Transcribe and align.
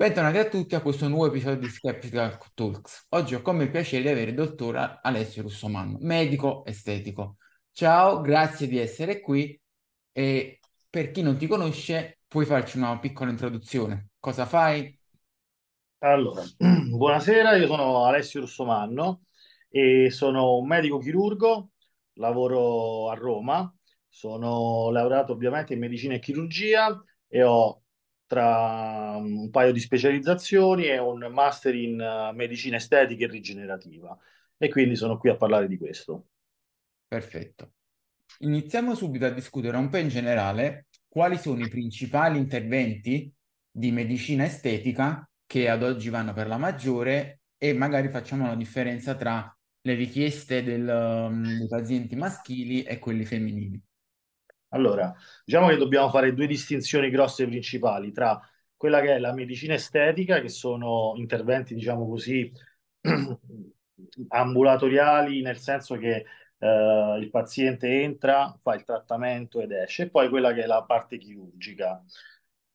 Bentornati 0.00 0.38
a 0.38 0.48
tutti 0.48 0.74
a 0.74 0.80
questo 0.80 1.08
nuovo 1.08 1.26
episodio 1.26 1.58
di 1.58 1.68
Skeptical 1.68 2.38
Talks. 2.54 3.08
Oggi 3.10 3.34
ho 3.34 3.42
come 3.42 3.68
piacere 3.68 4.00
di 4.00 4.08
avere 4.08 4.30
il 4.30 4.34
dottor 4.34 5.00
Alessio 5.02 5.42
Russomanno, 5.42 5.98
medico 6.00 6.64
estetico. 6.64 7.36
Ciao, 7.70 8.22
grazie 8.22 8.66
di 8.66 8.78
essere 8.78 9.20
qui 9.20 9.60
e 10.10 10.58
per 10.88 11.10
chi 11.10 11.20
non 11.20 11.36
ti 11.36 11.46
conosce 11.46 12.20
puoi 12.26 12.46
farci 12.46 12.78
una 12.78 12.98
piccola 12.98 13.28
introduzione. 13.28 14.12
Cosa 14.18 14.46
fai? 14.46 14.98
Allora, 15.98 16.44
buonasera, 16.56 17.56
io 17.56 17.66
sono 17.66 18.06
Alessio 18.06 18.40
Russomanno 18.40 19.24
e 19.68 20.08
sono 20.08 20.56
un 20.56 20.66
medico 20.66 20.96
chirurgo, 20.96 21.72
lavoro 22.14 23.10
a 23.10 23.14
Roma, 23.16 23.70
sono 24.08 24.88
laureato 24.90 25.32
ovviamente 25.32 25.74
in 25.74 25.78
medicina 25.78 26.14
e 26.14 26.20
chirurgia 26.20 27.04
e 27.28 27.42
ho 27.42 27.82
tra 28.30 29.16
un 29.16 29.50
paio 29.50 29.72
di 29.72 29.80
specializzazioni 29.80 30.84
e 30.84 30.98
un 30.98 31.26
master 31.32 31.74
in 31.74 32.00
eh, 32.00 32.32
medicina 32.32 32.76
estetica 32.76 33.24
e 33.24 33.28
rigenerativa 33.28 34.16
e 34.56 34.68
quindi 34.68 34.94
sono 34.94 35.18
qui 35.18 35.30
a 35.30 35.34
parlare 35.34 35.66
di 35.66 35.76
questo. 35.76 36.28
Perfetto. 37.08 37.72
Iniziamo 38.38 38.94
subito 38.94 39.26
a 39.26 39.30
discutere 39.30 39.76
un 39.76 39.88
po' 39.88 39.96
in 39.96 40.06
generale 40.06 40.86
quali 41.08 41.38
sono 41.38 41.64
i 41.64 41.68
principali 41.68 42.38
interventi 42.38 43.34
di 43.68 43.90
medicina 43.90 44.44
estetica 44.44 45.28
che 45.44 45.68
ad 45.68 45.82
oggi 45.82 46.08
vanno 46.08 46.32
per 46.32 46.46
la 46.46 46.56
maggiore 46.56 47.40
e 47.58 47.72
magari 47.72 48.10
facciamo 48.10 48.46
la 48.46 48.54
differenza 48.54 49.16
tra 49.16 49.52
le 49.80 49.94
richieste 49.94 50.62
del, 50.62 50.86
um, 50.86 51.58
dei 51.58 51.66
pazienti 51.66 52.14
maschili 52.14 52.84
e 52.84 53.00
quelli 53.00 53.24
femminili. 53.24 53.82
Allora, 54.72 55.12
diciamo 55.44 55.68
che 55.68 55.76
dobbiamo 55.76 56.10
fare 56.10 56.32
due 56.32 56.46
distinzioni 56.46 57.10
grosse 57.10 57.46
principali 57.46 58.12
tra 58.12 58.40
quella 58.76 59.00
che 59.00 59.14
è 59.16 59.18
la 59.18 59.32
medicina 59.32 59.74
estetica, 59.74 60.40
che 60.40 60.48
sono 60.48 61.12
interventi, 61.16 61.74
diciamo 61.74 62.06
così, 62.08 62.50
ambulatoriali, 64.28 65.42
nel 65.42 65.58
senso 65.58 65.96
che 65.96 66.24
eh, 66.58 67.18
il 67.20 67.28
paziente 67.30 68.02
entra, 68.02 68.56
fa 68.62 68.74
il 68.74 68.84
trattamento 68.84 69.60
ed 69.60 69.72
esce, 69.72 70.04
e 70.04 70.10
poi 70.10 70.28
quella 70.28 70.52
che 70.52 70.62
è 70.62 70.66
la 70.66 70.84
parte 70.84 71.18
chirurgica. 71.18 72.02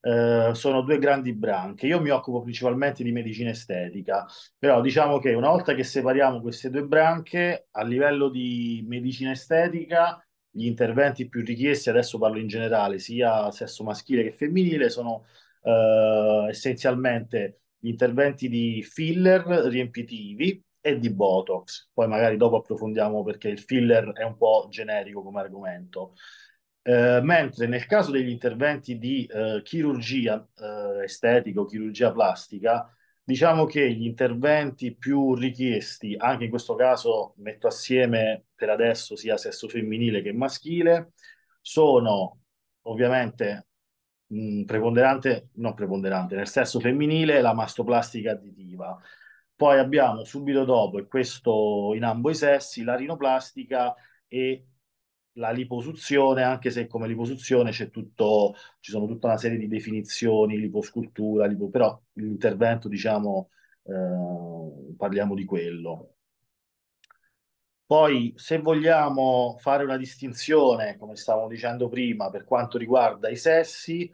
Eh, 0.02 0.52
sono 0.54 0.82
due 0.82 1.00
grandi 1.00 1.34
branche. 1.34 1.88
Io 1.88 2.00
mi 2.00 2.10
occupo 2.10 2.42
principalmente 2.44 3.04
di 3.04 3.12
medicina 3.12 3.50
estetica, 3.50 4.26
però 4.58 4.80
diciamo 4.82 5.18
che 5.20 5.34
una 5.34 5.50
volta 5.50 5.74
che 5.74 5.84
separiamo 5.84 6.42
queste 6.42 6.70
due 6.70 6.84
branche, 6.86 7.68
a 7.72 7.84
livello 7.84 8.30
di 8.30 8.84
medicina 8.88 9.32
estetica, 9.32 10.25
gli 10.56 10.68
interventi 10.68 11.28
più 11.28 11.44
richiesti, 11.44 11.90
adesso 11.90 12.18
parlo 12.18 12.40
in 12.40 12.48
generale, 12.48 12.98
sia 12.98 13.52
sesso 13.52 13.84
maschile 13.84 14.24
che 14.24 14.32
femminile, 14.32 14.90
sono 14.90 15.26
eh, 15.62 16.48
essenzialmente 16.50 17.60
gli 17.78 17.90
interventi 17.90 18.48
di 18.48 18.82
filler 18.82 19.44
riempitivi 19.68 20.64
e 20.80 20.98
di 20.98 21.12
Botox. 21.12 21.90
Poi 21.94 22.08
magari 22.08 22.38
dopo 22.38 22.58
approfondiamo 22.58 23.22
perché 23.24 23.50
il 23.50 23.60
filler 23.60 24.14
è 24.14 24.24
un 24.24 24.38
po' 24.38 24.68
generico 24.70 25.22
come 25.22 25.42
argomento. 25.42 26.14
Eh, 26.82 27.20
mentre 27.22 27.68
nel 27.68 27.86
caso 27.86 28.12
degli 28.12 28.30
interventi 28.30 28.98
di 28.98 29.26
eh, 29.26 29.62
chirurgia 29.62 30.48
eh, 30.56 31.04
estetica 31.04 31.60
o 31.60 31.66
chirurgia 31.66 32.14
plastica, 32.14 32.95
diciamo 33.26 33.66
che 33.66 33.92
gli 33.92 34.06
interventi 34.06 34.96
più 34.96 35.34
richiesti, 35.34 36.16
anche 36.16 36.44
in 36.46 36.50
questo 36.52 36.76
caso 36.76 37.34
metto 37.38 37.68
assieme 37.68 38.46
per 38.54 38.70
adesso 38.70 39.16
sia 39.16 39.36
sesso 39.36 39.68
femminile 39.68 40.22
che 40.22 40.32
maschile, 40.32 41.14
sono 41.60 42.42
ovviamente 42.84 43.68
mh, 44.28 44.64
preponderante, 44.66 45.50
non 45.56 45.74
preponderante, 45.74 46.36
nel 46.36 46.48
sesso 46.48 46.80
femminile 46.80 47.42
la 47.42 47.54
mastoplastica 47.54 48.32
additiva. 48.32 48.96
Poi 49.56 49.80
abbiamo 49.80 50.24
subito 50.24 50.64
dopo, 50.64 51.00
e 51.00 51.08
questo 51.08 51.94
in 51.96 52.04
ambo 52.04 52.30
i 52.30 52.36
sessi, 52.36 52.84
la 52.84 52.96
rinoplastica 52.96 53.96
e 54.28 54.66
la 55.36 55.52
liposuzione, 55.52 56.44
anche 56.44 56.70
se 56.72 56.88
come 56.88 57.08
liposuzione 57.08 57.72
c'è 57.72 57.90
tutto, 57.90 58.56
ci 58.80 58.92
sono 58.92 59.06
tutta 59.08 59.28
una 59.28 59.38
serie 59.38 59.58
di 59.58 59.68
definizioni, 59.68 60.60
liposcultura, 60.60 61.46
lipo, 61.46 61.70
però 61.70 62.00
l'intervento, 62.14 62.88
diciamo, 62.88 63.50
eh, 63.84 64.96
parliamo 64.98 65.36
di 65.36 65.46
quello. 65.46 66.16
Poi, 67.88 68.34
se 68.36 68.58
vogliamo 68.60 69.58
fare 69.60 69.84
una 69.84 69.98
distinzione, 69.98 70.98
come 70.98 71.16
stavamo 71.16 71.48
dicendo 71.48 71.88
prima, 71.88 72.32
per 72.32 72.44
quanto 72.44 72.80
riguarda 72.80 73.30
i 73.30 73.36
sessi, 73.36 74.12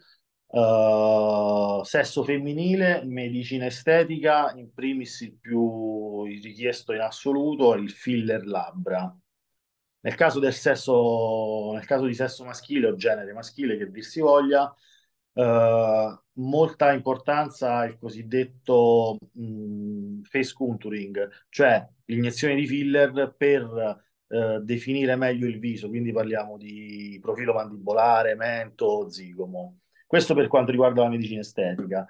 uh, 0.47 1.81
sesso 1.83 2.23
femminile, 2.23 3.03
medicina 3.05 3.65
estetica, 3.67 4.53
in 4.55 4.73
primis 4.73 5.21
il 5.21 5.37
più 5.39 6.23
richiesto 6.25 6.91
in 6.93 6.99
assoluto 7.01 7.73
è 7.73 7.77
il 7.77 7.91
filler 7.91 8.45
labbra. 8.45 9.15
Nel 10.01 10.15
caso 10.15 10.39
del 10.39 10.53
sesso, 10.53 11.71
nel 11.73 11.85
caso 11.85 12.05
di 12.05 12.13
sesso 12.13 12.43
maschile 12.43 12.87
o 12.87 12.95
genere 12.95 13.33
maschile, 13.33 13.77
che 13.77 13.89
dir 13.89 14.03
si 14.03 14.19
voglia, 14.19 14.75
Uh, 15.33 16.11
molta 16.41 16.91
importanza 16.91 17.85
il 17.85 17.97
cosiddetto 17.97 19.17
mh, 19.31 20.23
face 20.23 20.53
contouring, 20.53 21.29
cioè 21.47 21.87
l'iniezione 22.07 22.53
di 22.53 22.67
filler 22.67 23.33
per 23.37 23.63
uh, 24.27 24.59
definire 24.59 25.15
meglio 25.15 25.47
il 25.47 25.57
viso, 25.57 25.87
quindi 25.87 26.11
parliamo 26.11 26.57
di 26.57 27.17
profilo 27.21 27.53
mandibolare, 27.53 28.35
mento, 28.35 29.09
zigomo. 29.09 29.79
Questo 30.05 30.33
per 30.33 30.47
quanto 30.49 30.71
riguarda 30.71 31.03
la 31.03 31.07
medicina 31.07 31.39
estetica. 31.39 32.05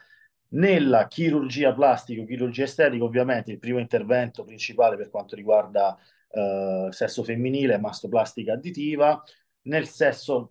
Nella 0.53 1.06
chirurgia 1.08 1.75
plastica 1.75 2.23
chirurgia 2.23 2.63
estetica, 2.63 3.03
ovviamente 3.03 3.52
il 3.52 3.59
primo 3.59 3.78
intervento 3.78 4.44
principale 4.44 4.97
per 4.97 5.12
quanto 5.12 5.35
riguarda 5.35 5.96
uh, 6.31 6.92
sesso 6.92 7.24
femminile 7.24 7.78
mastoplastica 7.78 8.53
additiva. 8.53 9.22
Nel 9.64 9.88
sesso, 9.88 10.50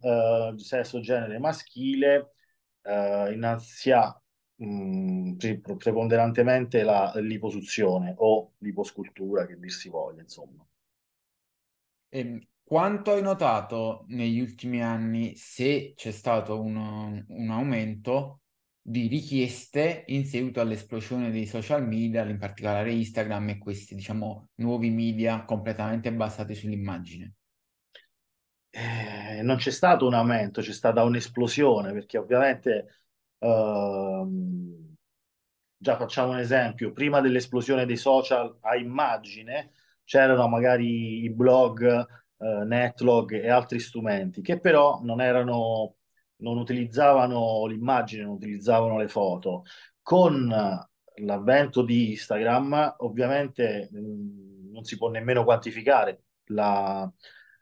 sesso 0.56 1.00
genere 1.00 1.41
maschile 1.41 2.34
eh, 2.82 3.32
innanzi 3.32 3.90
a 3.90 4.20
mh, 4.56 5.36
preponderantemente 5.76 6.82
la 6.82 7.12
liposuzione 7.16 8.14
o 8.19 8.52
liposcultura, 8.58 9.46
che 9.46 9.58
dir 9.58 9.72
si 9.72 9.88
voglia, 9.88 10.22
insomma. 10.22 10.66
E 12.08 12.19
ehm, 12.19 12.40
quanto 12.62 13.12
hai 13.12 13.22
notato 13.22 14.04
negli 14.08 14.40
ultimi 14.40 14.82
anni 14.82 15.36
se 15.36 15.92
c'è 15.96 16.10
stato 16.10 16.60
un, 16.60 17.24
un 17.28 17.50
aumento 17.50 18.42
di 18.82 19.06
richieste 19.08 20.04
in 20.08 20.26
seguito 20.26 20.60
all'esplosione 20.60 21.30
dei 21.30 21.46
social 21.46 21.86
media, 21.86 22.24
in 22.28 22.38
particolare 22.38 22.92
Instagram 22.92 23.50
e 23.50 23.58
questi, 23.58 23.94
diciamo, 23.94 24.50
nuovi 24.56 24.91
media 24.91 25.44
completamente 25.44 26.12
basati 26.12 26.54
sull'immagine? 26.54 27.34
eh, 28.70 29.42
non 29.42 29.56
c'è 29.56 29.70
stato 29.70 30.06
un 30.06 30.14
aumento, 30.14 30.60
c'è 30.60 30.72
stata 30.72 31.02
un'esplosione, 31.02 31.92
perché 31.92 32.19
ovviamente, 32.19 33.04
ehm, 33.38 34.94
già 35.76 35.96
facciamo 35.96 36.32
un 36.32 36.38
esempio, 36.38 36.92
prima 36.92 37.20
dell'esplosione 37.20 37.86
dei 37.86 37.96
social 37.96 38.56
a 38.62 38.76
immagine 38.76 39.72
c'erano 40.04 40.48
magari 40.48 41.22
i 41.24 41.30
blog, 41.30 41.84
eh, 42.38 42.64
Netlog 42.64 43.32
e 43.32 43.48
altri 43.50 43.78
strumenti 43.80 44.42
che 44.42 44.58
però 44.60 45.00
non 45.02 45.20
erano, 45.20 45.96
non 46.40 46.58
utilizzavano 46.58 47.66
l'immagine, 47.66 48.24
non 48.24 48.34
utilizzavano 48.34 48.98
le 48.98 49.08
foto. 49.08 49.64
Con 50.02 50.48
l'avvento 51.16 51.82
di 51.82 52.10
Instagram, 52.10 52.96
ovviamente 52.98 53.88
mh, 53.92 53.98
mm, 53.98 54.72
non 54.72 54.84
si 54.84 54.96
può 54.96 55.10
nemmeno 55.10 55.44
quantificare 55.44 56.22
la, 56.46 57.10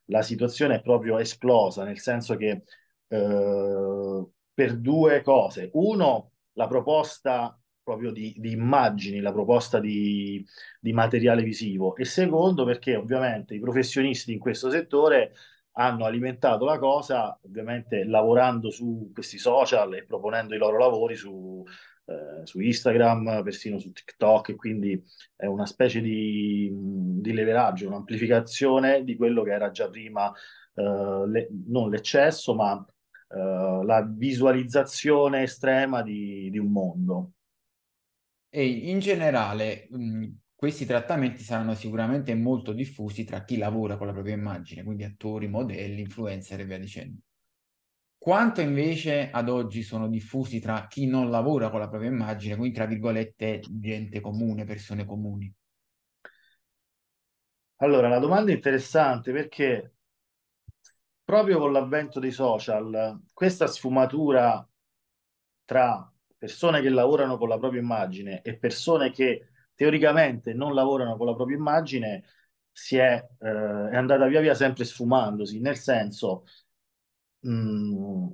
la 0.06 0.22
situazione 0.22 0.76
è 0.76 0.80
proprio 0.80 1.18
esplosa, 1.18 1.84
nel 1.84 1.98
senso 1.98 2.36
che 2.36 2.62
eh, 3.08 4.26
per 4.54 4.76
due 4.78 5.22
cose. 5.22 5.70
Uno, 5.74 6.32
la 6.52 6.66
proposta 6.66 7.58
proprio 7.82 8.10
di, 8.12 8.34
di 8.36 8.52
immagini, 8.52 9.20
la 9.20 9.32
proposta 9.32 9.80
di, 9.80 10.44
di, 10.78 10.92
materiale 10.92 11.42
visivo 11.42 11.96
e 11.96 12.04
secondo 12.04 12.66
perché 12.66 12.96
ovviamente 12.96 13.54
i 13.54 13.60
professionisti 13.60 14.32
in 14.32 14.38
questo 14.38 14.68
settore 14.68 15.32
hanno 15.78 16.04
alimentato 16.04 16.64
la 16.64 16.78
cosa, 16.78 17.38
ovviamente 17.42 18.04
lavorando 18.04 18.70
su 18.70 19.10
questi 19.14 19.38
social 19.38 19.94
e 19.94 20.04
proponendo 20.04 20.54
i 20.54 20.58
loro 20.58 20.76
lavori 20.76 21.14
su, 21.14 21.64
eh, 22.06 22.44
su 22.44 22.58
Instagram, 22.58 23.42
persino 23.44 23.78
su 23.78 23.92
TikTok, 23.92 24.50
e 24.50 24.56
quindi 24.56 25.00
è 25.36 25.46
una 25.46 25.66
specie 25.66 26.00
di, 26.00 26.68
di 26.72 27.32
leveraggio, 27.32 27.86
un'amplificazione 27.86 29.04
di 29.04 29.14
quello 29.14 29.44
che 29.44 29.52
era 29.52 29.70
già 29.70 29.88
prima, 29.88 30.32
eh, 30.74 31.28
le, 31.28 31.48
non 31.66 31.90
l'eccesso, 31.90 32.56
ma 32.56 32.84
eh, 33.28 33.84
la 33.84 34.04
visualizzazione 34.04 35.42
estrema 35.42 36.02
di, 36.02 36.50
di, 36.50 36.58
un 36.58 36.72
mondo. 36.72 37.32
E 38.50 38.66
in 38.66 38.98
generale, 38.98 39.86
questi 40.58 40.86
trattamenti 40.86 41.44
saranno 41.44 41.72
sicuramente 41.74 42.34
molto 42.34 42.72
diffusi 42.72 43.22
tra 43.22 43.44
chi 43.44 43.58
lavora 43.58 43.96
con 43.96 44.08
la 44.08 44.12
propria 44.12 44.34
immagine, 44.34 44.82
quindi 44.82 45.04
attori, 45.04 45.46
modelli, 45.46 46.00
influencer 46.00 46.58
e 46.58 46.64
via 46.64 46.80
dicendo. 46.80 47.20
quanto 48.18 48.60
invece 48.60 49.30
ad 49.30 49.48
oggi 49.48 49.82
sono 49.82 50.08
diffusi 50.08 50.58
tra 50.58 50.88
chi 50.88 51.06
non 51.06 51.30
lavora 51.30 51.70
con 51.70 51.78
la 51.78 51.88
propria 51.88 52.10
immagine, 52.10 52.56
quindi 52.56 52.74
tra 52.74 52.86
virgolette 52.86 53.60
gente 53.68 54.20
comune, 54.20 54.64
persone 54.64 55.04
comuni? 55.04 55.54
Allora, 57.76 58.08
la 58.08 58.18
domanda 58.18 58.50
è 58.50 58.54
interessante 58.54 59.30
perché 59.30 59.92
proprio 61.22 61.60
con 61.60 61.70
l'avvento 61.70 62.18
dei 62.18 62.32
social, 62.32 63.20
questa 63.32 63.68
sfumatura 63.68 64.68
tra 65.64 66.12
persone 66.36 66.80
che 66.80 66.88
lavorano 66.88 67.38
con 67.38 67.48
la 67.48 67.58
propria 67.58 67.80
immagine 67.80 68.42
e 68.42 68.56
persone 68.56 69.12
che 69.12 69.50
teoricamente 69.78 70.52
non 70.54 70.74
lavorano 70.74 71.16
con 71.16 71.26
la 71.26 71.34
propria 71.36 71.56
immagine 71.56 72.24
si 72.72 72.96
è, 72.96 73.14
eh, 73.38 73.88
è 73.90 73.96
andata 73.96 74.26
via 74.26 74.40
via 74.40 74.54
sempre 74.54 74.84
sfumandosi, 74.84 75.60
nel 75.60 75.76
senso, 75.76 76.44
mh, 77.40 77.50
mm, 77.50 78.26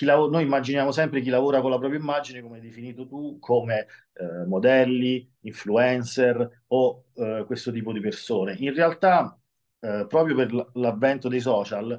lav- 0.00 0.30
noi 0.30 0.42
immaginiamo 0.42 0.92
sempre 0.92 1.22
chi 1.22 1.30
lavora 1.30 1.62
con 1.62 1.70
la 1.70 1.78
propria 1.78 1.98
immagine, 1.98 2.42
come 2.42 2.56
hai 2.56 2.62
definito 2.62 3.06
tu, 3.06 3.38
come 3.38 3.86
eh, 4.12 4.44
modelli, 4.46 5.26
influencer 5.40 6.64
o 6.68 7.04
eh, 7.14 7.44
questo 7.46 7.72
tipo 7.72 7.92
di 7.92 8.00
persone. 8.00 8.56
In 8.58 8.74
realtà, 8.74 9.38
eh, 9.80 10.04
proprio 10.06 10.34
per 10.36 10.70
l'avvento 10.74 11.28
dei 11.28 11.40
social, 11.40 11.98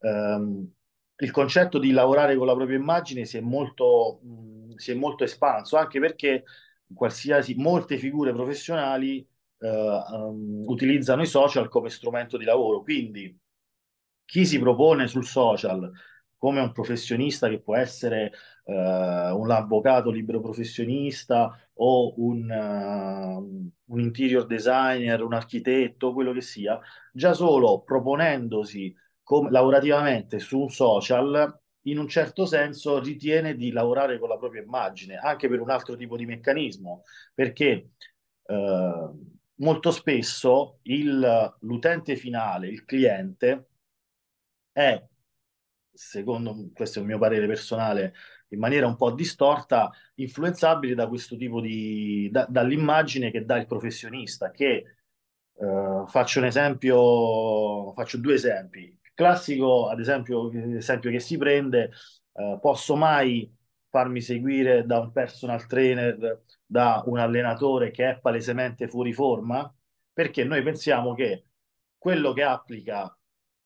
ehm, 0.00 0.72
il 1.16 1.30
concetto 1.30 1.78
di 1.78 1.90
lavorare 1.92 2.36
con 2.36 2.46
la 2.46 2.54
propria 2.54 2.76
immagine 2.76 3.24
si 3.24 3.38
è 3.38 3.40
molto, 3.40 4.20
mh, 4.22 4.74
si 4.76 4.90
è 4.90 4.94
molto 4.94 5.24
espanso, 5.24 5.76
anche 5.78 6.00
perché 6.00 6.44
qualsiasi, 6.94 7.54
molte 7.54 7.98
figure 7.98 8.32
professionali 8.32 9.26
uh, 9.58 9.66
um, 9.66 10.62
utilizzano 10.66 11.22
i 11.22 11.26
social 11.26 11.68
come 11.68 11.90
strumento 11.90 12.36
di 12.36 12.44
lavoro. 12.44 12.82
Quindi 12.82 13.38
chi 14.24 14.46
si 14.46 14.58
propone 14.58 15.06
sul 15.08 15.24
social 15.24 15.90
come 16.42 16.60
un 16.60 16.72
professionista 16.72 17.48
che 17.48 17.60
può 17.60 17.76
essere 17.76 18.32
uh, 18.64 18.72
un 18.72 19.50
avvocato 19.52 20.10
libero 20.10 20.40
professionista 20.40 21.56
o 21.74 22.14
un, 22.16 22.50
uh, 22.50 23.92
un 23.92 24.00
interior 24.00 24.46
designer, 24.46 25.22
un 25.22 25.34
architetto, 25.34 26.12
quello 26.12 26.32
che 26.32 26.40
sia, 26.40 26.80
già 27.12 27.32
solo 27.32 27.82
proponendosi 27.82 28.92
com- 29.22 29.50
lavorativamente 29.50 30.40
su 30.40 30.58
un 30.58 30.68
social, 30.70 31.61
in 31.82 31.98
un 31.98 32.08
certo 32.08 32.46
senso 32.46 33.00
ritiene 33.00 33.54
di 33.56 33.70
lavorare 33.72 34.18
con 34.18 34.28
la 34.28 34.38
propria 34.38 34.62
immagine, 34.62 35.16
anche 35.16 35.48
per 35.48 35.60
un 35.60 35.70
altro 35.70 35.96
tipo 35.96 36.16
di 36.16 36.26
meccanismo, 36.26 37.02
perché 37.34 37.90
eh, 38.46 39.10
molto 39.56 39.90
spesso 39.90 40.78
il, 40.82 41.56
l'utente 41.60 42.16
finale, 42.16 42.68
il 42.68 42.84
cliente, 42.84 43.68
è, 44.72 45.02
secondo 45.92 46.70
questo 46.74 46.98
è 46.98 47.02
il 47.02 47.08
mio 47.08 47.18
parere 47.18 47.46
personale, 47.46 48.14
in 48.48 48.58
maniera 48.58 48.86
un 48.86 48.96
po' 48.96 49.10
distorta, 49.12 49.90
influenzabile 50.16 50.94
da 50.94 51.08
questo 51.08 51.36
tipo 51.36 51.60
di, 51.60 52.28
da, 52.30 52.46
dall'immagine 52.48 53.30
che 53.30 53.44
dà 53.44 53.56
il 53.58 53.66
professionista, 53.66 54.50
che 54.50 54.84
eh, 55.54 56.04
faccio 56.06 56.38
un 56.38 56.44
esempio, 56.46 57.92
faccio 57.94 58.18
due 58.18 58.34
esempi 58.34 59.00
classico, 59.14 59.88
ad 59.88 60.00
esempio, 60.00 60.50
esempio 60.52 61.10
che 61.10 61.20
si 61.20 61.36
prende, 61.36 61.90
eh, 62.34 62.58
posso 62.60 62.96
mai 62.96 63.50
farmi 63.88 64.20
seguire 64.20 64.84
da 64.86 65.00
un 65.00 65.12
personal 65.12 65.66
trainer, 65.66 66.42
da 66.64 67.02
un 67.06 67.18
allenatore 67.18 67.90
che 67.90 68.10
è 68.10 68.18
palesemente 68.20 68.88
fuori 68.88 69.12
forma? 69.12 69.72
Perché 70.12 70.44
noi 70.44 70.62
pensiamo 70.62 71.14
che 71.14 71.46
quello 71.98 72.32
che 72.32 72.42
applica 72.42 73.16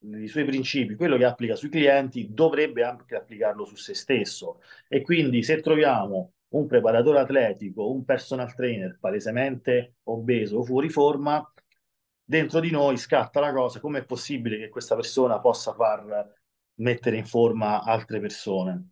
i 0.00 0.28
suoi 0.28 0.44
principi, 0.44 0.94
quello 0.94 1.16
che 1.16 1.24
applica 1.24 1.54
sui 1.56 1.68
clienti, 1.68 2.28
dovrebbe 2.32 2.82
anche 2.84 3.16
applicarlo 3.16 3.64
su 3.64 3.76
se 3.76 3.94
stesso. 3.94 4.60
E 4.88 5.02
quindi 5.02 5.42
se 5.42 5.60
troviamo 5.60 6.32
un 6.48 6.66
preparatore 6.66 7.20
atletico, 7.20 7.90
un 7.90 8.04
personal 8.04 8.54
trainer 8.54 8.98
palesemente 9.00 9.96
obeso 10.04 10.58
o 10.58 10.64
fuori 10.64 10.88
forma, 10.88 11.50
dentro 12.26 12.58
di 12.60 12.70
noi 12.70 12.96
scatta 12.96 13.38
la 13.40 13.52
cosa, 13.52 13.78
com'è 13.80 14.04
possibile 14.04 14.58
che 14.58 14.68
questa 14.68 14.96
persona 14.96 15.38
possa 15.38 15.72
far 15.72 16.34
mettere 16.74 17.16
in 17.16 17.24
forma 17.24 17.82
altre 17.82 18.18
persone? 18.20 18.90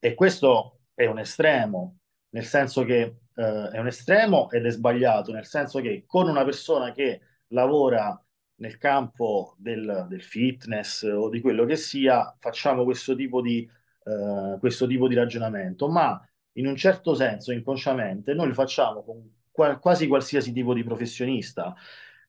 E 0.00 0.14
questo 0.14 0.80
è 0.94 1.06
un 1.06 1.18
estremo, 1.18 1.98
nel 2.30 2.44
senso 2.44 2.84
che 2.84 3.00
eh, 3.34 3.68
è 3.70 3.78
un 3.78 3.86
estremo 3.86 4.50
ed 4.50 4.66
è 4.66 4.70
sbagliato, 4.70 5.30
nel 5.32 5.46
senso 5.46 5.80
che 5.80 6.04
con 6.06 6.28
una 6.28 6.44
persona 6.44 6.92
che 6.92 7.20
lavora 7.48 8.18
nel 8.56 8.78
campo 8.78 9.54
del, 9.58 10.06
del 10.08 10.22
fitness 10.22 11.02
o 11.02 11.28
di 11.28 11.40
quello 11.40 11.64
che 11.64 11.76
sia, 11.76 12.34
facciamo 12.38 12.84
questo 12.84 13.14
tipo 13.14 13.42
di, 13.42 13.68
eh, 14.04 14.56
questo 14.58 14.86
tipo 14.86 15.06
di 15.06 15.14
ragionamento, 15.14 15.88
ma 15.88 16.20
in 16.52 16.66
un 16.66 16.76
certo 16.76 17.14
senso, 17.14 17.52
inconsciamente, 17.52 18.34
noi 18.34 18.48
lo 18.48 18.54
facciamo 18.54 19.02
con 19.04 19.40
qual- 19.50 19.78
quasi 19.78 20.06
qualsiasi 20.06 20.52
tipo 20.52 20.74
di 20.74 20.82
professionista 20.84 21.74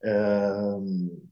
Ehm, 0.04 1.32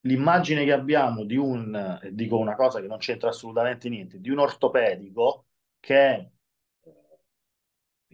l'immagine 0.00 0.64
che 0.64 0.72
abbiamo 0.72 1.24
di 1.24 1.36
un, 1.36 1.98
dico 2.12 2.38
una 2.38 2.54
cosa 2.56 2.80
che 2.80 2.86
non 2.86 2.98
c'entra 2.98 3.28
assolutamente 3.28 3.88
niente, 3.88 4.20
di 4.20 4.30
un 4.30 4.38
ortopedico 4.38 5.46
che 5.78 5.94
è 5.96 6.30
eh, 6.84 6.92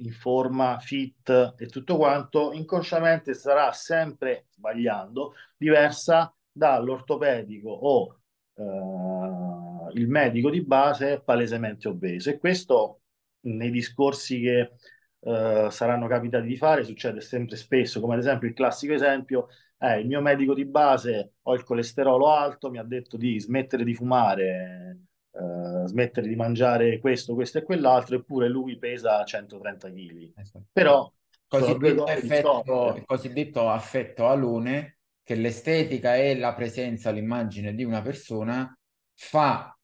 in 0.02 0.12
forma 0.12 0.78
fit 0.80 1.54
e 1.56 1.66
tutto 1.66 1.96
quanto, 1.96 2.52
inconsciamente 2.52 3.34
sarà 3.34 3.72
sempre 3.72 4.46
sbagliando, 4.50 5.34
diversa 5.56 6.34
dall'ortopedico 6.50 7.68
o 7.70 8.18
eh, 8.54 9.92
il 9.94 10.08
medico 10.08 10.50
di 10.50 10.62
base 10.64 11.20
palesemente 11.20 11.88
obeso. 11.88 12.30
E 12.30 12.38
questo 12.38 13.02
nei 13.42 13.70
discorsi 13.70 14.40
che 14.40 14.72
eh, 15.20 15.68
saranno 15.70 16.06
capitati 16.06 16.46
di 16.46 16.56
fare 16.56 16.84
succede 16.84 17.20
sempre 17.20 17.56
spesso, 17.56 18.00
come 18.00 18.14
ad 18.14 18.20
esempio 18.20 18.48
il 18.48 18.54
classico 18.54 18.92
esempio 18.92 19.48
eh, 19.78 20.00
il 20.00 20.06
mio 20.06 20.20
medico 20.20 20.54
di 20.54 20.64
base 20.64 21.34
ho 21.42 21.54
il 21.54 21.64
colesterolo 21.64 22.30
alto, 22.30 22.70
mi 22.70 22.78
ha 22.78 22.84
detto 22.84 23.16
di 23.16 23.38
smettere 23.38 23.84
di 23.84 23.94
fumare, 23.94 24.98
eh, 25.32 25.86
smettere 25.86 26.28
di 26.28 26.36
mangiare 26.36 26.98
questo, 26.98 27.34
questo 27.34 27.58
e 27.58 27.62
quell'altro, 27.62 28.16
eppure 28.16 28.48
lui 28.48 28.78
pesa 28.78 29.22
130 29.24 29.90
kg. 29.90 30.32
Esatto. 30.36 30.64
Però 30.72 31.12
cosiddetto 31.46 32.06
effetto, 32.06 32.94
il 32.96 33.04
cosiddetto 33.04 33.68
affetto 33.68 34.28
alone, 34.28 34.98
che 35.22 35.34
l'estetica 35.34 36.16
e 36.16 36.36
la 36.36 36.54
presenza, 36.54 37.10
l'immagine 37.10 37.74
di 37.74 37.84
una 37.84 38.02
persona 38.02 38.76
fa 39.14 39.76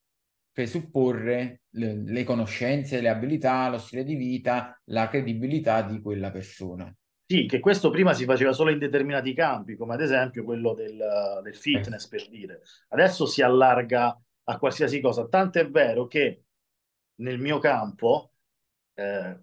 presupporre 0.52 1.62
le, 1.70 2.02
le 2.04 2.24
conoscenze, 2.24 3.00
le 3.00 3.08
abilità, 3.08 3.68
lo 3.68 3.78
stile 3.78 4.04
di 4.04 4.16
vita, 4.16 4.78
la 4.86 5.08
credibilità 5.08 5.82
di 5.82 6.00
quella 6.00 6.30
persona. 6.30 6.94
Sì, 7.30 7.46
che 7.46 7.60
questo 7.60 7.90
prima 7.90 8.12
si 8.12 8.24
faceva 8.24 8.52
solo 8.52 8.70
in 8.72 8.78
determinati 8.80 9.32
campi, 9.34 9.76
come 9.76 9.94
ad 9.94 10.00
esempio 10.00 10.42
quello 10.42 10.74
del, 10.74 11.40
del 11.44 11.54
fitness, 11.54 12.08
per 12.08 12.28
dire. 12.28 12.62
Adesso 12.88 13.24
si 13.24 13.40
allarga 13.40 14.20
a 14.44 14.58
qualsiasi 14.58 15.00
cosa. 15.00 15.28
Tanto 15.28 15.60
è 15.60 15.68
vero 15.70 16.08
che 16.08 16.46
nel 17.16 17.38
mio 17.38 17.58
campo, 17.60 18.32
eh, 18.94 19.38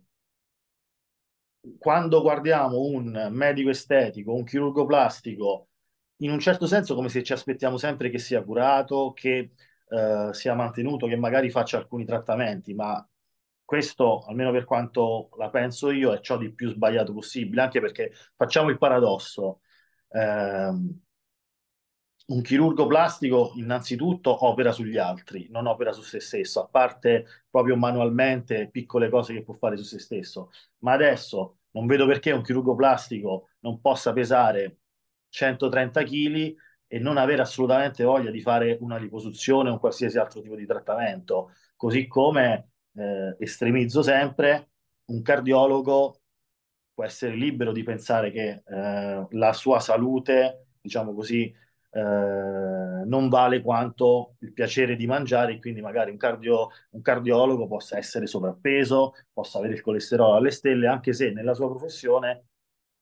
quando 1.77 2.21
guardiamo 2.21 2.79
un 2.81 3.27
medico 3.31 3.69
estetico, 3.69 4.33
un 4.33 4.43
chirurgo 4.43 4.85
plastico, 4.85 5.69
in 6.17 6.31
un 6.31 6.39
certo 6.39 6.65
senso 6.65 6.95
come 6.95 7.09
se 7.09 7.23
ci 7.23 7.33
aspettiamo 7.33 7.77
sempre 7.77 8.09
che 8.09 8.17
sia 8.19 8.43
curato, 8.43 9.13
che 9.13 9.51
eh, 9.89 10.29
sia 10.31 10.53
mantenuto, 10.55 11.07
che 11.07 11.15
magari 11.15 11.49
faccia 11.49 11.77
alcuni 11.77 12.05
trattamenti, 12.05 12.73
ma 12.73 13.05
questo, 13.67 14.19
almeno 14.21 14.51
per 14.51 14.63
quanto 14.63 15.29
la 15.37 15.49
penso 15.49 15.91
io, 15.91 16.13
è 16.13 16.21
ciò 16.21 16.37
di 16.37 16.53
più 16.53 16.69
sbagliato 16.69 17.11
possibile, 17.11 17.61
anche 17.61 17.81
perché 17.81 18.13
facciamo 18.37 18.69
il 18.69 18.77
paradosso. 18.77 19.59
Eh, 20.07 20.71
un 22.27 22.41
chirurgo 22.41 22.87
plastico 22.87 23.51
innanzitutto 23.55 24.45
opera 24.45 24.71
sugli 24.71 24.97
altri, 24.97 25.47
non 25.49 25.65
opera 25.67 25.91
su 25.91 26.01
se 26.01 26.21
stesso, 26.21 26.61
a 26.61 26.67
parte 26.67 27.25
proprio 27.49 27.75
manualmente 27.75 28.69
piccole 28.69 29.09
cose 29.09 29.33
che 29.33 29.43
può 29.43 29.53
fare 29.55 29.75
su 29.75 29.83
se 29.83 29.99
stesso. 29.99 30.49
Ma 30.79 30.93
adesso 30.93 31.57
non 31.71 31.87
vedo 31.87 32.05
perché 32.05 32.31
un 32.31 32.43
chirurgo 32.43 32.73
plastico 32.73 33.49
non 33.59 33.81
possa 33.81 34.13
pesare 34.13 34.77
130 35.27 36.03
kg 36.03 36.55
e 36.87 36.99
non 36.99 37.17
avere 37.17 37.41
assolutamente 37.41 38.05
voglia 38.05 38.31
di 38.31 38.39
fare 38.39 38.77
una 38.79 38.97
liposuzione 38.97 39.69
o 39.69 39.73
un 39.73 39.79
qualsiasi 39.79 40.17
altro 40.17 40.39
tipo 40.39 40.55
di 40.55 40.65
trattamento, 40.65 41.51
così 41.75 42.07
come 42.07 42.69
eh, 42.97 43.35
estremizzo 43.39 44.01
sempre, 44.01 44.69
un 45.05 45.21
cardiologo 45.21 46.21
può 46.93 47.05
essere 47.05 47.35
libero 47.35 47.71
di 47.71 47.83
pensare 47.83 48.31
che 48.31 48.63
eh, 48.65 49.27
la 49.29 49.53
sua 49.53 49.79
salute, 49.79 50.69
diciamo 50.81 51.13
così, 51.13 51.53
eh, 51.91 52.01
non 53.05 53.29
vale 53.29 53.61
quanto 53.61 54.35
il 54.39 54.51
piacere 54.51 54.95
di 54.95 55.05
mangiare 55.05 55.53
e 55.53 55.59
quindi 55.59 55.79
magari 55.79 56.11
un, 56.11 56.17
cardio, 56.17 56.69
un 56.91 57.01
cardiologo 57.01 57.67
possa 57.67 57.97
essere 57.97 58.25
sovrappeso, 58.25 59.13
possa 59.31 59.59
avere 59.59 59.75
il 59.75 59.81
colesterolo 59.81 60.35
alle 60.35 60.51
stelle, 60.51 60.87
anche 60.87 61.13
se 61.13 61.31
nella 61.31 61.53
sua 61.53 61.69
professione 61.69 62.45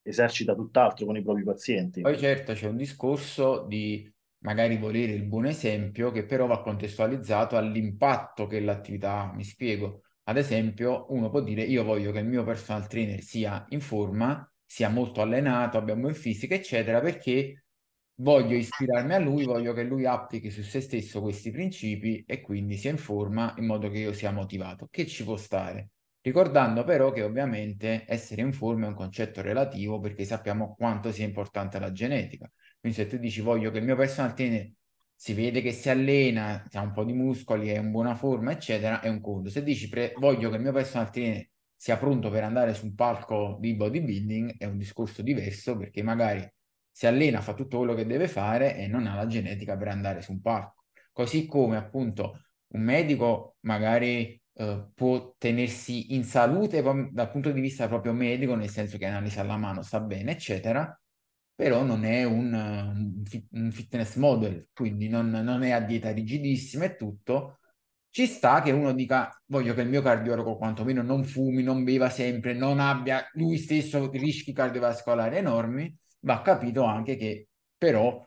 esercita 0.01 0.53
tutt'altro 0.53 1.05
con 1.05 1.17
i 1.17 1.23
propri 1.23 1.43
pazienti. 1.43 2.01
Poi 2.01 2.17
certo 2.17 2.53
c'è 2.53 2.67
un 2.67 2.77
discorso 2.77 3.65
di 3.67 4.11
magari 4.45 4.77
volere 4.77 5.13
il 5.13 5.23
buon 5.25 5.45
esempio 5.47 6.11
che 6.11 6.23
però 6.25 6.45
va 6.45 6.61
contestualizzato 6.61 7.57
all'impatto 7.57 8.45
che 8.47 8.59
l'attività, 8.59 9.31
mi 9.33 9.43
spiego. 9.43 10.03
Ad 10.27 10.37
esempio, 10.37 11.07
uno 11.09 11.29
può 11.29 11.41
dire 11.41 11.63
io 11.63 11.83
voglio 11.83 12.11
che 12.11 12.19
il 12.19 12.27
mio 12.27 12.43
personal 12.43 12.87
trainer 12.87 13.21
sia 13.21 13.65
in 13.69 13.81
forma, 13.81 14.47
sia 14.65 14.89
molto 14.89 15.21
allenato, 15.21 15.77
abbia 15.77 15.95
buon 15.95 16.13
fisico, 16.13 16.53
eccetera, 16.53 17.01
perché 17.01 17.65
voglio 18.19 18.55
ispirarmi 18.55 19.13
a 19.13 19.19
lui, 19.19 19.45
voglio 19.45 19.73
che 19.73 19.83
lui 19.83 20.05
applichi 20.05 20.49
su 20.51 20.61
se 20.61 20.79
stesso 20.81 21.21
questi 21.21 21.51
principi 21.51 22.23
e 22.25 22.41
quindi 22.41 22.77
sia 22.77 22.91
in 22.91 22.97
forma 22.97 23.53
in 23.57 23.65
modo 23.65 23.89
che 23.89 23.97
io 23.99 24.13
sia 24.13 24.31
motivato, 24.31 24.87
che 24.91 25.05
ci 25.07 25.23
può 25.23 25.37
stare. 25.37 25.89
Ricordando 26.21 26.83
però 26.83 27.11
che 27.11 27.21
ovviamente 27.23 28.05
essere 28.07 28.41
in 28.41 28.53
forma 28.53 28.85
è 28.85 28.89
un 28.89 28.95
concetto 28.95 29.41
relativo 29.41 29.99
perché 29.99 30.23
sappiamo 30.25 30.75
quanto 30.75 31.11
sia 31.11 31.25
importante 31.25 31.77
la 31.79 31.91
genetica. 31.91 32.49
Quindi 32.85 33.01
se 33.01 33.07
tu 33.07 33.17
dici 33.17 33.41
voglio 33.41 33.71
che 33.71 33.79
il 33.79 33.83
mio 33.83 33.95
personal 33.95 34.35
trainer 34.35 34.71
si 35.15 35.33
vede 35.33 35.59
che 35.59 35.71
si 35.71 35.89
allena, 35.89 36.63
ha 36.71 36.81
un 36.81 36.91
po' 36.91 37.03
di 37.03 37.13
muscoli, 37.13 37.69
è 37.69 37.79
in 37.79 37.89
buona 37.89 38.13
forma, 38.13 38.51
eccetera, 38.51 38.99
è 38.99 39.07
un 39.07 39.21
conto. 39.21 39.49
Se 39.49 39.63
dici 39.63 39.89
pre- 39.89 40.13
voglio 40.17 40.51
che 40.51 40.57
il 40.57 40.61
mio 40.61 40.71
personal 40.71 41.09
trainer 41.09 41.49
sia 41.75 41.97
pronto 41.97 42.29
per 42.29 42.43
andare 42.43 42.75
su 42.75 42.85
un 42.85 42.93
palco 42.93 43.57
di 43.59 43.73
bodybuilding, 43.73 44.57
è 44.59 44.65
un 44.65 44.77
discorso 44.77 45.23
diverso 45.23 45.75
perché 45.77 46.03
magari 46.03 46.47
si 46.91 47.07
allena, 47.07 47.41
fa 47.41 47.55
tutto 47.55 47.77
quello 47.77 47.95
che 47.95 48.05
deve 48.05 48.27
fare 48.27 48.77
e 48.77 48.85
non 48.85 49.07
ha 49.07 49.15
la 49.15 49.25
genetica 49.25 49.75
per 49.75 49.87
andare 49.87 50.21
su 50.21 50.33
un 50.33 50.41
palco. 50.41 50.83
Così 51.11 51.47
come 51.47 51.77
appunto 51.77 52.43
un 52.73 52.81
medico 52.83 53.55
magari 53.61 54.39
eh, 54.53 54.89
può 54.93 55.33
tenersi 55.39 56.13
in 56.13 56.23
salute 56.23 56.83
dal 56.83 57.31
punto 57.31 57.49
di 57.49 57.61
vista 57.61 57.87
proprio 57.87 58.13
medico, 58.13 58.53
nel 58.53 58.69
senso 58.69 58.99
che 58.99 59.07
analisi 59.07 59.39
alla 59.39 59.57
mano 59.57 59.81
sta 59.81 59.99
bene, 59.99 60.33
eccetera, 60.33 60.95
però 61.55 61.83
non 61.83 62.03
è 62.03 62.25
un, 62.25 63.23
un 63.51 63.71
fitness 63.71 64.15
model, 64.17 64.69
quindi 64.73 65.07
non, 65.07 65.29
non, 65.29 65.63
è 65.63 65.71
a 65.71 65.79
dieta 65.79 66.11
rigidissima 66.11 66.85
e 66.85 66.95
tutto. 66.97 67.59
Ci 68.09 68.27
sta 68.27 68.61
che 68.61 68.71
uno 68.71 68.93
dica 68.93 69.29
voglio 69.47 69.73
che 69.73 69.81
il 69.81 69.89
mio 69.89 70.01
cardiologo 70.01 70.57
quantomeno 70.57 71.01
non 71.01 71.23
fumi, 71.23 71.63
non 71.63 71.83
beva 71.83 72.09
sempre, 72.09 72.53
non 72.53 72.79
abbia 72.79 73.27
lui 73.33 73.57
stesso 73.57 74.09
rischi 74.11 74.53
cardiovascolari 74.53 75.37
enormi, 75.37 75.93
va 76.21 76.41
capito 76.41 76.83
anche 76.83 77.15
che 77.17 77.49
però 77.77 78.25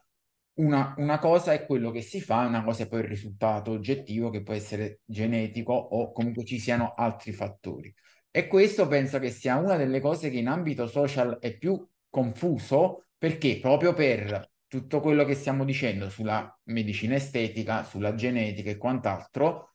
una, 0.55 0.95
una, 0.99 1.19
cosa 1.19 1.53
è 1.53 1.65
quello 1.67 1.91
che 1.91 2.03
si 2.03 2.21
fa, 2.21 2.47
una 2.47 2.63
cosa 2.65 2.83
è 2.85 2.89
poi 2.89 3.01
il 3.01 3.07
risultato 3.09 3.71
oggettivo 3.73 4.31
che 4.31 4.43
può 4.43 4.55
essere 4.55 5.01
genetico 5.05 5.73
o 5.73 6.13
comunque 6.13 6.45
ci 6.45 6.59
siano 6.59 6.95
altri 6.95 7.33
fattori. 7.33 7.95
E 8.31 8.47
questo 8.47 8.87
penso 8.89 9.19
che 9.19 9.31
sia 9.31 9.57
una 9.57 9.77
delle 9.77 10.01
cose 10.01 10.31
che 10.31 10.39
in 10.39 10.49
ambito 10.49 10.87
social 10.87 11.39
è 11.41 11.57
più 11.57 11.87
confuso 12.11 13.08
perché 13.19 13.59
proprio 13.61 13.93
per 13.93 14.51
tutto 14.69 15.01
quello 15.01 15.25
che 15.25 15.35
stiamo 15.35 15.65
dicendo 15.65 16.09
sulla 16.09 16.57
medicina 16.65 17.15
estetica, 17.17 17.85
sulla 17.85 18.15
genetica 18.15 18.71
e 18.71 18.77
quant'altro, 18.77 19.75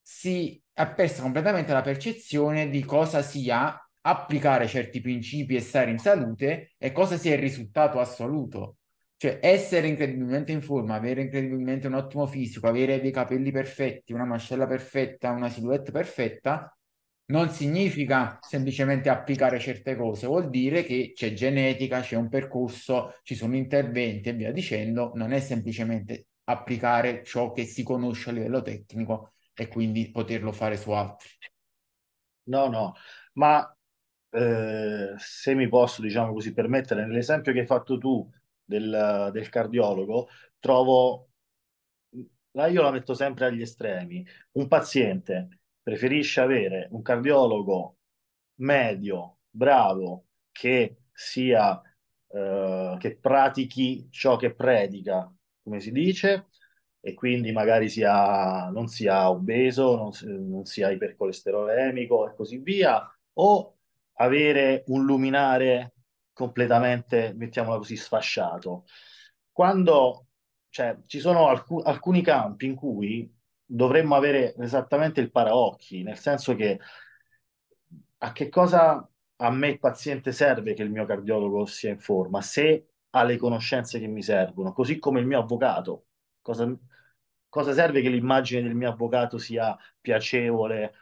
si 0.00 0.60
è 0.72 0.88
persa 0.92 1.22
completamente 1.22 1.72
la 1.72 1.80
percezione 1.80 2.68
di 2.68 2.84
cosa 2.84 3.22
sia 3.22 3.76
applicare 4.02 4.66
certi 4.66 5.00
principi 5.00 5.54
e 5.54 5.60
stare 5.60 5.90
in 5.90 5.98
salute 5.98 6.72
e 6.76 6.92
cosa 6.92 7.16
sia 7.16 7.34
il 7.34 7.40
risultato 7.40 8.00
assoluto. 8.00 8.78
Cioè 9.16 9.38
essere 9.40 9.86
incredibilmente 9.86 10.50
in 10.50 10.60
forma, 10.62 10.96
avere 10.96 11.22
incredibilmente 11.22 11.86
un 11.86 11.94
ottimo 11.94 12.26
fisico, 12.26 12.66
avere 12.66 13.00
dei 13.00 13.12
capelli 13.12 13.52
perfetti, 13.52 14.12
una 14.12 14.24
mascella 14.24 14.66
perfetta, 14.66 15.30
una 15.30 15.48
silhouette 15.48 15.92
perfetta, 15.92 16.76
non 17.32 17.48
significa 17.50 18.38
semplicemente 18.42 19.08
applicare 19.08 19.58
certe 19.58 19.96
cose, 19.96 20.26
vuol 20.26 20.50
dire 20.50 20.84
che 20.84 21.12
c'è 21.14 21.32
genetica, 21.32 22.00
c'è 22.02 22.16
un 22.16 22.28
percorso, 22.28 23.14
ci 23.22 23.34
sono 23.34 23.56
interventi 23.56 24.28
e 24.28 24.34
via 24.34 24.52
dicendo, 24.52 25.12
non 25.14 25.32
è 25.32 25.40
semplicemente 25.40 26.26
applicare 26.44 27.24
ciò 27.24 27.52
che 27.52 27.64
si 27.64 27.82
conosce 27.82 28.30
a 28.30 28.32
livello 28.34 28.60
tecnico 28.60 29.32
e 29.54 29.66
quindi 29.68 30.10
poterlo 30.10 30.52
fare 30.52 30.76
su 30.76 30.90
altri. 30.90 31.30
No, 32.44 32.68
no, 32.68 32.94
ma 33.34 33.74
eh, 34.30 35.14
se 35.16 35.54
mi 35.54 35.68
posso, 35.68 36.02
diciamo 36.02 36.32
così, 36.32 36.52
permettere, 36.52 37.06
nell'esempio 37.06 37.52
che 37.52 37.60
hai 37.60 37.66
fatto 37.66 37.96
tu 37.98 38.28
del, 38.64 39.30
del 39.32 39.48
cardiologo, 39.48 40.28
trovo, 40.58 41.30
io 42.52 42.82
la 42.82 42.90
metto 42.90 43.14
sempre 43.14 43.46
agli 43.46 43.62
estremi, 43.62 44.26
un 44.52 44.68
paziente 44.68 45.61
preferisce 45.82 46.40
avere 46.40 46.88
un 46.92 47.02
cardiologo 47.02 47.98
medio, 48.56 49.38
bravo, 49.50 50.26
che 50.50 50.96
sia, 51.12 51.80
eh, 52.28 52.96
che 52.98 53.16
pratichi 53.16 54.08
ciò 54.10 54.36
che 54.36 54.54
predica, 54.54 55.32
come 55.62 55.80
si 55.80 55.92
dice, 55.92 56.48
e 57.00 57.14
quindi 57.14 57.50
magari 57.52 57.88
sia, 57.88 58.68
non 58.70 58.86
sia 58.86 59.28
obeso, 59.30 59.96
non, 59.96 60.10
non 60.48 60.64
sia 60.64 60.90
ipercolesterolemico 60.90 62.28
e 62.30 62.34
così 62.36 62.58
via, 62.58 63.04
o 63.34 63.76
avere 64.14 64.84
un 64.86 65.04
luminare 65.04 65.94
completamente, 66.32 67.32
mettiamola 67.36 67.78
così, 67.78 67.96
sfasciato. 67.96 68.84
Quando 69.50 70.28
cioè, 70.68 70.96
ci 71.06 71.18
sono 71.20 71.48
alc- 71.48 71.86
alcuni 71.86 72.22
campi 72.22 72.66
in 72.66 72.74
cui 72.74 73.30
dovremmo 73.74 74.14
avere 74.14 74.54
esattamente 74.56 75.20
il 75.20 75.30
paraocchi, 75.30 76.02
nel 76.02 76.18
senso 76.18 76.54
che 76.54 76.78
a 78.18 78.32
che 78.32 78.48
cosa 78.50 79.08
a 79.36 79.50
me 79.50 79.68
il 79.68 79.78
paziente 79.78 80.30
serve 80.30 80.74
che 80.74 80.82
il 80.82 80.90
mio 80.90 81.06
cardiologo 81.06 81.64
sia 81.66 81.90
in 81.90 81.98
forma, 81.98 82.42
se 82.42 82.88
ha 83.10 83.24
le 83.24 83.36
conoscenze 83.38 83.98
che 83.98 84.06
mi 84.06 84.22
servono, 84.22 84.72
così 84.72 84.98
come 84.98 85.20
il 85.20 85.26
mio 85.26 85.40
avvocato. 85.40 86.06
Cosa, 86.42 86.70
cosa 87.48 87.72
serve 87.72 88.02
che 88.02 88.08
l'immagine 88.08 88.62
del 88.62 88.74
mio 88.74 88.90
avvocato 88.90 89.38
sia 89.38 89.76
piacevole, 90.00 90.92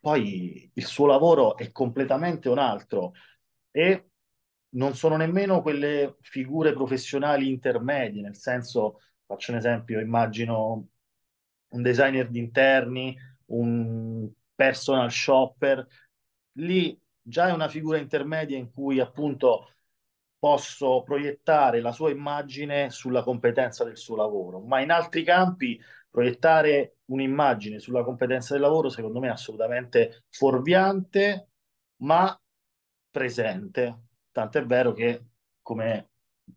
poi 0.00 0.70
il 0.72 0.84
suo 0.84 1.06
lavoro 1.06 1.56
è 1.56 1.70
completamente 1.72 2.48
un 2.48 2.58
altro 2.58 3.12
e 3.70 4.10
non 4.70 4.94
sono 4.94 5.16
nemmeno 5.16 5.62
quelle 5.62 6.16
figure 6.20 6.72
professionali 6.72 7.48
intermedie, 7.48 8.22
nel 8.22 8.36
senso, 8.36 9.00
faccio 9.26 9.50
un 9.52 9.58
esempio, 9.58 10.00
immagino 10.00 10.88
un 11.68 11.82
designer 11.82 12.28
di 12.28 12.38
interni, 12.38 13.16
un 13.46 14.30
personal 14.54 15.10
shopper, 15.10 15.86
lì 16.58 16.98
già 17.20 17.48
è 17.48 17.52
una 17.52 17.68
figura 17.68 17.98
intermedia 17.98 18.56
in 18.56 18.70
cui 18.70 19.00
appunto 19.00 19.72
posso 20.38 21.02
proiettare 21.02 21.80
la 21.80 21.92
sua 21.92 22.10
immagine 22.10 22.90
sulla 22.90 23.22
competenza 23.22 23.84
del 23.84 23.96
suo 23.96 24.16
lavoro, 24.16 24.60
ma 24.60 24.80
in 24.80 24.90
altri 24.90 25.24
campi 25.24 25.80
proiettare 26.10 26.98
un'immagine 27.06 27.78
sulla 27.78 28.04
competenza 28.04 28.54
del 28.54 28.62
lavoro, 28.62 28.88
secondo 28.88 29.20
me 29.20 29.28
è 29.28 29.30
assolutamente 29.30 30.24
fuorviante, 30.30 31.48
ma 32.02 32.38
presente. 33.10 34.06
Tant'è 34.32 34.64
vero 34.64 34.92
che, 34.92 35.24
come 35.62 36.10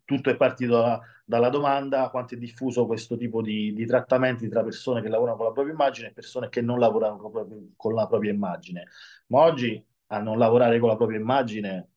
tutto 0.05 0.29
è 0.29 0.37
partito 0.37 0.79
da, 0.79 1.01
dalla 1.31 1.47
domanda, 1.47 2.09
quanto 2.09 2.35
è 2.35 2.37
diffuso 2.37 2.85
questo 2.85 3.15
tipo 3.15 3.41
di, 3.41 3.71
di, 3.71 3.85
trattamenti 3.85 4.49
tra 4.49 4.63
persone 4.63 5.01
che 5.01 5.07
lavorano 5.07 5.37
con 5.37 5.45
la 5.45 5.53
propria 5.53 5.73
immagine 5.73 6.09
e 6.09 6.11
persone 6.11 6.49
che 6.49 6.59
non 6.59 6.77
lavorano 6.77 7.15
con, 7.15 7.71
con 7.77 7.93
la 7.93 8.05
propria 8.05 8.33
immagine. 8.33 8.87
Ma 9.27 9.39
oggi 9.39 9.81
a 10.07 10.19
non 10.19 10.37
lavorare 10.37 10.77
con 10.77 10.89
la 10.89 10.97
propria 10.97 11.19
immagine, 11.19 11.89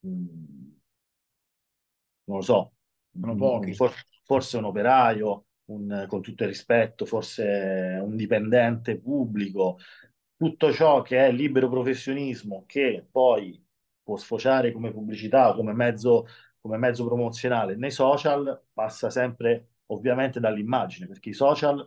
mh, 0.00 0.08
mm, 0.08 0.72
non 2.24 2.36
lo 2.38 2.42
so, 2.42 2.72
sono 3.12 3.36
pochi. 3.36 3.74
Forse, 3.74 4.06
forse 4.24 4.56
un 4.56 4.64
operaio, 4.64 5.44
un, 5.66 6.06
con 6.08 6.20
tutto 6.20 6.42
il 6.42 6.48
rispetto, 6.48 7.04
forse 7.04 8.00
un 8.02 8.16
dipendente 8.16 8.98
pubblico, 8.98 9.78
tutto 10.36 10.72
ciò 10.72 11.00
che 11.02 11.26
è 11.26 11.30
libero 11.30 11.68
professionismo 11.68 12.64
che 12.66 13.06
poi 13.08 13.64
può 14.02 14.16
sfociare 14.16 14.72
come 14.72 14.90
pubblicità 14.90 15.50
o 15.50 15.54
come 15.54 15.72
mezzo, 15.74 16.26
come 16.64 16.78
mezzo 16.78 17.04
promozionale 17.04 17.76
nei 17.76 17.90
social 17.90 18.58
passa 18.72 19.10
sempre 19.10 19.72
ovviamente 19.88 20.40
dall'immagine, 20.40 21.06
perché 21.06 21.28
i 21.28 21.34
social 21.34 21.86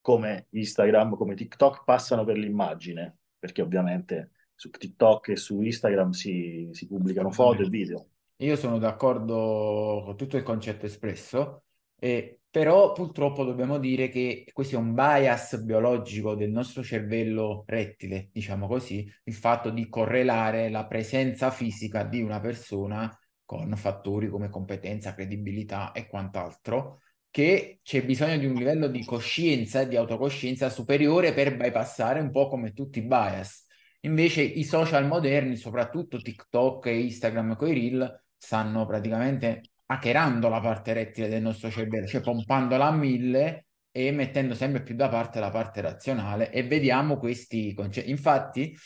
come 0.00 0.46
Instagram, 0.48 1.14
come 1.14 1.34
TikTok 1.34 1.84
passano 1.84 2.24
per 2.24 2.38
l'immagine, 2.38 3.18
perché 3.38 3.60
ovviamente 3.60 4.30
su 4.54 4.70
TikTok 4.70 5.28
e 5.28 5.36
su 5.36 5.60
Instagram 5.60 6.12
si, 6.12 6.70
si 6.72 6.86
pubblicano 6.86 7.30
foto 7.30 7.62
e 7.64 7.68
video. 7.68 8.06
Io 8.36 8.56
sono 8.56 8.78
d'accordo 8.78 10.00
con 10.06 10.16
tutto 10.16 10.38
il 10.38 10.42
concetto 10.42 10.86
espresso, 10.86 11.64
e, 11.98 12.40
però 12.50 12.92
purtroppo 12.92 13.44
dobbiamo 13.44 13.76
dire 13.76 14.08
che 14.08 14.48
questo 14.54 14.76
è 14.76 14.78
un 14.78 14.94
bias 14.94 15.62
biologico 15.62 16.34
del 16.34 16.50
nostro 16.50 16.82
cervello 16.82 17.64
rettile, 17.66 18.30
diciamo 18.32 18.66
così, 18.66 19.06
il 19.24 19.34
fatto 19.34 19.68
di 19.68 19.86
correlare 19.90 20.70
la 20.70 20.86
presenza 20.86 21.50
fisica 21.50 22.04
di 22.04 22.22
una 22.22 22.40
persona 22.40 23.14
con 23.46 23.74
fattori 23.76 24.28
come 24.28 24.50
competenza, 24.50 25.14
credibilità 25.14 25.92
e 25.92 26.06
quant'altro, 26.06 27.00
che 27.30 27.80
c'è 27.82 28.04
bisogno 28.04 28.36
di 28.38 28.46
un 28.46 28.54
livello 28.54 28.88
di 28.88 29.04
coscienza 29.04 29.80
e 29.80 29.88
di 29.88 29.96
autocoscienza 29.96 30.68
superiore 30.68 31.32
per 31.32 31.56
bypassare 31.56 32.20
un 32.20 32.30
po' 32.30 32.48
come 32.48 32.72
tutti 32.72 32.98
i 32.98 33.06
bias. 33.06 33.64
Invece 34.00 34.42
i 34.42 34.64
social 34.64 35.06
moderni, 35.06 35.56
soprattutto 35.56 36.18
TikTok 36.20 36.86
e 36.86 37.00
Instagram 37.00 37.56
con 37.56 37.68
i 37.68 37.74
reel, 37.74 38.24
stanno 38.36 38.86
praticamente 38.86 39.62
hackerando 39.86 40.48
la 40.48 40.60
parte 40.60 40.92
rettile 40.92 41.28
del 41.28 41.42
nostro 41.42 41.70
cervello, 41.70 42.06
cioè 42.06 42.20
pompandola 42.20 42.86
a 42.86 42.92
mille 42.92 43.66
e 43.90 44.10
mettendo 44.10 44.54
sempre 44.54 44.82
più 44.82 44.94
da 44.94 45.08
parte 45.08 45.40
la 45.40 45.50
parte 45.50 45.80
razionale 45.80 46.50
e 46.50 46.62
vediamo 46.64 47.16
questi 47.16 47.72
concetti. 47.72 48.10
Infatti, 48.10 48.76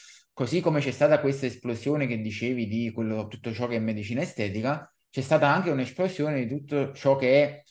così 0.41 0.63
come 0.63 0.81
c'è 0.81 0.91
stata 0.91 1.21
questa 1.21 1.45
esplosione 1.45 2.07
che 2.07 2.19
dicevi 2.19 2.67
di 2.67 2.91
quello, 2.93 3.27
tutto 3.27 3.53
ciò 3.53 3.67
che 3.67 3.77
è 3.77 3.79
medicina 3.79 4.23
estetica, 4.23 4.91
c'è 5.11 5.21
stata 5.21 5.47
anche 5.47 5.69
un'esplosione 5.69 6.47
di 6.47 6.49
tutto 6.49 6.95
ciò 6.95 7.17
che 7.17 7.43
è 7.43 7.63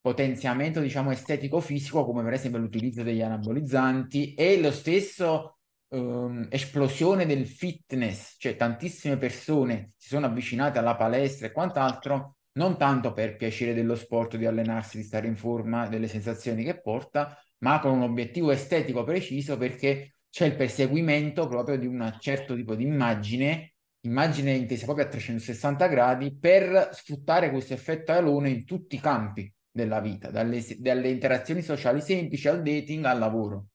potenziamento, 0.00 0.78
diciamo, 0.78 1.10
estetico-fisico, 1.10 2.04
come 2.04 2.22
per 2.22 2.34
esempio 2.34 2.60
l'utilizzo 2.60 3.02
degli 3.02 3.22
anabolizzanti 3.22 4.34
e 4.34 4.60
lo 4.60 4.70
stesso 4.70 5.58
um, 5.88 6.46
esplosione 6.48 7.26
del 7.26 7.44
fitness, 7.44 8.36
cioè 8.38 8.54
tantissime 8.54 9.16
persone 9.16 9.90
si 9.96 10.10
sono 10.10 10.26
avvicinate 10.26 10.78
alla 10.78 10.94
palestra 10.94 11.48
e 11.48 11.50
quant'altro, 11.50 12.36
non 12.52 12.78
tanto 12.78 13.12
per 13.12 13.34
piacere 13.34 13.74
dello 13.74 13.96
sport, 13.96 14.36
di 14.36 14.46
allenarsi, 14.46 14.96
di 14.96 15.02
stare 15.02 15.26
in 15.26 15.34
forma, 15.34 15.88
delle 15.88 16.06
sensazioni 16.06 16.62
che 16.62 16.80
porta, 16.80 17.36
ma 17.64 17.80
con 17.80 17.90
un 17.90 18.02
obiettivo 18.02 18.52
estetico 18.52 19.02
preciso 19.02 19.58
perché 19.58 20.12
c'è 20.32 20.46
il 20.46 20.56
perseguimento 20.56 21.46
proprio 21.46 21.76
di 21.78 21.86
un 21.86 22.16
certo 22.18 22.54
tipo 22.56 22.74
di 22.74 22.84
immagine, 22.84 23.74
immagine 24.00 24.52
intesa 24.54 24.86
proprio 24.86 25.04
a 25.04 25.08
360 25.08 25.86
gradi, 25.88 26.34
per 26.34 26.88
sfruttare 26.94 27.50
questo 27.50 27.74
effetto 27.74 28.12
alone 28.12 28.48
in 28.50 28.64
tutti 28.64 28.96
i 28.96 29.00
campi 29.00 29.52
della 29.70 30.00
vita, 30.00 30.30
dalle, 30.30 30.64
dalle 30.78 31.10
interazioni 31.10 31.60
sociali 31.62 32.00
semplici 32.00 32.48
al 32.48 32.62
dating 32.62 33.04
al 33.04 33.18
lavoro. 33.18 33.66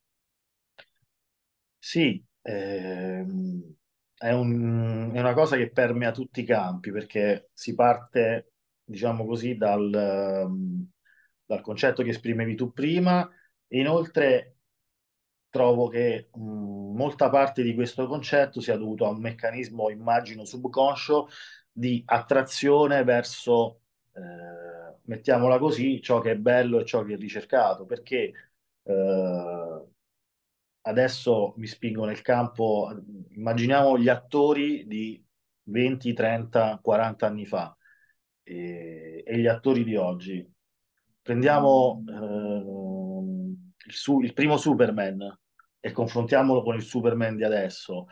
Sì, 1.80 2.24
ehm, 2.42 3.74
è, 4.18 4.32
un- 4.32 5.12
è 5.14 5.20
una 5.20 5.34
cosa 5.34 5.56
che 5.58 5.72
permea 5.72 6.12
tutti 6.12 6.42
i 6.42 6.46
campi 6.46 6.92
perché 6.92 7.50
si 7.54 7.74
parte, 7.76 8.54
diciamo 8.84 9.26
così, 9.26 9.56
dal, 9.56 9.94
ehm, 9.94 10.90
dal 11.46 11.62
concetto 11.62 12.04
che 12.04 12.10
esprimevi 12.10 12.56
tu 12.56 12.74
prima 12.74 13.30
inoltre 13.70 14.57
trovo 15.58 15.88
che 15.88 16.30
mh, 16.34 16.40
molta 16.96 17.30
parte 17.30 17.64
di 17.64 17.74
questo 17.74 18.06
concetto 18.08 18.62
sia 18.62 18.78
dovuto 18.78 19.06
a 19.06 19.10
un 19.10 19.20
meccanismo, 19.20 19.90
immagino, 19.90 20.46
subconscio 20.46 21.28
di 21.72 22.04
attrazione 22.06 23.04
verso, 23.04 23.82
eh, 24.14 25.00
mettiamola 25.06 25.58
così, 25.58 26.02
ciò 26.02 26.20
che 26.20 26.32
è 26.32 26.36
bello 26.38 26.80
e 26.80 26.86
ciò 26.86 27.04
che 27.04 27.14
è 27.16 27.18
ricercato, 27.18 27.86
perché 27.86 28.34
eh, 28.84 29.86
adesso 30.82 31.54
mi 31.58 31.68
spingo 31.68 32.06
nel 32.06 32.22
campo, 32.22 32.90
immaginiamo 33.32 33.98
gli 33.98 34.10
attori 34.10 34.86
di 34.88 35.24
20, 35.64 36.14
30, 36.14 36.80
40 36.82 37.26
anni 37.26 37.46
fa 37.46 37.76
e, 38.44 39.24
e 39.26 39.38
gli 39.40 39.48
attori 39.48 39.84
di 39.84 39.96
oggi. 39.96 40.48
Prendiamo 41.22 42.04
eh, 42.08 43.88
il, 43.88 43.94
su, 43.94 44.22
il 44.22 44.34
primo 44.34 44.58
Superman 44.58 45.38
e 45.88 45.92
confrontiamolo 45.92 46.62
con 46.62 46.76
il 46.76 46.84
Superman 46.84 47.36
di 47.36 47.44
adesso. 47.44 48.08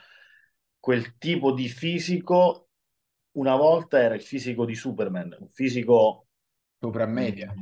Quel 0.79 1.17
tipo 1.17 1.51
di 1.51 1.67
fisico 1.67 2.69
una 3.33 3.55
volta 3.55 3.99
era 3.99 4.15
il 4.15 4.21
fisico 4.21 4.65
di 4.65 4.75
Superman, 4.75 5.35
un 5.39 5.49
fisico 5.49 6.27
sopra 6.79 7.05
media. 7.05 7.53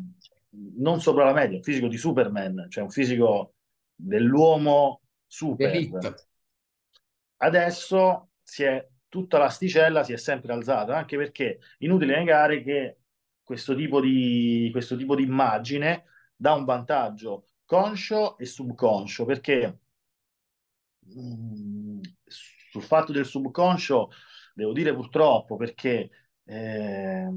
Non 0.75 1.01
sopra 1.01 1.25
la 1.25 1.34
media, 1.34 1.58
un 1.58 1.63
fisico 1.63 1.88
di 1.88 1.98
Superman, 1.98 2.67
cioè 2.70 2.84
un 2.84 2.91
fisico 2.91 3.55
dell'uomo 3.96 5.01
super. 5.25 5.70
Elite. 5.70 6.27
Adesso 7.38 8.29
si 8.41 8.63
è, 8.63 8.88
tutta 9.08 9.39
l'asticella 9.39 10.03
si 10.03 10.13
è 10.13 10.17
sempre 10.17 10.53
alzata, 10.53 10.96
anche 10.96 11.17
perché 11.17 11.60
inutile 11.79 12.17
negare 12.17 12.62
che 12.62 12.98
questo 13.41 13.74
tipo 13.75 14.00
di, 14.00 14.70
questo 14.72 14.96
tipo 14.96 15.15
di 15.15 15.24
immagine 15.24 16.05
dà 16.36 16.53
un 16.53 16.65
vantaggio 16.65 17.48
conscio 17.65 18.38
e 18.38 18.46
subconscio, 18.46 19.25
perché 19.25 19.79
mm, 21.17 22.00
sul 22.25 22.83
fatto 22.83 23.12
del 23.12 23.25
subconscio 23.25 24.10
devo 24.53 24.72
dire 24.74 24.94
purtroppo 24.94 25.55
perché 25.55 26.09
eh, 26.46 27.29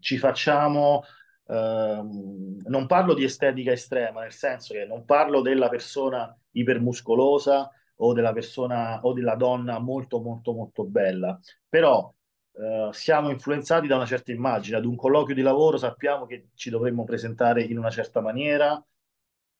ci 0.00 0.18
facciamo 0.18 1.02
Uh, 1.46 2.56
non 2.68 2.86
parlo 2.86 3.12
di 3.12 3.22
estetica 3.22 3.70
estrema, 3.70 4.22
nel 4.22 4.32
senso 4.32 4.72
che 4.72 4.86
non 4.86 5.04
parlo 5.04 5.42
della 5.42 5.68
persona 5.68 6.34
ipermuscolosa 6.52 7.70
o 7.96 8.12
della 8.14 8.32
persona 8.32 9.00
o 9.02 9.12
della 9.12 9.34
donna 9.34 9.78
molto 9.78 10.20
molto 10.22 10.54
molto 10.54 10.84
bella, 10.84 11.38
però 11.68 12.10
uh, 12.52 12.90
siamo 12.92 13.28
influenzati 13.28 13.86
da 13.86 13.96
una 13.96 14.06
certa 14.06 14.32
immagine, 14.32 14.78
ad 14.78 14.86
un 14.86 14.96
colloquio 14.96 15.34
di 15.34 15.42
lavoro 15.42 15.76
sappiamo 15.76 16.24
che 16.24 16.48
ci 16.54 16.70
dovremmo 16.70 17.04
presentare 17.04 17.62
in 17.62 17.76
una 17.76 17.90
certa 17.90 18.22
maniera, 18.22 18.82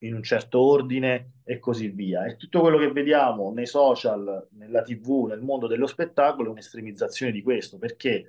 in 0.06 0.14
un 0.14 0.22
certo 0.22 0.60
ordine 0.60 1.40
e 1.44 1.58
così 1.58 1.88
via. 1.88 2.24
E 2.26 2.36
tutto 2.36 2.60
quello 2.60 2.78
che 2.78 2.92
vediamo 2.92 3.52
nei 3.52 3.66
social, 3.66 4.48
nella 4.52 4.82
TV, 4.82 5.26
nel 5.28 5.40
mondo 5.40 5.66
dello 5.66 5.86
spettacolo 5.86 6.48
è 6.48 6.50
un'estremizzazione 6.52 7.32
di 7.32 7.42
questo, 7.42 7.78
perché 7.78 8.26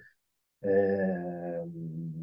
eh, 0.59 1.63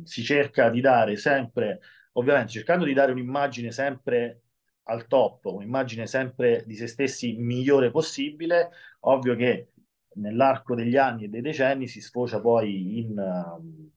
si 0.05 0.23
cerca 0.23 0.71
di 0.71 0.81
dare 0.81 1.17
sempre, 1.17 1.81
ovviamente 2.13 2.53
cercando 2.53 2.85
di 2.85 2.93
dare 2.95 3.13
un'immagine 3.13 3.71
sempre 3.71 4.41
al 4.85 5.07
top, 5.07 5.47
un'immagine 5.47 6.07
sempre 6.07 6.65
di 6.67 6.75
se 6.75 6.87
stessi 6.87 7.35
migliore 7.37 7.91
possibile, 7.91 8.71
ovvio 9.01 9.37
che 9.37 9.73
nell'arco 10.15 10.75
degli 10.75 10.97
anni 10.97 11.25
e 11.25 11.29
dei 11.29 11.41
decenni 11.41 11.87
si 11.87 12.01
sfocia 12.01 12.41
poi 12.41 12.99
in 12.99 13.19
uh, 13.19 13.91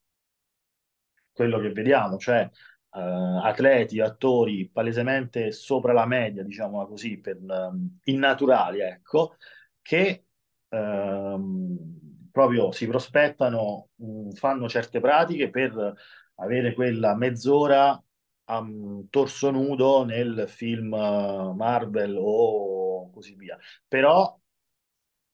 quello 1.33 1.59
che 1.59 1.71
vediamo, 1.71 2.17
cioè 2.17 2.49
uh, 2.95 3.45
atleti, 3.45 3.99
attori 3.99 4.69
palesemente 4.69 5.51
sopra 5.51 5.93
la 5.93 6.05
media, 6.05 6.43
diciamo 6.43 6.85
così, 6.87 7.19
per 7.19 7.37
um, 7.41 7.99
innaturali, 8.05 8.79
ecco, 8.79 9.35
che 9.81 10.25
uh, 10.69 12.29
proprio 12.31 12.71
si 12.71 12.87
prospettano, 12.87 13.89
mm, 14.03 14.31
fanno 14.31 14.69
certe 14.69 14.99
pratiche 14.99 15.49
per 15.49 15.93
avere 16.35 16.73
quella 16.73 17.15
mezz'ora 17.15 18.01
a 18.47 18.57
um, 18.59 19.07
torso 19.09 19.51
nudo 19.51 20.03
nel 20.05 20.45
film 20.47 20.93
uh, 20.93 21.53
Marvel 21.53 22.15
o 22.19 23.09
così 23.11 23.35
via. 23.35 23.57
Però 23.87 24.39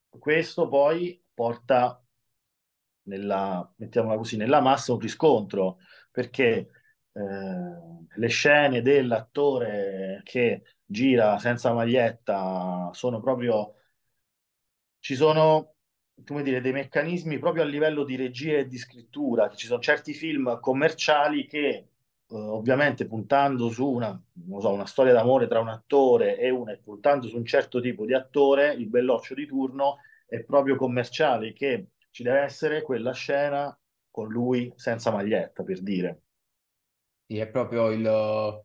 questo 0.10 0.68
poi 0.68 1.22
porta 1.34 2.02
nella, 3.04 3.74
mettiamola 3.78 4.18
così, 4.18 4.38
nella 4.38 4.62
massa 4.62 4.94
un 4.94 5.00
riscontro, 5.00 5.78
perché 6.12 6.70
eh, 7.14 8.06
le 8.16 8.28
scene 8.28 8.82
dell'attore 8.82 10.22
che 10.24 10.64
gira 10.86 11.38
senza 11.40 11.74
maglietta 11.74 12.90
sono 12.94 13.20
proprio... 13.20 13.76
Ci 15.00 15.16
sono 15.16 15.76
come 16.26 16.44
dire, 16.44 16.62
dei 16.62 16.72
meccanismi 16.72 17.40
proprio 17.40 17.64
a 17.64 17.66
livello 17.66 18.04
di 18.04 18.16
regia 18.16 18.58
e 18.58 18.68
di 18.68 18.78
scrittura, 18.78 19.50
ci 19.50 19.68
sono 19.68 19.82
certi 19.82 20.14
film 20.14 20.60
commerciali 20.60 21.48
che 21.48 21.68
eh, 21.70 21.88
ovviamente 22.36 23.08
puntando 23.08 23.70
su 23.70 23.88
una, 23.88 24.22
so, 24.60 24.72
una, 24.72 24.86
storia 24.86 25.14
d'amore 25.14 25.48
tra 25.48 25.60
un 25.60 25.70
attore 25.70 26.38
e 26.38 26.50
una, 26.50 26.72
e 26.72 26.78
puntando 26.78 27.28
su 27.28 27.38
un 27.38 27.46
certo 27.46 27.82
tipo 27.82 28.06
di 28.06 28.14
attore, 28.14 28.74
il 28.74 28.88
belloccio 28.88 29.34
di 29.34 29.46
turno 29.46 29.98
è 30.28 30.42
proprio 30.44 30.76
commerciale, 30.76 31.54
che 31.54 31.88
ci 32.12 32.24
deve 32.24 32.40
essere 32.40 32.82
quella 32.82 33.12
scena 33.14 33.78
con 34.10 34.30
lui 34.30 34.72
senza 34.76 35.12
maglietta, 35.12 35.64
per 35.64 35.82
dire. 35.82 36.22
Sì, 37.32 37.38
è 37.38 37.48
proprio 37.48 37.90
il 37.92 38.62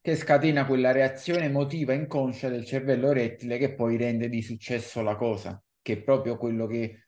che 0.00 0.16
scatena 0.16 0.66
quella 0.66 0.90
reazione 0.90 1.44
emotiva 1.44 1.92
inconscia 1.92 2.48
del 2.48 2.64
cervello 2.64 3.12
rettile 3.12 3.56
che 3.56 3.72
poi 3.74 3.96
rende 3.96 4.28
di 4.28 4.42
successo 4.42 5.00
la 5.00 5.14
cosa 5.14 5.62
che 5.80 5.92
è 5.92 6.02
proprio 6.02 6.36
quello 6.36 6.66
che 6.66 7.04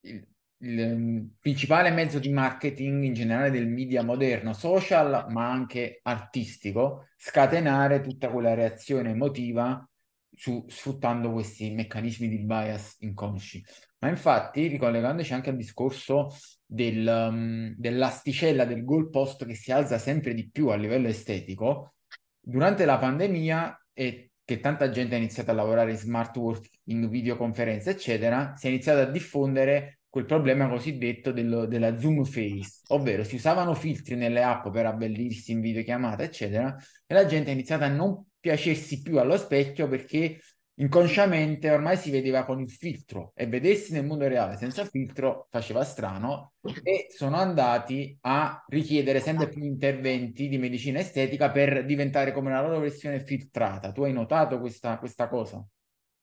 il, 0.00 0.28
il 0.58 0.80
ehm, 0.80 1.36
principale 1.40 1.90
mezzo 1.92 2.18
di 2.18 2.28
marketing 2.28 3.04
in 3.04 3.14
generale 3.14 3.50
del 3.50 3.66
media 3.68 4.02
moderno, 4.02 4.52
social, 4.52 5.26
ma 5.30 5.50
anche 5.50 6.00
artistico, 6.02 7.08
scatenare 7.16 8.02
tutta 8.02 8.28
quella 8.30 8.52
reazione 8.52 9.10
emotiva 9.12 9.88
su, 10.34 10.64
sfruttando 10.68 11.32
questi 11.32 11.70
meccanismi 11.70 12.28
di 12.28 12.38
bias 12.44 12.96
inconsci. 13.00 13.64
Ma 14.00 14.08
infatti, 14.08 14.66
ricollegandoci 14.66 15.32
anche 15.32 15.50
al 15.50 15.56
discorso 15.56 16.28
del, 16.64 17.06
um, 17.06 17.74
dell'asticella 17.76 18.64
del 18.64 18.84
goalpost 18.84 19.46
che 19.46 19.54
si 19.54 19.72
alza 19.72 19.98
sempre 19.98 20.34
di 20.34 20.48
più 20.50 20.68
a 20.68 20.76
livello 20.76 21.08
estetico, 21.08 21.94
durante 22.40 22.84
la 22.84 22.98
pandemia 22.98 23.86
è 23.92 24.28
che 24.44 24.60
tanta 24.60 24.90
gente 24.90 25.14
ha 25.14 25.18
iniziato 25.18 25.50
a 25.50 25.54
lavorare 25.54 25.92
in 25.92 25.96
smart 25.96 26.36
working, 26.36 27.08
videoconferenze, 27.08 27.90
eccetera, 27.90 28.54
si 28.56 28.66
è 28.66 28.68
iniziato 28.68 29.00
a 29.00 29.10
diffondere 29.10 30.00
quel 30.10 30.26
problema 30.26 30.68
cosiddetto 30.68 31.32
dello, 31.32 31.66
della 31.66 31.98
zoom 31.98 32.24
face, 32.24 32.82
ovvero 32.88 33.24
si 33.24 33.36
usavano 33.36 33.74
filtri 33.74 34.14
nelle 34.14 34.42
app 34.42 34.68
per 34.68 34.86
abbellirsi 34.86 35.52
in 35.52 35.60
videochiamata, 35.60 36.22
eccetera, 36.22 36.76
e 37.06 37.14
la 37.14 37.26
gente 37.26 37.50
ha 37.50 37.52
iniziato 37.52 37.84
a 37.84 37.88
non 37.88 38.22
piacersi 38.44 39.00
più 39.00 39.18
allo 39.18 39.38
specchio 39.38 39.88
perché 39.88 40.38
inconsciamente 40.74 41.70
ormai 41.70 41.96
si 41.96 42.10
vedeva 42.10 42.44
con 42.44 42.60
il 42.60 42.70
filtro 42.70 43.32
e 43.34 43.46
vedessi 43.46 43.92
nel 43.94 44.04
mondo 44.04 44.28
reale 44.28 44.58
senza 44.58 44.84
filtro 44.84 45.46
faceva 45.50 45.82
strano 45.82 46.52
e 46.82 47.06
sono 47.08 47.36
andati 47.36 48.18
a 48.20 48.62
richiedere 48.68 49.20
sempre 49.20 49.48
più 49.48 49.64
interventi 49.64 50.48
di 50.48 50.58
medicina 50.58 50.98
estetica 50.98 51.50
per 51.50 51.86
diventare 51.86 52.32
come 52.32 52.50
la 52.50 52.60
loro 52.60 52.80
versione 52.80 53.24
filtrata. 53.24 53.92
Tu 53.92 54.02
hai 54.02 54.12
notato 54.12 54.60
questa, 54.60 54.98
questa 54.98 55.26
cosa? 55.28 55.66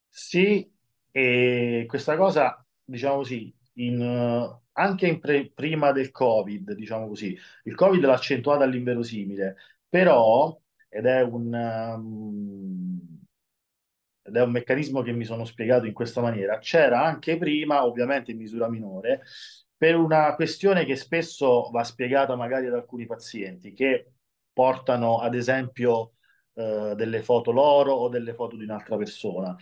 Sì, 0.10 0.69
e 1.12 1.86
questa 1.88 2.17
cosa, 2.17 2.63
diciamo 2.84 3.15
così, 3.17 3.53
in, 3.75 3.99
uh, 4.01 4.62
anche 4.73 5.07
in 5.07 5.19
pre- 5.19 5.51
prima 5.51 5.91
del 5.91 6.12
Covid, 6.12 6.73
diciamo 6.73 7.07
così, 7.07 7.38
il 7.63 7.75
Covid 7.75 8.03
l'ha 8.03 8.13
accentuata 8.13 8.63
all'inverosimile, 8.63 9.55
però, 9.88 10.60
ed 10.93 11.06
è 11.06 11.21
un, 11.21 11.54
um, 11.54 12.99
ed 14.23 14.36
è 14.36 14.41
un 14.41 14.51
meccanismo 14.51 15.01
che 15.01 15.13
mi 15.13 15.23
sono 15.23 15.45
spiegato 15.45 15.86
in 15.86 15.93
questa 15.93 16.19
maniera, 16.19 16.60
c'era 16.60 17.01
anche 17.01 17.38
prima, 17.38 17.86
ovviamente 17.86 18.32
in 18.32 18.38
misura 18.38 18.69
minore, 18.69 19.21
per 19.77 19.95
una 19.95 20.36
questione 20.36 20.84
che 20.84 20.97
spesso 20.97 21.69
va 21.71 21.84
spiegata 21.86 22.36
magari 22.36 22.67
ad 22.67 22.73
alcuni 22.73 23.06
pazienti 23.06 23.73
che 23.73 24.12
portano 24.51 25.19
ad 25.19 25.34
esempio 25.34 26.15
eh, 26.56 26.93
delle 26.95 27.21
foto 27.23 27.51
loro 27.51 27.93
o 27.93 28.10
delle 28.10 28.34
foto 28.34 28.58
di 28.58 28.63
un'altra 28.63 28.97
persona. 28.97 29.56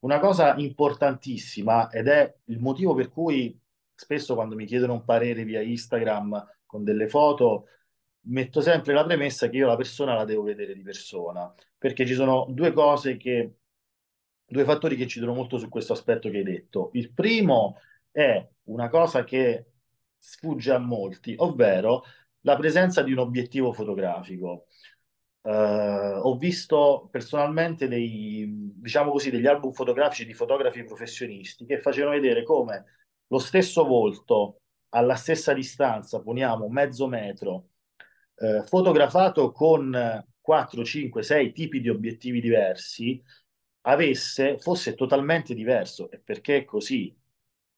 Una 0.00 0.18
cosa 0.18 0.56
importantissima 0.56 1.88
ed 1.90 2.08
è 2.08 2.34
il 2.46 2.58
motivo 2.58 2.92
per 2.94 3.08
cui 3.08 3.56
spesso 3.94 4.34
quando 4.34 4.56
mi 4.56 4.66
chiedono 4.66 4.94
un 4.94 5.04
parere 5.04 5.44
via 5.44 5.62
Instagram 5.62 6.44
con 6.66 6.82
delle 6.82 7.08
foto, 7.08 7.66
metto 8.24 8.60
sempre 8.60 8.92
la 8.92 9.04
premessa 9.04 9.48
che 9.48 9.56
io 9.56 9.66
la 9.66 9.76
persona 9.76 10.14
la 10.14 10.24
devo 10.24 10.42
vedere 10.42 10.74
di 10.74 10.82
persona, 10.82 11.52
perché 11.76 12.06
ci 12.06 12.14
sono 12.14 12.46
due 12.50 12.72
cose 12.72 13.16
che, 13.16 13.56
due 14.44 14.64
fattori 14.64 14.96
che 14.96 15.04
incidono 15.04 15.34
molto 15.34 15.58
su 15.58 15.68
questo 15.68 15.92
aspetto 15.92 16.30
che 16.30 16.38
hai 16.38 16.44
detto. 16.44 16.90
Il 16.94 17.12
primo 17.12 17.78
è 18.10 18.46
una 18.64 18.88
cosa 18.88 19.24
che 19.24 19.66
sfugge 20.16 20.72
a 20.72 20.78
molti, 20.78 21.34
ovvero 21.38 22.04
la 22.42 22.56
presenza 22.56 23.02
di 23.02 23.12
un 23.12 23.18
obiettivo 23.18 23.72
fotografico. 23.72 24.66
Uh, 25.42 26.20
ho 26.22 26.36
visto 26.36 27.08
personalmente 27.10 27.88
dei, 27.88 28.46
diciamo 28.76 29.10
così, 29.10 29.30
degli 29.30 29.46
album 29.46 29.72
fotografici 29.72 30.24
di 30.24 30.34
fotografi 30.34 30.84
professionisti 30.84 31.66
che 31.66 31.80
facevano 31.80 32.14
vedere 32.14 32.44
come 32.44 32.84
lo 33.26 33.38
stesso 33.40 33.84
volto 33.84 34.60
alla 34.90 35.16
stessa 35.16 35.52
distanza, 35.52 36.20
poniamo 36.20 36.68
mezzo 36.68 37.08
metro, 37.08 37.70
eh, 38.42 38.64
fotografato 38.66 39.52
con 39.52 40.24
4, 40.40 40.84
5, 40.84 41.22
6 41.22 41.52
tipi 41.52 41.80
di 41.80 41.88
obiettivi 41.88 42.40
diversi, 42.40 43.22
avesse, 43.82 44.58
fosse 44.58 44.94
totalmente 44.94 45.54
diverso. 45.54 46.10
E 46.10 46.18
perché 46.18 46.58
è 46.58 46.64
così? 46.64 47.14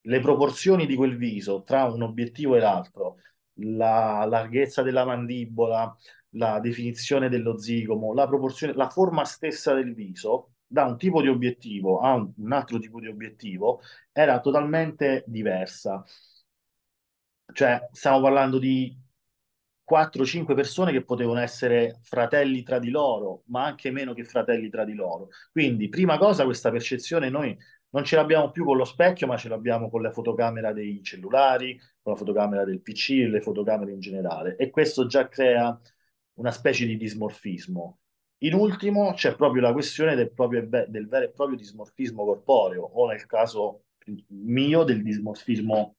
Le 0.06 0.20
proporzioni 0.20 0.86
di 0.86 0.94
quel 0.96 1.16
viso 1.16 1.62
tra 1.64 1.84
un 1.84 2.02
obiettivo 2.02 2.56
e 2.56 2.60
l'altro, 2.60 3.16
la 3.60 4.24
larghezza 4.28 4.82
della 4.82 5.04
mandibola, 5.04 5.94
la 6.30 6.60
definizione 6.60 7.28
dello 7.28 7.58
zigomo, 7.58 8.12
la 8.14 8.26
proporzione, 8.26 8.74
la 8.74 8.88
forma 8.90 9.24
stessa 9.24 9.74
del 9.74 9.94
viso, 9.94 10.54
da 10.66 10.84
un 10.86 10.96
tipo 10.98 11.20
di 11.22 11.28
obiettivo 11.28 12.00
a 12.00 12.14
un, 12.14 12.52
altro 12.52 12.78
tipo 12.78 13.00
di 13.00 13.06
obiettivo, 13.08 13.80
era 14.12 14.40
totalmente 14.40 15.24
diversa. 15.26 16.04
Cioè, 17.52 17.88
stiamo 17.92 18.20
parlando 18.20 18.58
di 18.58 19.03
4-5 19.88 20.54
persone 20.54 20.92
che 20.92 21.04
potevano 21.04 21.40
essere 21.40 21.98
fratelli 22.02 22.62
tra 22.62 22.78
di 22.78 22.90
loro, 22.90 23.42
ma 23.46 23.64
anche 23.64 23.90
meno 23.90 24.14
che 24.14 24.24
fratelli 24.24 24.70
tra 24.70 24.84
di 24.84 24.94
loro. 24.94 25.28
Quindi, 25.52 25.88
prima 25.88 26.18
cosa, 26.18 26.44
questa 26.44 26.70
percezione 26.70 27.28
noi 27.28 27.56
non 27.90 28.04
ce 28.04 28.16
l'abbiamo 28.16 28.50
più 28.50 28.64
con 28.64 28.76
lo 28.76 28.84
specchio, 28.84 29.26
ma 29.26 29.36
ce 29.36 29.48
l'abbiamo 29.48 29.88
con 29.88 30.02
la 30.02 30.10
fotocamera 30.10 30.72
dei 30.72 31.02
cellulari, 31.02 31.78
con 32.02 32.12
la 32.12 32.18
fotocamera 32.18 32.64
del 32.64 32.80
PC, 32.80 33.28
le 33.28 33.40
fotocamere 33.40 33.92
in 33.92 34.00
generale. 34.00 34.56
E 34.56 34.70
questo 34.70 35.06
già 35.06 35.28
crea 35.28 35.78
una 36.34 36.50
specie 36.50 36.86
di 36.86 36.96
dismorfismo. 36.96 37.98
In 38.38 38.54
ultimo 38.54 39.12
c'è 39.14 39.36
proprio 39.36 39.62
la 39.62 39.72
questione 39.72 40.16
del, 40.16 40.32
proprio, 40.32 40.66
del 40.66 41.08
vero 41.08 41.26
e 41.26 41.30
proprio 41.30 41.56
dismorfismo 41.56 42.24
corporeo, 42.24 42.82
o 42.82 43.06
nel 43.06 43.24
caso 43.26 43.84
mio 44.28 44.82
del 44.82 45.02
dismorfismo 45.02 45.96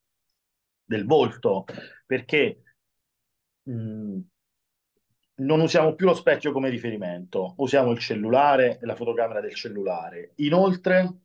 del 0.84 1.06
volto, 1.06 1.66
perché 2.06 2.60
mm, 3.70 4.20
non 5.38 5.60
usiamo 5.60 5.96
più 5.96 6.06
lo 6.06 6.14
specchio 6.14 6.52
come 6.52 6.70
riferimento, 6.70 7.56
usiamo 7.58 7.92
il 7.92 8.00
cellulare 8.00 8.80
e 8.80 8.86
la 8.86 8.96
fotocamera 8.96 9.42
del 9.42 9.54
cellulare. 9.54 10.32
Inoltre 10.36 11.20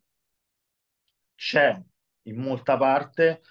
c'è 1.35 1.81
in 2.23 2.37
molta 2.37 2.77
parte 2.77 3.43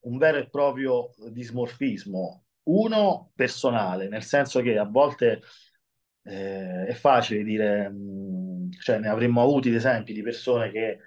un 0.00 0.18
vero 0.18 0.38
e 0.38 0.48
proprio 0.48 1.10
dismorfismo, 1.30 2.44
uno 2.64 3.32
personale, 3.34 4.08
nel 4.08 4.22
senso 4.22 4.60
che 4.60 4.78
a 4.78 4.84
volte 4.84 5.42
eh, 6.24 6.86
è 6.86 6.92
facile 6.92 7.42
dire, 7.42 7.88
mh, 7.88 7.94
mm, 7.96 8.70
cioè 8.80 8.98
ne 8.98 9.08
avremmo 9.08 9.42
avuti 9.42 9.74
esempi 9.74 10.12
di 10.12 10.22
persone 10.22 10.70
che 10.70 10.98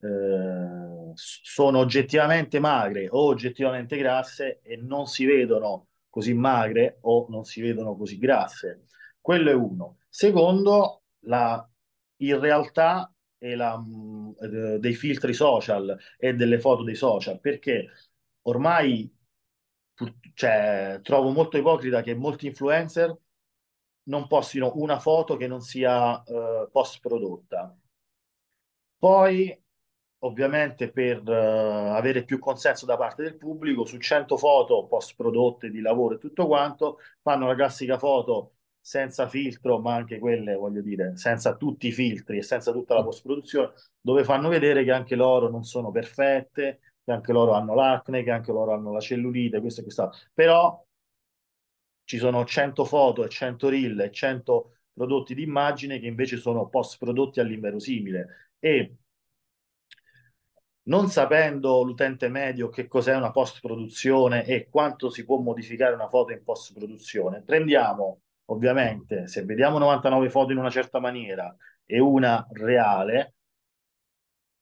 eh, 0.00 1.10
sono 1.14 1.78
oggettivamente 1.78 2.58
magre 2.58 3.08
o 3.08 3.26
oggettivamente 3.26 3.96
grasse 3.96 4.60
e 4.62 4.76
non 4.76 5.06
si 5.06 5.24
vedono 5.24 5.88
così 6.12 6.34
magre 6.34 6.98
o 7.02 7.24
non 7.30 7.44
si 7.44 7.62
vedono 7.62 7.96
così 7.96 8.18
grasse. 8.18 8.84
Quello 9.18 9.48
è 9.50 9.54
uno. 9.54 10.00
Secondo, 10.10 11.04
la, 11.20 11.66
in 12.16 12.38
realtà 12.38 13.10
è 13.38 13.54
la, 13.54 13.78
mm, 13.78 14.32
dei 14.78 14.92
filtri 14.92 15.32
social 15.32 15.98
e 16.18 16.34
delle 16.34 16.60
foto 16.60 16.82
dei 16.82 16.96
social, 16.96 17.40
perché 17.40 17.88
ormai 18.42 19.10
cioè, 20.34 21.00
trovo 21.02 21.30
molto 21.30 21.56
ipocrita 21.56 22.02
che 22.02 22.14
molti 22.14 22.46
influencer 22.46 23.16
non 24.04 24.26
postino 24.26 24.72
una 24.74 24.98
foto 24.98 25.36
che 25.36 25.46
non 25.46 25.62
sia 25.62 26.22
uh, 26.26 26.70
post 26.70 27.00
prodotta. 27.00 27.74
Poi, 28.98 29.61
ovviamente, 30.24 30.90
per 30.90 31.22
uh, 31.24 31.94
avere 31.94 32.24
più 32.24 32.38
consenso 32.38 32.86
da 32.86 32.96
parte 32.96 33.22
del 33.22 33.36
pubblico, 33.36 33.84
su 33.84 33.98
100 33.98 34.36
foto 34.36 34.86
post 34.86 35.14
prodotte 35.16 35.70
di 35.70 35.80
lavoro 35.80 36.14
e 36.14 36.18
tutto 36.18 36.46
quanto, 36.46 36.98
fanno 37.20 37.46
la 37.46 37.54
classica 37.54 37.98
foto 37.98 38.54
senza 38.80 39.28
filtro, 39.28 39.78
ma 39.78 39.94
anche 39.94 40.18
quelle, 40.18 40.54
voglio 40.54 40.80
dire, 40.82 41.16
senza 41.16 41.56
tutti 41.56 41.88
i 41.88 41.92
filtri 41.92 42.38
e 42.38 42.42
senza 42.42 42.72
tutta 42.72 42.94
la 42.94 43.02
post 43.04 43.22
produzione, 43.22 43.72
dove 44.00 44.24
fanno 44.24 44.48
vedere 44.48 44.84
che 44.84 44.90
anche 44.92 45.14
loro 45.14 45.48
non 45.48 45.64
sono 45.64 45.90
perfette, 45.90 46.80
che 47.04 47.12
anche 47.12 47.32
loro 47.32 47.52
hanno 47.52 47.74
l'acne, 47.74 48.22
che 48.22 48.30
anche 48.30 48.52
loro 48.52 48.72
hanno 48.72 48.92
la 48.92 49.00
cellulite, 49.00 49.60
questo 49.60 49.80
e 49.80 49.84
quest'altro. 49.84 50.18
Però 50.34 50.84
ci 52.04 52.18
sono 52.18 52.44
100 52.44 52.84
foto 52.84 53.24
e 53.24 53.28
100 53.28 53.68
reel 53.68 54.00
e 54.00 54.10
100 54.10 54.72
prodotti 54.92 55.34
di 55.34 55.42
immagine 55.42 55.98
che 55.98 56.06
invece 56.06 56.36
sono 56.36 56.68
post 56.68 56.98
prodotti 56.98 57.40
all'inverosimile 57.40 58.50
e 58.58 58.96
non 60.84 61.08
sapendo 61.08 61.82
l'utente 61.82 62.28
medio 62.28 62.68
che 62.68 62.88
cos'è 62.88 63.14
una 63.14 63.30
post 63.30 63.60
produzione 63.60 64.44
e 64.44 64.68
quanto 64.68 65.10
si 65.10 65.24
può 65.24 65.38
modificare 65.38 65.94
una 65.94 66.08
foto 66.08 66.32
in 66.32 66.42
post 66.42 66.72
produzione, 66.72 67.42
prendiamo 67.42 68.20
ovviamente 68.46 69.28
se 69.28 69.44
vediamo 69.44 69.78
99 69.78 70.28
foto 70.28 70.52
in 70.52 70.58
una 70.58 70.70
certa 70.70 70.98
maniera 70.98 71.54
e 71.84 71.98
una 71.98 72.46
reale, 72.50 73.34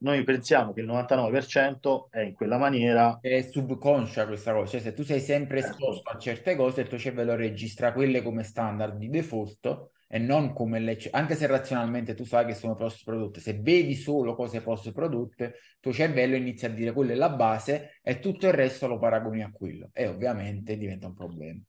noi 0.03 0.25
pensiamo 0.25 0.73
che 0.73 0.81
il 0.81 0.87
99% 0.87 2.09
è 2.09 2.21
in 2.21 2.33
quella 2.33 2.57
maniera. 2.57 3.19
È 3.21 3.43
subconscia 3.43 4.27
questa 4.27 4.53
cosa, 4.53 4.71
cioè 4.71 4.81
se 4.81 4.95
tu 4.95 5.03
sei 5.03 5.21
sempre 5.21 5.61
certo. 5.61 5.77
esposto 5.77 6.11
a 6.11 6.19
certe 6.19 6.57
cose, 6.57 6.81
il 6.83 6.89
tuo 6.89 6.99
cervello 6.99 7.35
registra 7.35 7.93
quelle 7.93 8.23
come 8.23 8.43
standard 8.43 8.97
di 8.97 9.11
default 9.11 9.91
e 10.13 10.19
non 10.19 10.53
come 10.53 10.81
le... 10.81 10.99
anche 11.13 11.37
se 11.37 11.47
razionalmente 11.47 12.15
tu 12.15 12.25
sai 12.25 12.45
che 12.45 12.55
sono 12.55 12.75
post 12.75 13.05
prodotte, 13.05 13.39
se 13.39 13.61
vedi 13.61 13.95
solo 13.95 14.35
cose 14.35 14.61
post 14.61 14.91
prodotte, 14.91 15.55
tuo 15.79 15.93
cervello 15.93 16.35
inizia 16.35 16.67
a 16.67 16.73
dire 16.73 16.91
quella 16.93 17.13
è 17.13 17.15
la 17.15 17.29
base 17.31 18.01
e 18.03 18.19
tutto 18.19 18.49
il 18.49 18.53
resto 18.53 18.89
lo 18.89 18.99
paragoni 18.99 19.45
a 19.45 19.53
quello 19.53 19.91
e 19.93 20.09
ovviamente 20.09 20.77
diventa 20.77 21.07
un 21.07 21.15
problema. 21.15 21.61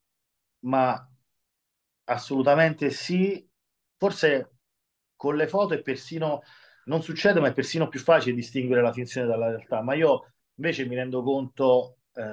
Ma 0.62 1.08
assolutamente 2.06 2.90
sì, 2.90 3.48
forse 3.96 4.56
con 5.16 5.36
le 5.36 5.48
foto 5.48 5.76
è 5.76 5.82
persino 5.84 6.42
non 6.86 7.04
succede, 7.04 7.40
ma 7.40 7.50
è 7.50 7.54
persino 7.54 7.88
più 7.90 8.00
facile 8.00 8.34
distinguere 8.34 8.82
la 8.82 8.92
finzione 8.92 9.28
dalla 9.28 9.50
realtà. 9.50 9.84
Ma 9.84 9.94
io 9.94 10.34
invece 10.56 10.88
mi 10.88 10.96
rendo 10.96 11.22
conto, 11.22 11.98
eh, 12.14 12.24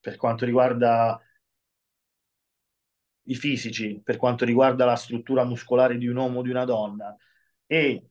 per 0.00 0.16
quanto 0.16 0.44
riguarda 0.44 1.20
i 3.30 3.34
fisici, 3.34 4.00
per 4.02 4.16
quanto 4.16 4.44
riguarda 4.44 4.84
la 4.84 4.96
struttura 4.96 5.44
muscolare 5.44 5.96
di 5.98 6.06
un 6.06 6.16
uomo 6.16 6.40
o 6.40 6.42
di 6.42 6.50
una 6.50 6.64
donna, 6.64 7.16
e 7.66 8.04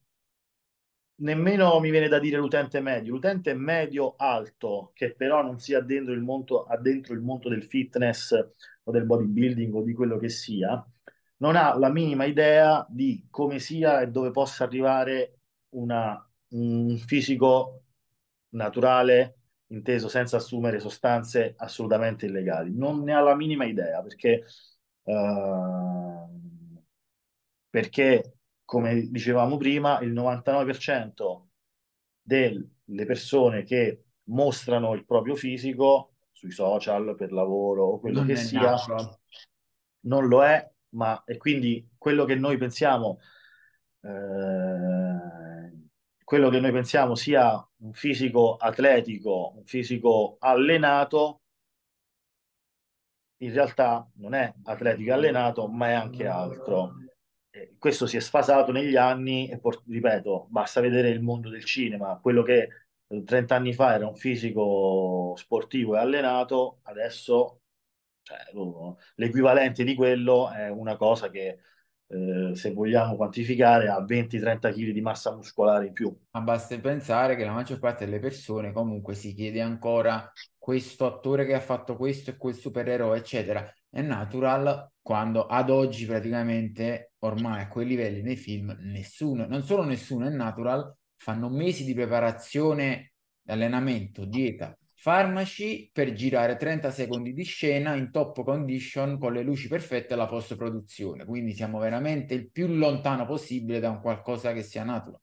nemmeno 1.21 1.79
mi 1.79 1.89
viene 1.89 2.07
da 2.07 2.19
dire 2.19 2.37
l'utente 2.37 2.79
medio, 2.79 3.13
l'utente 3.13 3.53
medio 3.53 4.15
alto, 4.17 4.91
che 4.93 5.13
però 5.15 5.41
non 5.41 5.59
sia 5.59 5.81
dentro 5.81 6.13
il 6.13 6.21
mondo, 6.21 6.63
addentro 6.63 7.13
il 7.13 7.19
mondo 7.21 7.49
del 7.49 7.63
fitness 7.63 8.31
o 8.83 8.91
del 8.91 9.05
bodybuilding 9.05 9.73
o 9.75 9.83
di 9.83 9.93
quello 9.93 10.17
che 10.17 10.29
sia, 10.29 10.83
non 11.37 11.55
ha 11.55 11.77
la 11.77 11.89
minima 11.89 12.25
idea 12.25 12.85
di 12.89 13.27
come 13.29 13.59
sia 13.59 14.01
e 14.01 14.07
dove 14.09 14.31
possa 14.31 14.63
arrivare 14.63 15.39
una, 15.69 16.17
un 16.49 16.97
fisico 16.97 17.83
naturale, 18.49 19.35
inteso 19.67 20.07
senza 20.07 20.37
assumere 20.37 20.79
sostanze 20.79 21.53
assolutamente 21.57 22.25
illegali. 22.25 22.75
Non 22.75 23.03
ne 23.03 23.13
ha 23.13 23.21
la 23.21 23.35
minima 23.35 23.65
idea 23.65 24.01
perché, 24.01 24.43
uh, 25.03 26.83
perché 27.69 28.39
come 28.69 29.07
dicevamo 29.09 29.57
prima, 29.57 29.99
il 30.01 30.13
99% 30.13 31.47
delle 32.21 33.05
persone 33.07 33.63
che 33.63 34.03
mostrano 34.25 34.93
il 34.93 35.05
proprio 35.05 35.35
fisico 35.35 36.13
sui 36.31 36.51
social 36.51 37.15
per 37.15 37.31
lavoro 37.31 37.85
o 37.85 37.99
quello 37.99 38.19
Non 38.19 38.27
che 38.27 38.35
sia, 38.35 38.61
natural. 38.61 39.19
non 40.01 40.27
lo 40.27 40.43
è, 40.45 40.71
ma 40.89 41.23
e 41.25 41.37
quindi 41.37 41.89
quello 41.97 42.25
che 42.25 42.35
noi 42.35 42.57
pensiamo, 42.57 43.17
eh, 44.01 45.71
quello 46.23 46.49
che 46.49 46.59
noi 46.59 46.71
pensiamo 46.71 47.15
sia 47.15 47.67
un 47.77 47.93
fisico 47.93 48.55
atletico, 48.57 49.53
un 49.55 49.65
fisico 49.65 50.37
allenato, 50.39 51.38
in 53.39 53.53
realtà 53.53 54.09
non 54.15 54.33
è 54.33 54.53
atletico 54.63 55.13
allenato, 55.13 55.67
ma 55.67 55.89
è 55.89 55.93
anche 55.93 56.27
altro. 56.27 56.93
Questo 57.77 58.05
si 58.05 58.17
è 58.17 58.19
sfasato 58.19 58.71
negli 58.71 58.95
anni 58.95 59.49
e, 59.49 59.59
por- 59.59 59.83
ripeto, 59.87 60.47
basta 60.49 60.81
vedere 60.81 61.09
il 61.09 61.21
mondo 61.21 61.49
del 61.49 61.65
cinema, 61.65 62.19
quello 62.21 62.43
che 62.43 62.69
30 63.25 63.55
anni 63.55 63.73
fa 63.73 63.95
era 63.95 64.07
un 64.07 64.15
fisico 64.15 65.33
sportivo 65.35 65.95
e 65.95 65.99
allenato, 65.99 66.79
adesso 66.83 67.61
cioè, 68.21 68.37
l'equivalente 69.15 69.83
di 69.83 69.95
quello 69.95 70.51
è 70.51 70.69
una 70.69 70.95
cosa 70.95 71.29
che 71.29 71.59
eh, 72.11 72.51
se 72.55 72.73
vogliamo 72.73 73.15
quantificare 73.15 73.87
ha 73.87 74.03
20-30 74.03 74.71
kg 74.71 74.91
di 74.91 75.01
massa 75.01 75.33
muscolare 75.35 75.87
in 75.87 75.93
più. 75.93 76.15
Ma 76.31 76.41
basta 76.41 76.77
pensare 76.79 77.35
che 77.35 77.45
la 77.45 77.53
maggior 77.53 77.79
parte 77.79 78.05
delle 78.05 78.19
persone 78.19 78.71
comunque 78.71 79.15
si 79.15 79.33
chiede 79.33 79.61
ancora 79.61 80.31
questo 80.69 81.07
attore 81.07 81.47
che 81.47 81.55
ha 81.55 81.59
fatto 81.59 81.97
questo 81.97 82.29
e 82.29 82.37
quel 82.37 82.53
supereroe, 82.53 83.17
eccetera. 83.17 83.67
È 83.89 84.03
natural 84.03 84.91
quando 85.01 85.47
ad 85.47 85.71
oggi 85.71 86.05
praticamente 86.05 87.13
ormai 87.21 87.63
a 87.63 87.67
quei 87.67 87.87
livelli 87.87 88.21
nei 88.21 88.35
film 88.35 88.77
nessuno, 88.81 89.47
non 89.47 89.63
solo 89.63 89.83
nessuno 89.83 90.27
è 90.27 90.29
natural, 90.29 90.95
fanno 91.15 91.49
mesi 91.49 91.83
di 91.85 91.95
preparazione, 91.95 93.13
allenamento, 93.47 94.25
dieta, 94.25 94.77
farmaci 94.93 95.89
per 95.91 96.13
girare 96.13 96.55
30 96.55 96.91
secondi 96.91 97.33
di 97.33 97.43
scena 97.43 97.95
in 97.95 98.11
top 98.11 98.43
condition 98.43 99.17
con 99.17 99.33
le 99.33 99.41
luci 99.41 99.67
perfette 99.67 100.13
alla 100.13 100.27
post 100.27 100.55
produzione. 100.55 101.25
Quindi 101.25 101.53
siamo 101.55 101.79
veramente 101.79 102.35
il 102.35 102.51
più 102.51 102.67
lontano 102.67 103.25
possibile 103.25 103.79
da 103.79 103.89
un 103.89 104.01
qualcosa 104.01 104.53
che 104.53 104.61
sia 104.61 104.83
natural. 104.83 105.19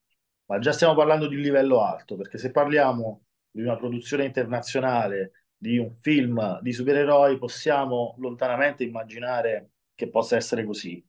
Ma 0.46 0.58
già 0.58 0.72
stiamo 0.72 0.96
parlando 0.96 1.28
di 1.28 1.36
un 1.36 1.42
livello 1.42 1.84
alto, 1.84 2.16
perché 2.16 2.36
se 2.36 2.50
parliamo 2.50 3.25
di 3.56 3.62
una 3.62 3.76
produzione 3.76 4.26
internazionale, 4.26 5.32
di 5.56 5.78
un 5.78 5.94
film 6.00 6.60
di 6.60 6.72
supereroi, 6.74 7.38
possiamo 7.38 8.14
lontanamente 8.18 8.84
immaginare 8.84 9.70
che 9.94 10.10
possa 10.10 10.36
essere 10.36 10.64
così. 10.64 11.02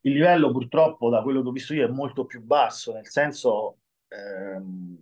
Il 0.00 0.12
livello 0.12 0.50
purtroppo, 0.50 1.08
da 1.08 1.22
quello 1.22 1.40
che 1.40 1.48
ho 1.48 1.52
visto 1.52 1.72
io, 1.72 1.86
è 1.86 1.90
molto 1.90 2.24
più 2.24 2.42
basso, 2.42 2.92
nel 2.92 3.08
senso 3.08 3.78
ehm, 4.08 4.98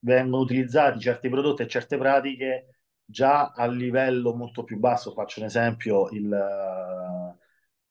vengono 0.00 0.42
utilizzati 0.42 0.98
certi 0.98 1.28
prodotti 1.28 1.62
e 1.62 1.68
certe 1.68 1.96
pratiche 1.96 2.80
già 3.04 3.52
a 3.52 3.68
livello 3.68 4.34
molto 4.34 4.64
più 4.64 4.78
basso. 4.80 5.12
Faccio 5.12 5.38
un 5.38 5.46
esempio, 5.46 6.08
il, 6.10 7.36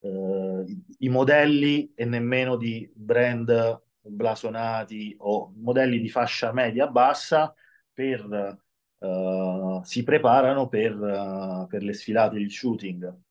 uh, 0.01 0.65
i 0.99 1.07
modelli 1.07 1.93
e 1.95 2.03
nemmeno 2.03 2.57
di 2.57 2.91
brand 2.93 3.83
blasonati 4.07 5.15
o 5.19 5.53
modelli 5.55 5.99
di 5.99 6.09
fascia 6.09 6.51
media 6.53 6.87
bassa 6.87 7.53
per, 7.91 8.57
uh, 8.97 9.81
si 9.83 10.03
preparano 10.03 10.67
per, 10.67 10.95
uh, 10.95 11.67
per 11.67 11.83
le 11.83 11.93
sfilate, 11.93 12.37
il 12.37 12.51
shooting. 12.51 13.23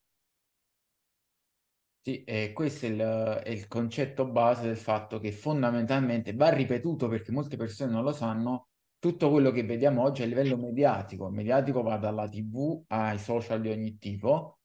Sì, 2.01 2.23
e 2.25 2.53
questo 2.53 2.85
è 2.85 2.89
il, 2.91 2.99
è 2.99 3.49
il 3.49 3.67
concetto 3.67 4.27
base 4.27 4.67
del 4.67 4.77
fatto 4.77 5.19
che 5.19 5.33
fondamentalmente 5.33 6.35
va 6.35 6.51
ripetuto 6.51 7.09
perché 7.09 7.33
molte 7.33 7.57
persone 7.57 7.91
non 7.91 8.03
lo 8.05 8.13
sanno, 8.13 8.69
tutto 8.99 9.31
quello 9.31 9.51
che 9.51 9.65
vediamo 9.65 10.03
oggi 10.03 10.23
a 10.23 10.27
livello 10.27 10.59
mediatico, 10.59 11.31
mediatico 11.31 11.83
va 11.83 11.97
dalla 11.97 12.29
TV 12.29 12.83
ai 12.89 13.19
social 13.19 13.61
di 13.63 13.71
ogni 13.71 13.97
tipo, 13.99 14.59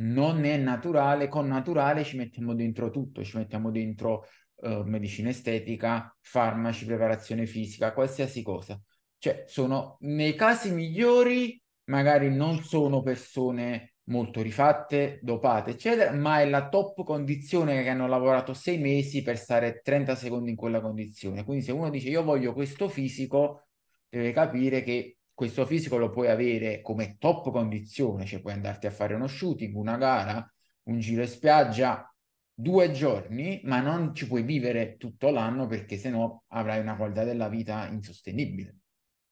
non 0.00 0.44
è 0.44 0.56
naturale, 0.56 1.28
con 1.28 1.46
naturale 1.46 2.04
ci 2.04 2.16
mettiamo 2.16 2.54
dentro 2.54 2.90
tutto, 2.90 3.24
ci 3.24 3.36
mettiamo 3.36 3.70
dentro 3.70 4.26
uh, 4.56 4.82
medicina 4.82 5.30
estetica, 5.30 6.14
farmaci, 6.20 6.86
preparazione 6.86 7.46
fisica, 7.46 7.92
qualsiasi 7.92 8.42
cosa. 8.42 8.80
Cioè, 9.18 9.44
sono 9.46 9.96
nei 10.00 10.34
casi 10.34 10.72
migliori, 10.72 11.60
magari 11.84 12.34
non 12.34 12.62
sono 12.62 13.02
persone 13.02 13.94
molto 14.06 14.42
rifatte, 14.42 15.18
dopate, 15.22 15.70
eccetera, 15.72 16.12
ma 16.12 16.40
è 16.40 16.48
la 16.48 16.68
top 16.68 17.02
condizione 17.04 17.82
che 17.82 17.88
hanno 17.88 18.06
lavorato 18.06 18.54
sei 18.54 18.78
mesi 18.78 19.22
per 19.22 19.36
stare 19.38 19.80
30 19.82 20.14
secondi 20.14 20.50
in 20.50 20.56
quella 20.56 20.80
condizione. 20.80 21.44
Quindi 21.44 21.64
se 21.64 21.72
uno 21.72 21.90
dice 21.90 22.08
io 22.08 22.22
voglio 22.22 22.52
questo 22.52 22.88
fisico, 22.88 23.66
deve 24.08 24.32
capire 24.32 24.82
che 24.82 25.18
questo 25.34 25.66
fisico 25.66 25.96
lo 25.96 26.10
puoi 26.10 26.28
avere 26.28 26.80
come 26.80 27.16
top 27.18 27.50
condizione, 27.50 28.24
cioè 28.24 28.40
puoi 28.40 28.54
andarti 28.54 28.86
a 28.86 28.90
fare 28.90 29.14
uno 29.14 29.26
shooting, 29.26 29.74
una 29.74 29.96
gara, 29.96 30.50
un 30.84 30.98
giro 30.98 31.22
in 31.22 31.28
spiaggia, 31.28 32.10
due 32.58 32.90
giorni, 32.90 33.60
ma 33.64 33.80
non 33.80 34.14
ci 34.14 34.26
puoi 34.26 34.42
vivere 34.42 34.96
tutto 34.96 35.30
l'anno 35.30 35.66
perché 35.66 35.96
sennò 35.98 36.42
avrai 36.48 36.80
una 36.80 36.96
qualità 36.96 37.24
della 37.24 37.48
vita 37.48 37.86
insostenibile. 37.88 38.78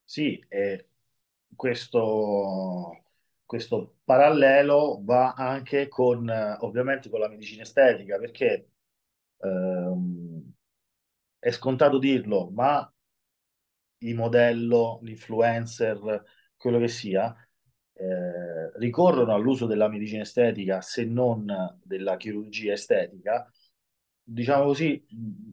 Sì, 0.03 0.39
e 0.47 0.89
questo, 1.55 3.03
questo 3.45 3.97
parallelo 4.03 5.01
va 5.03 5.33
anche 5.33 5.87
con, 5.87 6.29
ovviamente, 6.59 7.09
con 7.09 7.19
la 7.19 7.27
medicina 7.29 7.63
estetica, 7.63 8.17
perché 8.19 8.69
ehm, 9.39 10.53
è 11.39 11.51
scontato 11.51 11.97
dirlo, 11.99 12.49
ma 12.51 12.87
il 13.99 14.15
modello, 14.15 14.99
l'influencer, 15.03 16.23
quello 16.55 16.79
che 16.79 16.87
sia, 16.87 17.35
eh, 17.97 18.71
ricorrono 18.77 19.33
all'uso 19.33 19.65
della 19.65 19.87
medicina 19.87 20.23
estetica 20.23 20.81
se 20.81 21.05
non 21.05 21.45
della 21.83 22.17
chirurgia 22.17 22.73
estetica, 22.73 23.49
diciamo 24.21 24.65
così, 24.65 25.03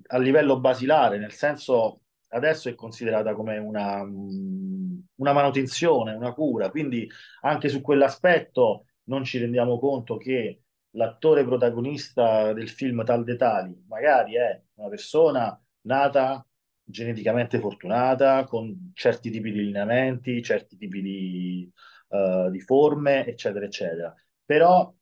a 0.08 0.18
livello 0.18 0.58
basilare, 0.58 1.18
nel 1.18 1.32
senso 1.32 2.00
adesso 2.28 2.68
è 2.68 2.74
considerata 2.74 3.34
come 3.34 3.58
una, 3.58 4.02
una 4.02 5.32
manutenzione, 5.32 6.14
una 6.14 6.32
cura, 6.32 6.70
quindi 6.70 7.08
anche 7.42 7.68
su 7.68 7.80
quell'aspetto 7.80 8.86
non 9.04 9.24
ci 9.24 9.38
rendiamo 9.38 9.78
conto 9.78 10.16
che 10.16 10.62
l'attore 10.92 11.44
protagonista 11.44 12.52
del 12.52 12.68
film 12.68 13.04
Tal 13.04 13.24
dei 13.24 13.36
Tali 13.36 13.84
magari 13.86 14.34
è 14.34 14.60
una 14.74 14.88
persona 14.88 15.58
nata 15.82 16.44
geneticamente 16.84 17.58
fortunata, 17.58 18.44
con 18.44 18.92
certi 18.94 19.30
tipi 19.30 19.52
di 19.52 19.64
lineamenti, 19.64 20.42
certi 20.42 20.76
tipi 20.76 21.00
di, 21.00 21.72
uh, 22.12 22.50
di 22.50 22.60
forme, 22.60 23.26
eccetera, 23.26 23.64
eccetera. 23.64 24.14
Però 24.44 24.92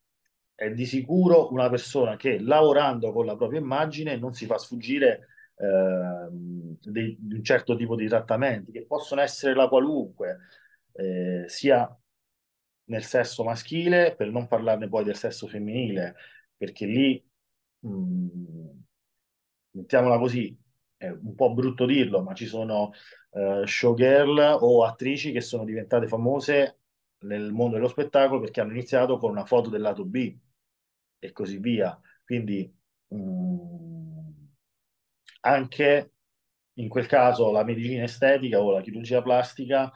è 0.54 0.70
di 0.70 0.84
sicuro 0.84 1.50
una 1.52 1.70
persona 1.70 2.16
che 2.16 2.38
lavorando 2.38 3.12
con 3.12 3.24
la 3.24 3.36
propria 3.36 3.60
immagine 3.60 4.16
non 4.16 4.34
si 4.34 4.44
fa 4.44 4.58
sfuggire 4.58 5.28
eh, 5.56 6.28
di, 6.30 7.16
di, 7.18 7.34
un 7.34 7.42
certo 7.42 7.76
tipo 7.76 7.96
di 7.96 8.06
trattamenti 8.06 8.70
che 8.70 8.84
possono 8.84 9.22
essere 9.22 9.54
la 9.54 9.68
qualunque, 9.68 10.38
eh, 10.92 11.44
sia 11.46 11.88
nel 12.84 13.04
sesso 13.04 13.44
maschile, 13.44 14.14
per 14.16 14.30
non 14.30 14.48
parlarne 14.48 14.88
poi 14.88 15.04
del 15.04 15.16
sesso 15.16 15.46
femminile, 15.46 16.14
perché 16.56 16.86
lì, 16.86 17.24
mh, 17.80 17.88
mm, 17.88 18.68
mettiamola 19.72 20.18
così, 20.18 20.56
è 20.96 21.08
un 21.08 21.34
po' 21.34 21.54
brutto 21.54 21.86
dirlo, 21.86 22.22
ma 22.22 22.34
ci 22.34 22.46
sono 22.46 22.92
uh, 23.30 23.64
showgirl 23.64 24.58
o 24.60 24.84
attrici 24.84 25.32
che 25.32 25.40
sono 25.40 25.64
diventate 25.64 26.06
famose 26.06 26.79
nel 27.20 27.52
mondo 27.52 27.76
dello 27.76 27.88
spettacolo 27.88 28.40
perché 28.40 28.60
hanno 28.60 28.72
iniziato 28.72 29.18
con 29.18 29.30
una 29.30 29.44
foto 29.44 29.70
del 29.70 29.80
lato 29.80 30.04
B 30.04 30.36
e 31.18 31.32
così 31.32 31.58
via. 31.58 31.98
Quindi 32.24 32.72
um, 33.08 34.48
anche 35.40 36.12
in 36.74 36.88
quel 36.88 37.06
caso 37.06 37.50
la 37.50 37.64
medicina 37.64 38.04
estetica 38.04 38.60
o 38.60 38.72
la 38.72 38.80
chirurgia 38.80 39.22
plastica 39.22 39.92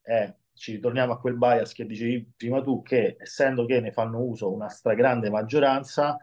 è, 0.00 0.34
ci 0.52 0.72
ritorniamo 0.72 1.12
a 1.12 1.20
quel 1.20 1.36
bias 1.36 1.72
che 1.72 1.86
dicevi 1.86 2.32
prima 2.36 2.60
tu, 2.62 2.82
che 2.82 3.16
essendo 3.18 3.66
che 3.66 3.80
ne 3.80 3.92
fanno 3.92 4.20
uso 4.20 4.52
una 4.52 4.68
stragrande 4.68 5.30
maggioranza, 5.30 6.18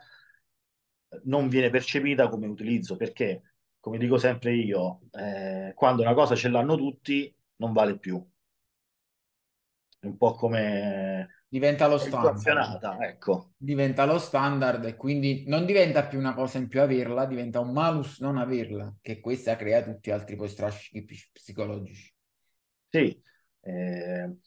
non 1.23 1.47
viene 1.49 1.69
percepita 1.69 2.29
come 2.29 2.47
utilizzo 2.47 2.95
perché 2.95 3.41
come 3.79 3.97
dico 3.97 4.17
sempre 4.17 4.53
io, 4.53 5.01
eh, 5.11 5.71
quando 5.75 6.03
una 6.03 6.13
cosa 6.13 6.35
ce 6.35 6.49
l'hanno 6.49 6.75
tutti, 6.77 7.33
non 7.57 7.73
vale 7.73 7.97
più. 7.97 8.23
Un 10.01 10.17
po' 10.17 10.33
come 10.33 11.43
diventa 11.47 11.87
lo 11.87 11.97
standard. 11.97 12.97
ecco. 13.01 13.51
Diventa 13.57 14.05
lo 14.05 14.17
standard 14.17 14.85
e 14.85 14.95
quindi 14.95 15.43
non 15.47 15.65
diventa 15.65 16.07
più 16.07 16.17
una 16.17 16.33
cosa 16.33 16.57
in 16.57 16.67
più 16.67 16.81
averla, 16.81 17.25
diventa 17.25 17.59
un 17.59 17.71
malus 17.71 18.19
non 18.19 18.37
averla, 18.37 18.95
che 19.01 19.19
questa 19.19 19.55
crea 19.55 19.83
tutti 19.83 20.09
gli 20.09 20.13
altri 20.13 20.35
poi 20.35 20.47
strascichi 20.47 21.05
psicologici. 21.31 22.13
Sì, 22.89 23.21
eh, 23.61 24.37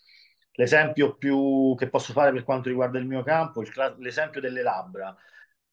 l'esempio 0.53 1.17
più 1.17 1.75
che 1.77 1.89
posso 1.89 2.13
fare 2.13 2.33
per 2.33 2.43
quanto 2.45 2.69
riguarda 2.69 2.99
il 2.99 3.07
mio 3.07 3.23
campo, 3.23 3.61
il, 3.61 3.71
l'esempio 3.99 4.41
delle 4.41 4.63
labbra. 4.63 5.15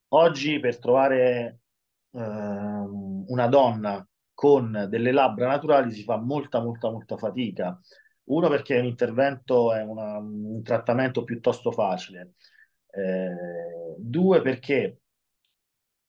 Oggi 0.09 0.59
per 0.59 0.79
trovare 0.79 1.59
eh, 2.11 2.19
una 2.19 3.47
donna 3.47 4.05
con 4.33 4.87
delle 4.89 5.11
labbra 5.11 5.47
naturali 5.47 5.91
si 5.91 6.03
fa 6.03 6.17
molta, 6.17 6.61
molta, 6.61 6.89
molta 6.89 7.15
fatica. 7.17 7.79
Uno 8.25 8.49
perché 8.49 8.75
è 8.75 8.79
un 8.79 8.85
intervento, 8.85 9.73
è 9.73 9.81
una, 9.83 10.17
un 10.17 10.61
trattamento 10.63 11.23
piuttosto 11.23 11.71
facile. 11.71 12.33
Eh, 12.89 13.95
due 13.97 14.41
perché 14.41 15.01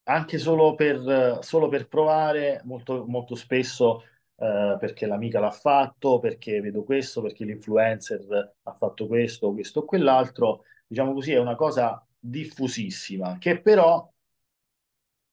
anche 0.04 0.38
solo 0.38 0.74
per, 0.74 1.38
solo 1.42 1.68
per 1.68 1.88
provare, 1.88 2.60
molto, 2.64 3.04
molto 3.06 3.34
spesso 3.34 4.02
eh, 4.36 4.76
perché 4.78 5.06
l'amica 5.06 5.40
l'ha 5.40 5.50
fatto, 5.50 6.18
perché 6.18 6.60
vedo 6.60 6.82
questo, 6.82 7.22
perché 7.22 7.44
l'influencer 7.44 8.54
ha 8.62 8.72
fatto 8.72 9.06
questo, 9.06 9.52
questo 9.52 9.80
o 9.80 9.84
quell'altro, 9.84 10.64
diciamo 10.86 11.12
così, 11.12 11.32
è 11.32 11.38
una 11.38 11.54
cosa 11.54 12.04
diffusissima, 12.18 13.38
che 13.38 13.60
però 13.60 14.10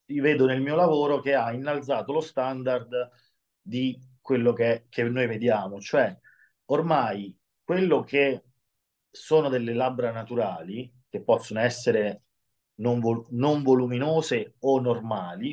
io 0.05 0.21
vedo 0.21 0.45
nel 0.45 0.61
mio 0.61 0.75
lavoro 0.75 1.19
che 1.19 1.33
ha 1.35 1.51
innalzato 1.51 2.11
lo 2.13 2.21
standard 2.21 3.09
di 3.61 3.99
quello 4.21 4.53
che, 4.53 4.85
che 4.89 5.03
noi 5.03 5.27
vediamo, 5.27 5.79
cioè 5.79 6.15
ormai 6.71 7.35
quello 7.63 8.03
che 8.03 8.43
sono 9.09 9.49
delle 9.49 9.73
labbra 9.73 10.11
naturali, 10.11 10.91
che 11.09 11.21
possono 11.21 11.59
essere 11.59 12.23
non, 12.75 12.99
vol- 12.99 13.25
non 13.31 13.61
voluminose 13.63 14.55
o 14.59 14.79
normali, 14.79 15.49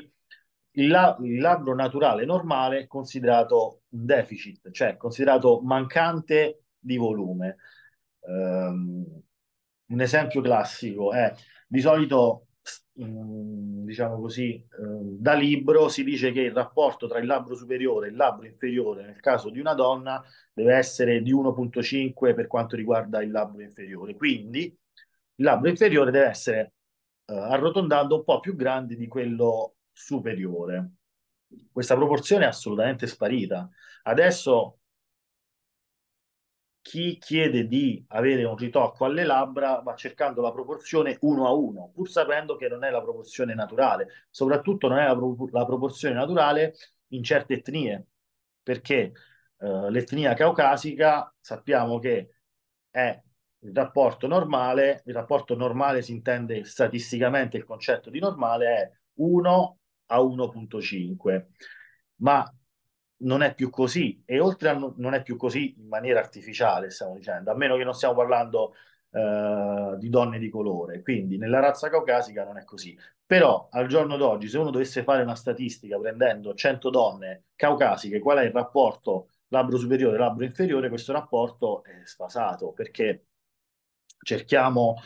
il, 0.73 0.89
la- 0.89 1.17
il, 1.21 1.41
labbro 1.41 1.75
naturale 1.75 2.25
normale 2.25 2.81
è 2.81 2.87
considerato 2.87 3.83
un 3.91 4.05
deficit, 4.05 4.71
cioè 4.71 4.97
considerato 4.97 5.61
mancante 5.63 6.65
di 6.79 6.97
volume. 6.97 7.57
Um, 8.21 9.23
un 9.89 10.01
esempio 10.01 10.41
classico 10.41 11.13
è 11.13 11.33
di 11.67 11.81
solito, 11.81 12.46
diciamo 12.93 14.19
così, 14.21 14.65
um, 14.79 15.17
da 15.19 15.35
libro 15.35 15.89
si 15.89 16.03
dice 16.03 16.33
che 16.33 16.41
il 16.41 16.53
rapporto 16.53 17.07
tra 17.07 17.19
il 17.19 17.27
labbro 17.27 17.55
superiore 17.55 18.07
e 18.07 18.11
il 18.11 18.17
labbro 18.17 18.47
inferiore 18.47 19.05
nel 19.05 19.21
caso 19.21 19.51
di 19.51 19.61
una 19.61 19.75
donna 19.75 20.23
deve 20.53 20.75
essere 20.75 21.23
di 21.23 21.33
1.5 21.33 22.35
per 22.35 22.47
quanto 22.47 22.75
riguarda 22.75 23.23
il 23.23 23.31
labbro 23.31 23.63
inferiore. 23.63 24.17
Quindi 24.17 24.65
il 24.65 25.45
labbro 25.45 25.69
inferiore 25.69 26.11
deve 26.11 26.27
essere 26.27 26.73
uh, 27.27 27.35
arrotondato 27.35 28.17
un 28.17 28.25
po' 28.25 28.41
più 28.41 28.57
grande 28.57 28.97
di 28.97 29.07
quello 29.07 29.77
superiore. 29.93 30.93
Questa 31.71 31.95
proporzione 31.95 32.45
è 32.45 32.49
assolutamente 32.49 33.07
sparita. 33.07 33.69
Adesso 34.05 34.79
chi 36.87 37.19
chiede 37.19 37.67
di 37.67 38.05
avere 38.11 38.45
un 38.45 38.55
ritocco 38.57 39.07
alle 39.07 39.25
labbra 39.25 39.81
va 39.81 39.97
cercando 39.97 40.41
la 40.41 40.53
proporzione 40.53 41.17
1 41.21 41.45
a 41.45 41.51
1, 41.51 41.91
pur 41.93 42.09
sapendo 42.09 42.55
che 42.55 42.69
non 42.69 42.85
è 42.85 42.91
la 42.91 43.03
proporzione 43.03 43.55
naturale, 43.55 44.27
soprattutto 44.31 44.87
non 44.87 44.99
è 44.99 45.07
la, 45.09 45.17
pro- 45.17 45.49
la 45.51 45.67
proporzione 45.67 46.15
naturale 46.15 46.75
in 47.09 47.25
certe 47.25 47.55
etnie, 47.55 48.07
perché 48.63 49.13
eh, 49.59 49.91
l'etnia 49.91 50.35
caucasica 50.35 51.35
sappiamo 51.41 51.99
che 51.99 52.37
è 52.89 53.21
il 53.59 53.75
rapporto 53.75 54.29
normale, 54.29 55.03
il 55.07 55.15
rapporto 55.15 55.57
normale 55.57 56.03
si 56.03 56.13
intende 56.13 56.65
statisticamente, 56.65 57.57
il 57.57 57.65
concetto 57.65 58.11
di 58.11 58.21
normale 58.21 58.67
è 58.67 58.91
1 59.15 59.79
a 60.07 60.21
1.5, 60.21 61.47
ma 62.19 62.49
non 63.19 63.43
è 63.43 63.55
più 63.55 63.71
così 63.71 64.23
e 64.25 64.41
oltre 64.41 64.69
a 64.69 64.73
no, 64.75 64.95
non 64.99 65.15
è 65.15 65.23
più 65.23 65.37
così 65.37 65.75
in 65.79 65.89
maniera 65.89 66.21
artificiale, 66.21 66.91
stiamo 66.91 67.15
dicendo, 67.15 67.51
a 67.51 67.55
meno 67.55 67.77
che 67.77 67.85
non 67.85 67.95
stiamo 67.95 68.15
parlando 68.15 68.75
eh, 69.11 69.97
di 69.99 70.09
donne 70.09 70.39
di 70.39 70.49
colore, 70.49 71.03
quindi 71.03 71.39
nella 71.39 71.61
razza 71.61 71.89
caucasica 71.89 72.45
non 72.45 72.59
è 72.59 72.65
così. 72.65 72.97
Però 73.25 73.69
al 73.71 73.87
giorno 73.89 74.17
d'oggi, 74.17 74.49
se 74.49 74.59
uno 74.59 74.71
dovesse 74.71 75.03
fare 75.03 75.23
una 75.23 75.35
statistica 75.35 75.99
prendendo 75.99 76.55
100 76.55 76.91
donne 76.91 77.45
caucasiche, 77.57 78.19
qual 78.21 78.39
è 78.39 78.45
il 78.45 78.53
rapporto 78.53 79.31
labbro 79.49 79.79
superiore, 79.79 80.19
labbro 80.19 80.45
inferiore, 80.45 80.89
questo 80.89 81.13
rapporto 81.13 81.83
è 81.85 82.03
sfasato 82.05 82.73
perché 82.73 83.27
cerchiamo 84.23 84.97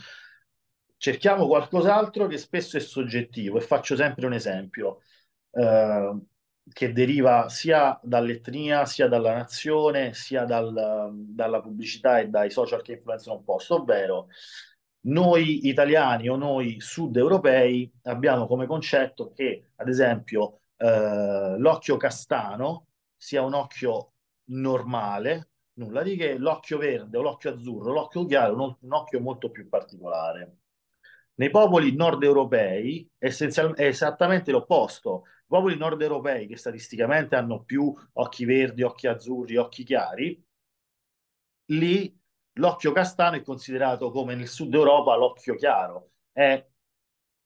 cerchiamo 0.96 1.46
qualcos'altro 1.46 2.27
che 2.27 2.37
spesso 2.37 2.77
è 2.77 2.81
soggettivo 2.81 3.57
e 3.57 3.62
faccio 3.62 3.96
sempre 3.96 4.27
un 4.27 4.35
esempio 4.35 5.01
eh, 5.53 6.18
che 6.73 6.92
deriva 6.92 7.49
sia 7.49 7.99
dall'etnia, 8.03 8.87
sia 8.87 9.09
dalla 9.09 9.35
nazione, 9.35 10.14
sia 10.14 10.44
dal, 10.44 11.11
dalla 11.12 11.61
pubblicità 11.61 12.20
e 12.20 12.29
dai 12.29 12.51
social 12.51 12.83
che 12.83 12.92
influenzano 12.92 13.37
un 13.38 13.44
posto, 13.44 13.77
ovvero 13.77 14.29
noi 15.03 15.66
italiani 15.68 16.29
o 16.29 16.37
noi 16.37 16.81
sud 16.81 17.16
europei 17.16 17.90
abbiamo 18.03 18.46
come 18.46 18.66
concetto 18.66 19.33
che, 19.33 19.70
ad 19.77 19.88
esempio, 19.88 20.61
eh, 20.77 21.57
l'occhio 21.59 21.96
castano 21.96 22.87
sia 23.16 23.42
un 23.42 23.55
occhio 23.55 24.12
normale, 24.51 25.51
nulla 25.75 26.03
di 26.03 26.16
che, 26.16 26.37
l'occhio 26.37 26.79
verde 26.79 27.16
o 27.18 27.23
l'occhio 27.23 27.55
azzurro, 27.55 27.92
l'occhio 27.92 28.27
chiaro, 28.27 28.55
un, 28.55 28.77
un 28.79 28.92
occhio 28.92 29.20
molto 29.20 29.51
più 29.51 29.68
particolare. 29.68 30.57
Nei 31.35 31.51
popoli 31.51 31.94
nord 31.94 32.23
europei 32.23 33.09
è 33.16 33.29
esattamente 33.77 34.51
l'opposto. 34.51 35.25
Popoli 35.50 35.76
nord 35.76 36.00
europei, 36.00 36.46
che 36.46 36.56
statisticamente 36.56 37.34
hanno 37.34 37.64
più 37.64 37.92
occhi 38.12 38.44
verdi, 38.44 38.84
occhi 38.84 39.08
azzurri, 39.08 39.56
occhi 39.56 39.82
chiari, 39.82 40.40
lì 41.72 42.16
l'occhio 42.52 42.92
castano 42.92 43.34
è 43.34 43.42
considerato 43.42 44.12
come 44.12 44.36
nel 44.36 44.46
sud 44.46 44.72
Europa 44.72 45.16
l'occhio 45.16 45.56
chiaro. 45.56 46.12
È 46.30 46.64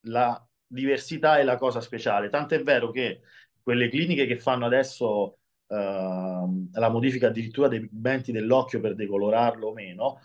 la 0.08 0.46
diversità 0.66 1.38
e 1.38 1.44
la 1.44 1.56
cosa 1.56 1.80
speciale. 1.80 2.28
Tant'è 2.28 2.62
vero 2.62 2.90
che 2.90 3.22
quelle 3.62 3.88
cliniche 3.88 4.26
che 4.26 4.36
fanno 4.38 4.66
adesso 4.66 5.38
uh, 5.66 6.68
la 6.72 6.88
modifica 6.90 7.28
addirittura 7.28 7.68
dei 7.68 7.88
pigmenti 7.88 8.32
dell'occhio 8.32 8.80
per 8.80 8.94
decolorarlo 8.96 9.68
o 9.68 9.72
meno, 9.72 10.20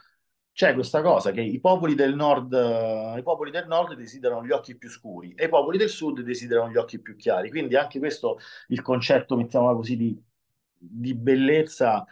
c'è 0.59 0.73
questa 0.73 1.01
cosa 1.01 1.31
che 1.31 1.39
i 1.39 1.61
popoli 1.61 1.95
del 1.95 2.15
nord, 2.15 2.51
i 3.17 3.23
popoli 3.23 3.49
del 3.49 3.65
nord 3.65 3.93
desiderano 3.93 4.45
gli 4.45 4.51
occhi 4.51 4.75
più 4.75 4.89
scuri 4.89 5.33
e 5.33 5.45
i 5.45 5.47
popoli 5.47 5.77
del 5.77 5.87
sud 5.87 6.19
desiderano 6.19 6.69
gli 6.69 6.75
occhi 6.75 6.99
più 6.99 7.15
chiari. 7.15 7.49
Quindi 7.49 7.77
anche 7.77 7.97
questo, 7.97 8.39
il 8.67 8.81
concetto, 8.81 9.37
mettiamola 9.37 9.73
così, 9.73 9.95
di, 9.95 10.21
di 10.77 11.15
bellezza 11.15 12.05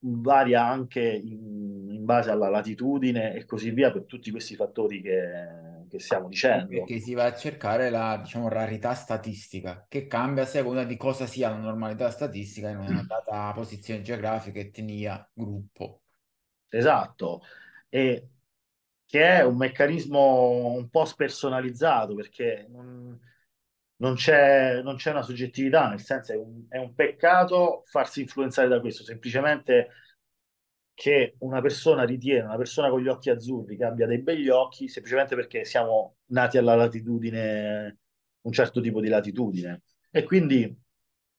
varia 0.00 0.66
anche 0.66 1.02
in, 1.02 1.90
in, 1.90 2.04
base 2.04 2.32
alla 2.32 2.48
latitudine 2.48 3.34
e 3.34 3.44
così 3.44 3.70
via 3.70 3.92
per 3.92 4.06
tutti 4.06 4.32
questi 4.32 4.56
fattori 4.56 5.00
che, 5.00 5.84
che 5.88 6.00
stiamo 6.00 6.26
dicendo. 6.26 6.66
Perché 6.66 6.98
si 6.98 7.14
va 7.14 7.26
a 7.26 7.36
cercare 7.36 7.90
la 7.90 8.18
diciamo, 8.20 8.48
rarità 8.48 8.94
statistica 8.94 9.86
che 9.88 10.08
cambia 10.08 10.42
a 10.42 10.46
seconda 10.46 10.82
di 10.82 10.96
cosa 10.96 11.26
sia 11.26 11.50
la 11.50 11.58
normalità 11.58 12.10
statistica 12.10 12.70
in 12.70 12.78
una 12.78 13.04
data 13.06 13.52
posizione 13.52 14.02
geografica, 14.02 14.58
etnia, 14.58 15.30
gruppo. 15.32 16.00
Esatto, 16.72 17.42
e 17.88 18.28
che 19.04 19.24
è 19.38 19.44
un 19.44 19.56
meccanismo 19.56 20.72
un 20.74 20.88
po' 20.88 21.04
spersonalizzato 21.04 22.14
perché 22.14 22.66
non, 22.70 23.18
non 23.96 24.14
c'è, 24.14 24.80
non 24.82 24.94
c'è 24.96 25.10
una 25.10 25.22
soggettività, 25.22 25.88
nel 25.88 26.00
senso 26.00 26.32
è 26.32 26.36
un, 26.36 26.66
è 26.68 26.78
un 26.78 26.94
peccato 26.94 27.82
farsi 27.86 28.20
influenzare 28.20 28.68
da 28.68 28.80
questo, 28.80 29.02
semplicemente 29.02 29.88
che 30.94 31.34
una 31.40 31.60
persona 31.60 32.04
ritiene, 32.04 32.44
una 32.44 32.56
persona 32.56 32.88
con 32.90 33.00
gli 33.00 33.08
occhi 33.08 33.30
azzurri 33.30 33.76
che 33.76 33.84
abbia 33.84 34.06
dei 34.06 34.20
begli 34.20 34.48
occhi, 34.48 34.86
semplicemente 34.88 35.34
perché 35.34 35.64
siamo 35.64 36.18
nati 36.26 36.58
alla 36.58 36.74
latitudine, 36.76 37.98
un 38.42 38.52
certo 38.52 38.80
tipo 38.80 39.00
di 39.00 39.08
latitudine. 39.08 39.82
E 40.10 40.22
quindi 40.24 40.78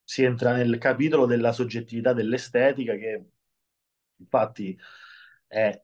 si 0.04 0.24
entra 0.24 0.54
nel 0.54 0.78
capitolo 0.78 1.26
della 1.26 1.52
soggettività 1.54 2.12
dell'estetica 2.14 2.96
che 2.96 3.26
infatti 4.18 4.78
è 5.52 5.82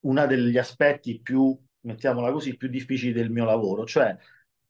uno 0.00 0.26
degli 0.26 0.58
aspetti 0.58 1.20
più, 1.20 1.58
mettiamola 1.80 2.30
così, 2.30 2.56
più 2.56 2.68
difficili 2.68 3.12
del 3.12 3.30
mio 3.30 3.44
lavoro, 3.44 3.86
cioè 3.86 4.14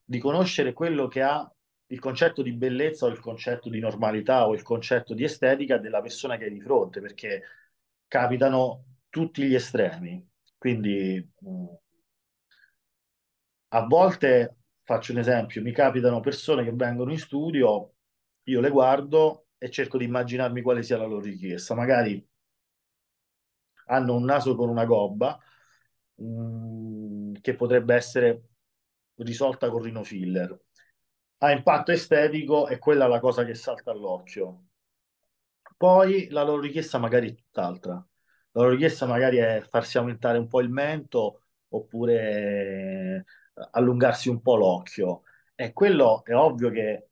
di 0.05 0.19
conoscere 0.21 0.73
quello 0.73 1.09
che 1.09 1.23
ha 1.23 1.51
il 1.89 1.99
concetto 1.99 2.43
di 2.43 2.53
bellezza 2.53 3.07
o 3.07 3.09
il 3.09 3.19
concetto 3.19 3.69
di 3.69 3.81
normalità 3.81 4.47
o 4.47 4.55
il 4.55 4.63
concetto 4.63 5.15
di 5.15 5.25
estetica 5.25 5.79
della 5.79 6.01
persona 6.01 6.37
che 6.37 6.45
hai 6.45 6.53
di 6.53 6.61
fronte, 6.61 7.01
perché 7.01 7.43
capitano 8.07 8.85
tutti 9.09 9.43
gli 9.43 9.55
estremi. 9.55 10.25
Quindi 10.57 11.29
mh, 11.41 11.65
a 13.69 13.87
volte, 13.87 14.57
faccio 14.83 15.13
un 15.13 15.19
esempio, 15.19 15.61
mi 15.63 15.73
capitano 15.73 16.21
persone 16.21 16.65
che 16.65 16.73
vengono 16.73 17.11
in 17.11 17.19
studio, 17.19 17.95
io 18.45 18.61
le 18.61 18.71
guardo 18.71 19.47
e 19.59 19.71
cerco 19.71 19.99
di 19.99 20.05
immaginarmi 20.05 20.63
quale 20.63 20.83
sia 20.83 20.97
la 20.97 21.07
loro 21.07 21.23
richiesta. 21.23 21.75
Magari 21.75 22.25
hanno 23.87 24.15
un 24.15 24.25
naso 24.25 24.55
con 24.55 24.69
una 24.69 24.85
gobba 24.85 25.39
mh, 26.15 26.25
mm, 26.25 27.35
che 27.41 27.55
potrebbe 27.55 27.95
essere 27.95 28.43
risolta 29.17 29.71
con 29.71 29.83
rinofiller. 29.83 30.59
A 31.39 31.51
impatto 31.53 31.93
estetico 31.93 32.67
è 32.67 32.79
quella 32.79 33.07
la 33.07 33.21
cosa 33.21 33.45
che 33.45 33.55
salta 33.55 33.91
all'occhio. 33.91 34.65
Poi 35.77 36.29
la 36.31 36.43
loro 36.43 36.61
richiesta 36.61 36.99
magari 36.99 37.31
è 37.31 37.35
tutt'altra. 37.35 37.93
La 37.95 38.61
loro 38.61 38.71
richiesta 38.71 39.07
magari 39.07 39.39
è 39.39 39.63
farsi 39.69 39.99
aumentare 39.99 40.39
un 40.39 40.47
po' 40.49 40.61
il 40.61 40.71
mento 40.71 41.43
oppure 41.69 43.25
eh, 43.55 43.69
allungarsi 43.73 44.29
un 44.29 44.41
po' 44.41 44.57
l'occhio. 44.57 45.23
E 45.55 45.73
quello 45.73 46.25
è 46.25 46.35
ovvio 46.35 46.71
che 46.71 47.09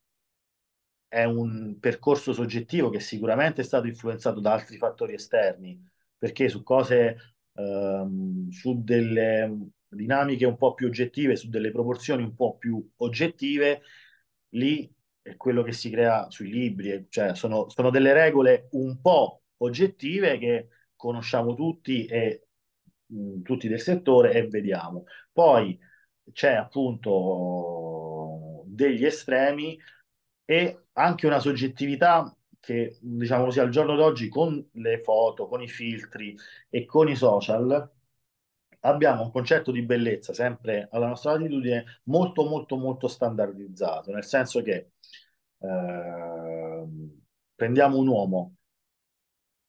è 1.08 1.24
un 1.24 1.78
percorso 1.78 2.32
soggettivo 2.32 2.88
che 2.88 3.00
sicuramente 3.00 3.60
è 3.60 3.64
stato 3.64 3.86
influenzato 3.86 4.40
da 4.40 4.52
altri 4.52 4.78
fattori 4.78 5.12
esterni, 5.14 5.78
perché 6.22 6.48
su 6.48 6.62
cose, 6.62 7.34
ehm, 7.54 8.48
su 8.50 8.80
delle 8.84 9.70
dinamiche 9.88 10.46
un 10.46 10.56
po' 10.56 10.72
più 10.72 10.86
oggettive, 10.86 11.34
su 11.34 11.48
delle 11.48 11.72
proporzioni 11.72 12.22
un 12.22 12.36
po' 12.36 12.56
più 12.58 12.80
oggettive, 12.98 13.82
lì 14.50 14.88
è 15.20 15.36
quello 15.36 15.64
che 15.64 15.72
si 15.72 15.90
crea 15.90 16.30
sui 16.30 16.48
libri, 16.48 17.06
cioè 17.08 17.34
sono, 17.34 17.68
sono 17.70 17.90
delle 17.90 18.12
regole 18.12 18.68
un 18.72 19.00
po' 19.00 19.42
oggettive 19.56 20.38
che 20.38 20.68
conosciamo 20.94 21.54
tutti 21.54 22.06
e 22.06 22.46
mh, 23.06 23.42
tutti 23.42 23.66
del 23.66 23.80
settore 23.80 24.32
e 24.32 24.46
vediamo. 24.46 25.06
Poi 25.32 25.76
c'è 26.30 26.52
appunto 26.52 28.62
degli 28.66 29.04
estremi 29.04 29.76
e 30.44 30.84
anche 30.92 31.26
una 31.26 31.40
soggettività 31.40 32.32
che, 32.62 32.96
diciamo 33.00 33.46
così, 33.46 33.58
al 33.58 33.70
giorno 33.70 33.96
d'oggi 33.96 34.28
con 34.28 34.64
le 34.74 35.00
foto, 35.00 35.48
con 35.48 35.60
i 35.62 35.68
filtri 35.68 36.36
e 36.70 36.84
con 36.84 37.08
i 37.08 37.16
social 37.16 37.90
abbiamo 38.80 39.22
un 39.24 39.32
concetto 39.32 39.72
di 39.72 39.82
bellezza 39.82 40.32
sempre 40.32 40.88
alla 40.92 41.08
nostra 41.08 41.32
latitudine 41.32 42.00
molto 42.04 42.44
molto 42.44 42.76
molto 42.76 43.08
standardizzato, 43.08 44.12
nel 44.12 44.24
senso 44.24 44.62
che 44.62 44.92
eh, 45.58 46.86
prendiamo 47.54 47.98
un 47.98 48.06
uomo, 48.06 48.54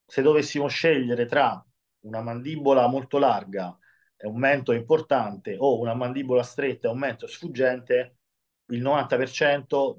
se 0.06 0.22
dovessimo 0.22 0.68
scegliere 0.68 1.26
tra 1.26 1.64
una 2.02 2.22
mandibola 2.22 2.88
molto 2.88 3.18
larga 3.18 3.76
e 4.16 4.28
un 4.28 4.38
mento 4.38 4.72
importante 4.72 5.56
o 5.58 5.80
una 5.80 5.96
mandibola 5.96 6.44
stretta 6.44 6.88
e 6.88 6.92
un 6.92 7.00
mento 7.00 7.26
sfuggente, 7.26 8.18
il 8.68 8.82
90% 8.84 9.96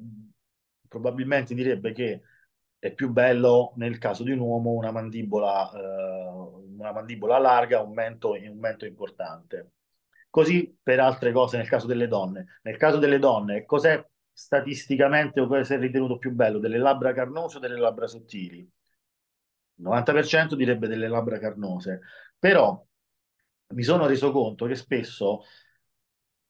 probabilmente 0.88 1.54
direbbe 1.54 1.92
che 1.92 2.22
è 2.84 2.92
più 2.92 3.08
bello 3.08 3.72
nel 3.76 3.96
caso 3.96 4.24
di 4.24 4.30
un 4.32 4.40
uomo 4.40 4.72
una 4.72 4.90
mandibola, 4.90 5.72
eh, 5.72 6.28
una 6.76 6.92
mandibola 6.92 7.38
larga, 7.38 7.80
un 7.80 7.94
mento, 7.94 8.32
un 8.32 8.58
mento 8.58 8.84
importante. 8.84 9.72
Così 10.28 10.76
per 10.82 11.00
altre 11.00 11.32
cose 11.32 11.56
nel 11.56 11.66
caso 11.66 11.86
delle 11.86 12.08
donne. 12.08 12.58
Nel 12.60 12.76
caso 12.76 12.98
delle 12.98 13.18
donne, 13.18 13.64
cos'è 13.64 14.06
statisticamente 14.30 15.40
o 15.40 15.46
cosa 15.46 15.76
è 15.76 15.78
ritenuto 15.78 16.18
più 16.18 16.32
bello, 16.32 16.58
delle 16.58 16.76
labbra 16.76 17.14
carnose 17.14 17.56
o 17.56 17.60
delle 17.60 17.78
labbra 17.78 18.06
sottili? 18.06 18.58
Il 18.58 19.82
90% 19.82 20.54
direbbe 20.54 20.86
delle 20.86 21.08
labbra 21.08 21.38
carnose, 21.38 22.00
però 22.38 22.84
mi 23.68 23.82
sono 23.82 24.06
reso 24.06 24.30
conto 24.30 24.66
che 24.66 24.74
spesso 24.74 25.44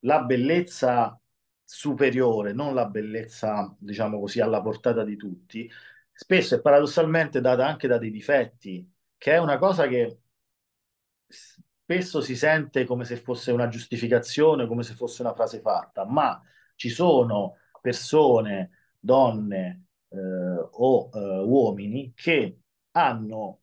la 0.01 0.21
bellezza 0.25 1.17
superiore, 1.63 2.53
non 2.53 2.75
la 2.75 2.87
bellezza, 2.87 3.73
diciamo 3.79 4.19
così, 4.19 4.41
alla 4.41 4.61
portata 4.61 5.05
di 5.05 5.17
tutti, 5.17 5.71
spesso 6.15 6.55
è 6.55 6.61
paradossalmente 6.61 7.41
data 7.41 7.67
anche 7.67 7.89
da 7.89 7.99
dei 7.99 8.11
difetti, 8.11 8.89
che 9.19 9.33
è 9.33 9.39
una 9.39 9.59
cosa 9.59 9.89
che 9.89 10.21
spesso 11.27 12.21
si 12.21 12.37
sente 12.37 12.85
come 12.85 13.05
se 13.05 13.17
fosse 13.17 13.51
una 13.53 13.69
giustificazione, 13.69 14.67
come 14.67 14.85
se 14.85 14.95
fosse 14.95 15.23
una 15.23 15.35
frase 15.35 15.61
fatta, 15.61 16.07
ma 16.07 16.41
ci 16.77 16.89
sono 16.89 17.57
persone, 17.81 18.93
donne 18.99 19.87
eh, 20.09 20.17
o 20.71 21.11
eh, 21.13 21.19
uomini 21.41 22.13
che 22.15 22.61
hanno 22.93 23.61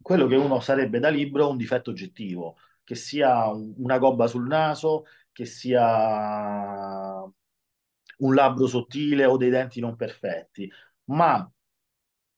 quello 0.00 0.26
che 0.26 0.36
uno 0.36 0.60
sarebbe 0.60 0.98
da 0.98 1.08
libro 1.08 1.48
un 1.48 1.56
difetto 1.56 1.90
oggettivo, 1.90 2.56
che 2.84 2.94
sia 2.94 3.48
una 3.50 3.98
gobba 3.98 4.26
sul 4.26 4.46
naso, 4.46 5.04
che 5.32 5.44
sia 5.44 7.22
un 7.22 8.34
labbro 8.34 8.66
sottile 8.66 9.24
o 9.24 9.36
dei 9.36 9.50
denti 9.50 9.80
non 9.80 9.96
perfetti, 9.96 10.70
ma 11.04 11.50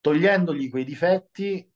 togliendogli 0.02 0.68
quei 0.68 0.84
difetti 0.84 1.66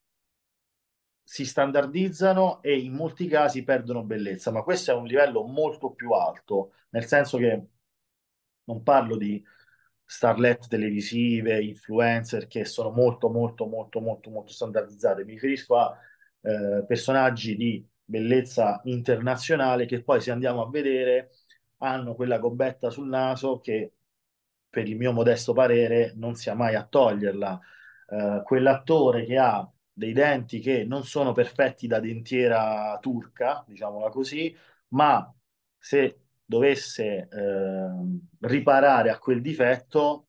si 1.22 1.46
standardizzano 1.46 2.60
e 2.62 2.78
in 2.78 2.92
molti 2.92 3.26
casi 3.26 3.64
perdono 3.64 4.04
bellezza, 4.04 4.50
ma 4.50 4.62
questo 4.62 4.90
è 4.90 4.94
un 4.94 5.06
livello 5.06 5.42
molto 5.44 5.92
più 5.92 6.12
alto, 6.12 6.72
nel 6.90 7.06
senso 7.06 7.38
che 7.38 7.66
non 8.64 8.82
parlo 8.82 9.16
di 9.16 9.42
starlet 10.04 10.68
televisive, 10.68 11.62
influencer 11.62 12.46
che 12.46 12.64
sono 12.64 12.90
molto, 12.90 13.28
molto, 13.28 13.66
molto, 13.66 14.00
molto, 14.00 14.30
molto 14.30 14.52
standardizzate. 14.52 15.24
Mi 15.24 15.32
riferisco 15.32 15.76
a 15.76 15.96
eh, 16.42 16.84
personaggi 16.86 17.56
di 17.56 17.84
bellezza 18.04 18.80
internazionale 18.84 19.86
che 19.86 20.02
poi, 20.02 20.20
se 20.20 20.30
andiamo 20.30 20.62
a 20.62 20.70
vedere, 20.70 21.30
hanno 21.78 22.14
quella 22.14 22.38
gobbetta 22.38 22.90
sul 22.90 23.08
naso 23.08 23.58
che, 23.60 23.92
per 24.70 24.88
il 24.88 24.96
mio 24.96 25.12
modesto 25.12 25.52
parere, 25.52 26.12
non 26.16 26.34
sia 26.36 26.54
mai 26.54 26.74
a 26.76 26.84
toglierla. 26.84 27.60
Eh, 28.08 28.42
quell'attore 28.44 29.24
che 29.24 29.36
ha 29.36 29.68
dei 29.92 30.12
denti 30.12 30.60
che 30.60 30.84
non 30.84 31.04
sono 31.04 31.32
perfetti 31.32 31.86
da 31.86 32.00
dentiera 32.00 32.96
turca, 33.00 33.64
diciamola 33.66 34.10
così, 34.10 34.54
ma 34.88 35.32
se 35.78 36.20
dovesse 36.44 37.28
eh, 37.30 37.88
riparare 38.40 39.10
a 39.10 39.18
quel 39.18 39.40
difetto, 39.40 40.28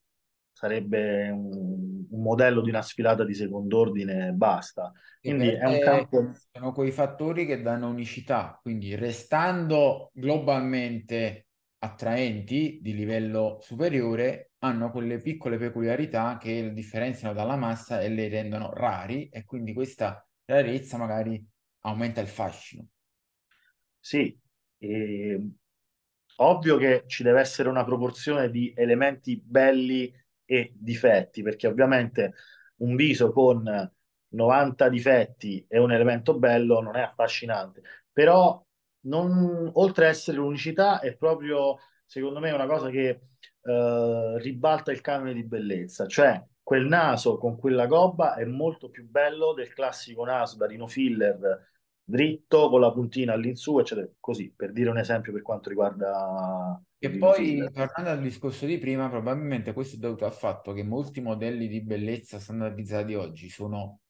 sarebbe 0.52 1.28
un, 1.28 2.06
un, 2.10 2.22
modello 2.22 2.62
di 2.62 2.70
una 2.70 2.82
sfilata 2.82 3.24
di 3.24 3.34
second'ordine 3.34 4.28
e 4.28 4.32
basta. 4.32 4.92
Quindi 5.20 5.48
è 5.48 5.64
un 5.64 5.78
campo... 5.78 6.32
Sono 6.50 6.72
quei 6.72 6.90
fattori 6.90 7.46
che 7.46 7.62
danno 7.62 7.88
unicità, 7.88 8.58
quindi 8.60 8.96
restando 8.96 10.10
globalmente 10.14 11.47
attraenti 11.78 12.78
di 12.82 12.94
livello 12.94 13.58
superiore, 13.60 14.52
hanno 14.58 14.90
quelle 14.90 15.18
piccole 15.20 15.58
peculiarità 15.58 16.36
che 16.38 16.62
le 16.62 16.72
differenziano 16.72 17.34
dalla 17.34 17.56
massa 17.56 18.00
e 18.00 18.08
le 18.08 18.28
rendono 18.28 18.72
rari 18.72 19.28
e 19.28 19.44
quindi 19.44 19.72
questa 19.72 20.26
rarezza 20.44 20.96
magari 20.96 21.44
aumenta 21.80 22.20
il 22.20 22.28
fascino. 22.28 22.86
Sì, 24.00 24.36
e 24.78 25.42
Ovvio 26.40 26.76
che 26.76 27.04
ci 27.06 27.22
deve 27.24 27.40
essere 27.40 27.68
una 27.68 27.84
proporzione 27.84 28.50
di 28.50 28.72
elementi 28.76 29.40
belli 29.44 30.12
e 30.44 30.72
difetti, 30.74 31.42
perché 31.42 31.66
ovviamente 31.66 32.34
un 32.76 32.94
viso 32.94 33.32
con 33.32 33.92
90 34.28 34.88
difetti 34.88 35.64
e 35.68 35.78
un 35.80 35.90
elemento 35.90 36.38
bello 36.38 36.80
non 36.80 36.94
è 36.96 37.00
affascinante, 37.00 37.82
però 38.12 38.64
non, 39.02 39.70
oltre 39.74 40.06
a 40.06 40.08
essere 40.08 40.36
l'unicità 40.36 41.00
è 41.00 41.16
proprio, 41.16 41.76
secondo 42.04 42.40
me, 42.40 42.50
una 42.50 42.66
cosa 42.66 42.90
che 42.90 43.20
eh, 43.62 44.34
ribalta 44.38 44.92
il 44.92 45.00
canone 45.00 45.34
di 45.34 45.44
bellezza, 45.44 46.06
cioè 46.06 46.42
quel 46.62 46.86
naso 46.86 47.38
con 47.38 47.56
quella 47.56 47.86
gobba 47.86 48.34
è 48.34 48.44
molto 48.44 48.90
più 48.90 49.08
bello 49.08 49.54
del 49.54 49.72
classico 49.72 50.24
naso 50.24 50.56
da 50.56 50.66
rino 50.66 50.86
filler 50.86 51.66
dritto 52.08 52.70
con 52.70 52.80
la 52.80 52.90
puntina 52.90 53.34
all'insù, 53.34 53.78
eccetera. 53.78 54.08
Così, 54.18 54.52
per 54.54 54.72
dire 54.72 54.88
un 54.88 54.98
esempio 54.98 55.32
per 55.32 55.42
quanto 55.42 55.68
riguarda... 55.68 56.82
E 56.98 57.10
poi, 57.10 57.58
tornando 57.70 58.10
al 58.10 58.20
discorso 58.20 58.64
di 58.64 58.78
prima, 58.78 59.08
probabilmente 59.08 59.72
questo 59.72 59.96
è 59.96 59.98
dovuto 59.98 60.24
al 60.24 60.32
fatto 60.32 60.72
che 60.72 60.82
molti 60.82 61.20
modelli 61.20 61.68
di 61.68 61.82
bellezza 61.82 62.38
standardizzati 62.38 63.14
oggi 63.14 63.50
sono 63.50 64.00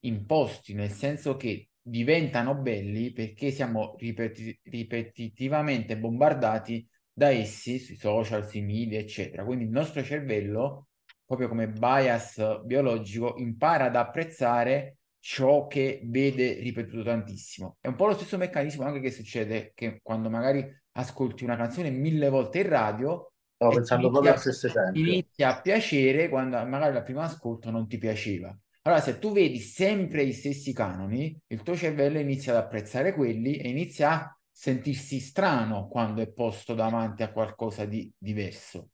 imposti, 0.00 0.74
nel 0.74 0.90
senso 0.90 1.36
che 1.36 1.70
diventano 1.88 2.54
belli 2.56 3.12
perché 3.12 3.50
siamo 3.50 3.94
ripeti- 3.98 4.58
ripetitivamente 4.64 5.96
bombardati 5.96 6.86
da 7.12 7.30
essi 7.30 7.78
sui 7.78 7.96
social, 7.96 8.48
sui 8.48 8.62
media, 8.62 8.98
eccetera. 8.98 9.44
Quindi 9.44 9.64
il 9.64 9.70
nostro 9.70 10.02
cervello, 10.02 10.88
proprio 11.24 11.48
come 11.48 11.68
bias 11.68 12.62
biologico, 12.64 13.36
impara 13.38 13.84
ad 13.86 13.96
apprezzare 13.96 14.98
ciò 15.18 15.66
che 15.66 16.00
vede 16.04 16.54
ripetuto 16.54 17.02
tantissimo. 17.02 17.76
È 17.80 17.86
un 17.88 17.94
po' 17.94 18.06
lo 18.06 18.14
stesso 18.14 18.36
meccanismo 18.36 18.84
anche 18.84 19.00
che 19.00 19.10
succede 19.10 19.72
che 19.74 20.00
quando 20.02 20.28
magari 20.28 20.64
ascolti 20.92 21.44
una 21.44 21.56
canzone 21.56 21.90
mille 21.90 22.28
volte 22.28 22.60
in 22.60 22.68
radio 22.68 23.30
Stavo 23.54 23.74
pensando 23.74 24.10
proprio 24.10 24.32
al 24.32 24.38
stesso 24.38 24.66
esempio. 24.66 25.02
Inizia 25.02 25.56
a 25.56 25.60
piacere 25.60 26.28
quando 26.28 26.56
magari 26.66 26.92
la 26.92 27.02
prima 27.02 27.22
ascolto 27.24 27.70
non 27.70 27.86
ti 27.86 27.96
piaceva. 27.96 28.56
Allora, 28.86 29.00
se 29.00 29.18
tu 29.18 29.32
vedi 29.32 29.58
sempre 29.58 30.22
i 30.22 30.32
stessi 30.32 30.72
canoni, 30.72 31.36
il 31.48 31.62
tuo 31.62 31.74
cervello 31.74 32.20
inizia 32.20 32.52
ad 32.52 32.62
apprezzare 32.62 33.14
quelli 33.14 33.56
e 33.56 33.68
inizia 33.68 34.12
a 34.12 34.38
sentirsi 34.48 35.18
strano 35.18 35.88
quando 35.88 36.22
è 36.22 36.28
posto 36.28 36.72
davanti 36.72 37.24
a 37.24 37.32
qualcosa 37.32 37.84
di 37.84 38.08
diverso. 38.16 38.90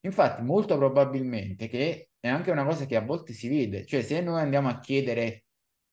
Infatti, 0.00 0.40
molto 0.40 0.78
probabilmente 0.78 1.68
che 1.68 2.08
è 2.18 2.28
anche 2.28 2.50
una 2.50 2.64
cosa 2.64 2.86
che 2.86 2.96
a 2.96 3.02
volte 3.02 3.34
si 3.34 3.48
vede, 3.48 3.84
cioè 3.84 4.00
se 4.00 4.22
noi 4.22 4.40
andiamo 4.40 4.68
a 4.70 4.78
chiedere 4.78 5.44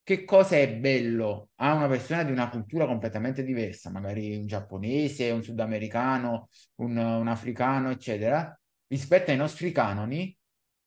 che 0.03 0.23
cosa 0.23 0.55
è 0.55 0.73
bello 0.77 1.49
a 1.55 1.73
una 1.73 1.89
persona 1.89 2.23
di 2.23 2.31
una 2.31 2.47
cultura 2.49 2.85
completamente 2.85 3.43
diversa, 3.43 3.89
magari 3.91 4.37
un 4.37 4.47
giapponese, 4.47 5.31
un 5.31 5.43
sudamericano, 5.43 6.47
un, 6.75 6.95
un 6.95 7.27
africano, 7.27 7.89
eccetera, 7.89 8.57
rispetto 8.87 9.31
ai 9.31 9.37
nostri 9.37 9.73
canoni, 9.73 10.33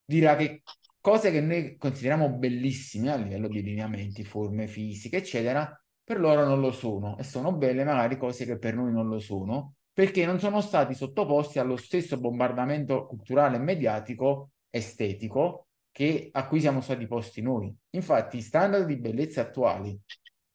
dirà 0.06 0.36
che 0.36 0.62
cose 1.06 1.30
che 1.30 1.40
noi 1.40 1.76
consideriamo 1.76 2.30
bellissime 2.30 3.12
a 3.12 3.16
livello 3.16 3.46
di 3.46 3.62
lineamenti, 3.62 4.24
forme 4.24 4.66
fisiche, 4.66 5.18
eccetera, 5.18 5.80
per 6.02 6.18
loro 6.18 6.44
non 6.44 6.58
lo 6.58 6.72
sono 6.72 7.16
e 7.16 7.22
sono 7.22 7.52
belle 7.52 7.84
magari 7.84 8.16
cose 8.16 8.44
che 8.44 8.58
per 8.58 8.74
noi 8.74 8.90
non 8.90 9.06
lo 9.06 9.20
sono, 9.20 9.74
perché 9.92 10.26
non 10.26 10.40
sono 10.40 10.60
stati 10.60 10.94
sottoposti 10.94 11.60
allo 11.60 11.76
stesso 11.76 12.18
bombardamento 12.18 13.06
culturale 13.06 13.56
mediatico 13.58 14.50
estetico 14.68 15.68
che, 15.92 16.28
a 16.32 16.48
cui 16.48 16.58
siamo 16.58 16.80
stati 16.80 17.06
posti 17.06 17.40
noi. 17.40 17.72
Infatti, 17.90 18.38
i 18.38 18.42
standard 18.42 18.84
di 18.84 18.96
bellezza 18.96 19.42
attuali 19.42 19.96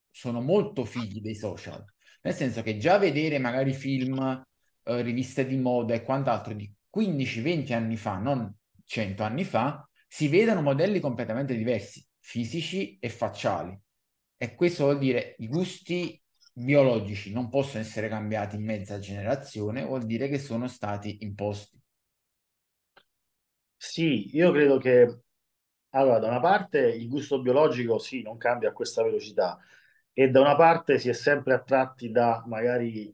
sono 0.09 0.41
molto 0.41 0.83
figli 0.83 1.21
dei 1.21 1.35
social, 1.35 1.81
nel 2.23 2.33
senso 2.33 2.61
che 2.61 2.75
già 2.75 2.97
vedere 2.97 3.39
magari 3.39 3.71
film, 3.71 4.19
eh, 4.83 5.01
riviste 5.01 5.47
di 5.47 5.55
moda 5.55 5.93
e 5.93 6.03
quant'altro 6.03 6.53
di 6.53 6.69
15-20 6.93 7.71
anni 7.71 7.95
fa, 7.95 8.17
non 8.17 8.53
100 8.83 9.23
anni 9.23 9.45
fa, 9.45 9.85
si 10.13 10.27
vedono 10.27 10.61
modelli 10.61 10.99
completamente 10.99 11.55
diversi, 11.55 12.05
fisici 12.19 12.99
e 12.99 13.07
facciali. 13.07 13.79
E 14.35 14.55
questo 14.55 14.83
vuol 14.83 14.97
dire 14.97 15.35
i 15.37 15.47
gusti 15.47 16.21
biologici 16.53 17.31
non 17.31 17.47
possono 17.47 17.81
essere 17.81 18.09
cambiati 18.09 18.57
in 18.57 18.65
mezza 18.65 18.99
generazione, 18.99 19.85
vuol 19.85 20.05
dire 20.05 20.27
che 20.27 20.37
sono 20.37 20.67
stati 20.67 21.19
imposti. 21.21 21.81
Sì, 23.75 24.35
io 24.35 24.51
credo 24.51 24.77
che 24.77 25.21
allora, 25.91 26.19
da 26.19 26.27
una 26.27 26.39
parte 26.39 26.79
il 26.79 27.07
gusto 27.09 27.41
biologico 27.41 27.97
sì, 27.99 28.21
non 28.21 28.37
cambia 28.37 28.69
a 28.69 28.73
questa 28.73 29.03
velocità 29.03 29.59
e 30.13 30.29
da 30.29 30.41
una 30.41 30.55
parte 30.55 30.99
si 30.99 31.09
è 31.09 31.13
sempre 31.13 31.53
attratti 31.53 32.11
da 32.11 32.43
magari 32.47 33.13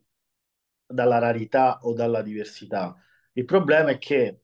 dalla 0.85 1.19
rarità 1.19 1.79
o 1.83 1.93
dalla 1.93 2.21
diversità. 2.21 2.95
Il 3.33 3.45
problema 3.45 3.91
è 3.91 3.97
che 3.97 4.41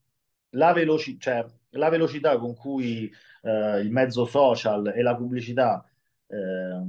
la, 0.51 0.73
veloci- 0.73 1.19
cioè, 1.19 1.45
la 1.73 1.89
velocità 1.89 2.37
con 2.37 2.55
cui 2.55 3.11
eh, 3.41 3.79
il 3.79 3.91
mezzo 3.91 4.25
social 4.25 4.93
e 4.95 5.01
la 5.01 5.15
pubblicità 5.15 5.85
eh, 6.27 6.81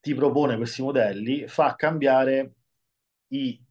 ti 0.00 0.14
propone 0.14 0.56
questi 0.56 0.82
modelli 0.82 1.46
fa 1.46 1.74
cambiare 1.76 2.54
i 3.28 3.62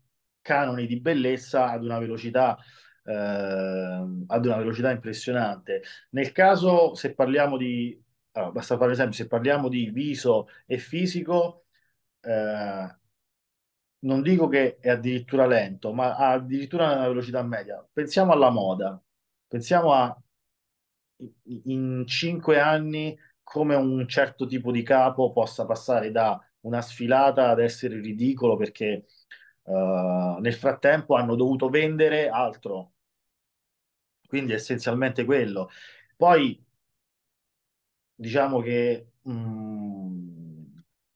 canoni 0.41 0.86
di 0.88 0.99
bellezza 0.99 1.72
ad 1.72 1.84
una 1.84 1.99
velocità, 1.99 2.57
eh, 3.03 3.14
ad 3.14 4.45
una 4.45 4.57
velocità 4.57 4.91
impressionante. 4.91 5.84
Nel 6.12 6.32
caso, 6.32 6.93
se 6.95 7.14
parliamo 7.14 7.57
di, 7.57 7.99
allora, 8.34 8.51
basta 8.51 8.78
fare 8.78 8.91
esempio, 8.91 9.16
se 9.16 9.28
parliamo 9.28 9.70
di 9.70 9.89
viso 9.91 10.47
e 10.66 10.78
fisico, 10.78 11.66
eh, 12.22 12.97
non 14.01 14.22
dico 14.22 14.47
che 14.47 14.78
è 14.80 14.89
addirittura 14.89 15.45
lento, 15.45 15.93
ma 15.93 16.16
ha 16.16 16.32
addirittura 16.32 16.93
una 16.93 17.07
velocità 17.07 17.43
media. 17.43 17.86
Pensiamo 17.91 18.32
alla 18.32 18.49
moda, 18.49 19.01
pensiamo 19.47 19.93
a 19.93 20.16
in 21.43 22.03
cinque 22.07 22.59
anni 22.59 23.17
come 23.43 23.76
un 23.76 24.07
certo 24.07 24.45
tipo 24.45 24.72
di 24.72 24.84
capo 24.84 25.32
possa 25.32 25.65
passare 25.65 26.11
da 26.11 26.39
una 26.61 26.82
sfilata 26.82 27.49
ad 27.49 27.59
essere 27.59 27.99
ridicolo 27.99 28.55
perché 28.57 29.05
uh, 29.63 30.38
nel 30.39 30.53
frattempo 30.53 31.15
hanno 31.15 31.36
dovuto 31.36 31.70
vendere 31.70 32.30
altro. 32.30 32.93
Quindi 34.28 34.53
essenzialmente 34.53 35.26
quello. 35.26 35.70
Poi 36.15 36.63
diciamo 38.15 38.59
che 38.61 39.11
mh, 39.22 39.32
mm, 39.32 40.65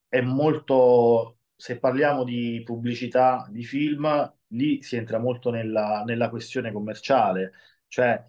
è 0.07 0.21
molto, 0.21 1.39
se 1.55 1.79
parliamo 1.79 2.23
di 2.23 2.61
pubblicità 2.63 3.47
di 3.49 3.63
film, 3.63 4.33
lì 4.49 4.81
si 4.81 4.95
entra 4.95 5.19
molto 5.19 5.49
nella, 5.49 6.03
nella 6.05 6.29
questione 6.29 6.71
commerciale, 6.71 7.53
cioè 7.87 8.23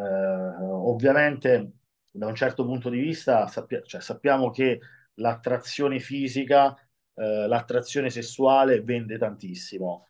ovviamente 0.00 1.72
da 2.10 2.26
un 2.26 2.34
certo 2.34 2.64
punto 2.64 2.88
di 2.90 2.98
vista 3.00 3.46
sappia- 3.48 3.82
cioè, 3.82 4.00
sappiamo 4.00 4.50
che 4.50 4.80
l'attrazione 5.14 5.98
fisica, 6.00 6.74
eh, 7.14 7.46
l'attrazione 7.46 8.10
sessuale 8.10 8.82
vende 8.82 9.18
tantissimo 9.18 10.08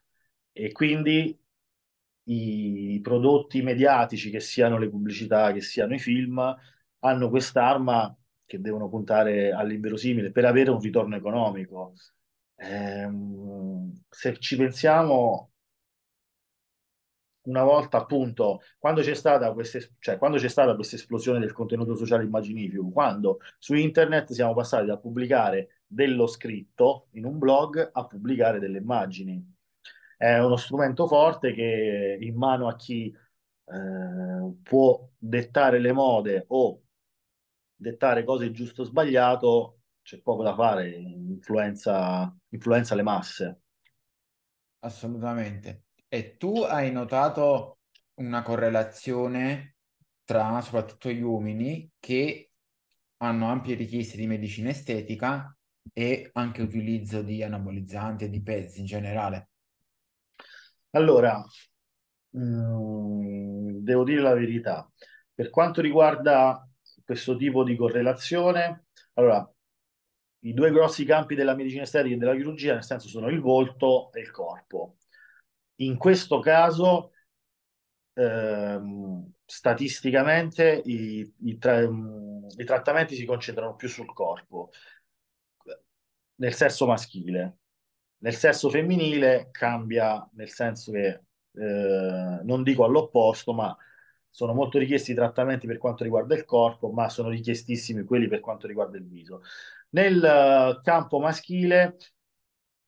e 0.52 0.72
quindi 0.72 1.38
i 2.26 3.00
prodotti 3.02 3.62
mediatici, 3.62 4.30
che 4.30 4.40
siano 4.40 4.78
le 4.78 4.88
pubblicità, 4.88 5.52
che 5.52 5.60
siano 5.60 5.94
i 5.94 5.98
film, 5.98 6.40
hanno 7.00 7.28
quest'arma 7.28 8.16
che 8.46 8.60
devono 8.60 8.88
puntare 8.88 9.52
all'inverosimile 9.52 10.30
per 10.30 10.44
avere 10.46 10.70
un 10.70 10.80
ritorno 10.80 11.16
economico. 11.16 11.94
Ehm, 12.56 13.92
se 14.08 14.38
ci 14.38 14.56
pensiamo, 14.56 15.52
una 17.44 17.62
volta 17.62 17.98
appunto, 17.98 18.60
quando 18.78 19.00
c'è 19.00 19.14
stata 19.14 19.52
questa, 19.52 19.78
cioè, 19.98 20.18
questa 20.18 20.96
esplosione 20.96 21.38
del 21.38 21.52
contenuto 21.52 21.94
sociale 21.94 22.24
immaginifico, 22.24 22.88
quando 22.90 23.38
su 23.58 23.74
internet 23.74 24.32
siamo 24.32 24.54
passati 24.54 24.86
da 24.86 24.98
pubblicare 24.98 25.82
dello 25.86 26.26
scritto 26.26 27.08
in 27.12 27.24
un 27.24 27.38
blog 27.38 27.90
a 27.92 28.06
pubblicare 28.06 28.58
delle 28.58 28.78
immagini. 28.78 29.52
È 30.16 30.38
uno 30.38 30.56
strumento 30.56 31.06
forte 31.06 31.52
che 31.52 32.18
in 32.20 32.36
mano 32.36 32.68
a 32.68 32.76
chi 32.76 33.14
eh, 33.66 34.54
può 34.62 35.08
dettare 35.18 35.78
le 35.78 35.92
mode 35.92 36.44
o 36.48 36.82
dettare 37.76 38.24
cose 38.24 38.50
giusto 38.50 38.82
o 38.82 38.84
sbagliato, 38.84 39.80
c'è 40.02 40.20
poco 40.20 40.42
da 40.42 40.54
fare, 40.54 40.88
influenza, 40.90 42.34
influenza 42.50 42.94
le 42.94 43.02
masse. 43.02 43.60
Assolutamente. 44.80 45.84
E 46.14 46.36
tu 46.36 46.62
hai 46.62 46.92
notato 46.92 47.78
una 48.20 48.42
correlazione 48.42 49.78
tra 50.22 50.60
soprattutto 50.60 51.10
gli 51.10 51.20
uomini 51.20 51.90
che 51.98 52.52
hanno 53.16 53.48
ampie 53.48 53.74
richieste 53.74 54.16
di 54.16 54.28
medicina 54.28 54.70
estetica 54.70 55.52
e 55.92 56.30
anche 56.34 56.62
utilizzo 56.62 57.20
di 57.22 57.42
anabolizzanti 57.42 58.26
e 58.26 58.30
di 58.30 58.40
pezzi 58.42 58.78
in 58.78 58.86
generale? 58.86 59.48
Allora, 60.90 61.44
mm, 62.38 63.78
devo 63.82 64.04
dire 64.04 64.20
la 64.20 64.34
verità. 64.34 64.88
Per 65.34 65.50
quanto 65.50 65.80
riguarda 65.80 66.64
questo 67.04 67.36
tipo 67.36 67.64
di 67.64 67.74
correlazione, 67.74 68.84
allora, 69.14 69.52
i 70.44 70.54
due 70.54 70.70
grossi 70.70 71.04
campi 71.04 71.34
della 71.34 71.56
medicina 71.56 71.82
estetica 71.82 72.14
e 72.14 72.18
della 72.18 72.36
chirurgia, 72.36 72.74
nel 72.74 72.84
senso, 72.84 73.08
sono 73.08 73.26
il 73.30 73.40
volto 73.40 74.12
e 74.12 74.20
il 74.20 74.30
corpo. 74.30 74.98
In 75.76 75.96
questo 75.96 76.38
caso, 76.40 77.12
ehm, 78.14 79.32
statisticamente, 79.44 80.82
i, 80.84 81.34
i, 81.44 81.58
tra, 81.58 81.80
i 81.82 82.64
trattamenti 82.64 83.14
si 83.16 83.24
concentrano 83.24 83.74
più 83.76 83.88
sul 83.88 84.12
corpo, 84.12 84.70
nel 86.36 86.54
sesso 86.54 86.86
maschile. 86.86 87.58
Nel 88.18 88.34
sesso 88.34 88.70
femminile 88.70 89.48
cambia, 89.50 90.26
nel 90.34 90.48
senso 90.50 90.92
che, 90.92 91.20
eh, 91.52 92.40
non 92.42 92.62
dico 92.62 92.84
all'opposto, 92.84 93.52
ma 93.52 93.76
sono 94.30 94.54
molto 94.54 94.78
richiesti 94.78 95.12
i 95.12 95.14
trattamenti 95.14 95.66
per 95.66 95.78
quanto 95.78 96.02
riguarda 96.04 96.34
il 96.34 96.44
corpo, 96.44 96.90
ma 96.90 97.08
sono 97.08 97.28
richiestissimi 97.28 98.02
quelli 98.04 98.26
per 98.26 98.40
quanto 98.40 98.66
riguarda 98.66 98.96
il 98.96 99.06
viso. 99.06 99.42
Nel 99.90 100.16
uh, 100.16 100.82
campo 100.82 101.20
maschile 101.20 101.98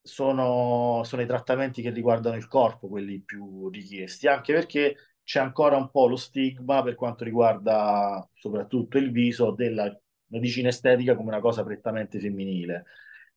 sono, 0.06 1.02
sono 1.04 1.22
i 1.22 1.26
trattamenti 1.26 1.82
che 1.82 1.90
riguardano 1.90 2.36
il 2.36 2.46
corpo 2.46 2.88
quelli 2.88 3.20
più 3.20 3.68
richiesti, 3.68 4.28
anche 4.28 4.52
perché 4.52 4.96
c'è 5.22 5.40
ancora 5.40 5.76
un 5.76 5.90
po' 5.90 6.06
lo 6.06 6.16
stigma 6.16 6.82
per 6.82 6.94
quanto 6.94 7.24
riguarda 7.24 8.26
soprattutto 8.32 8.98
il 8.98 9.10
viso 9.10 9.50
della 9.50 9.92
medicina 10.28 10.68
estetica 10.68 11.16
come 11.16 11.28
una 11.28 11.40
cosa 11.40 11.64
prettamente 11.64 12.20
femminile. 12.20 12.84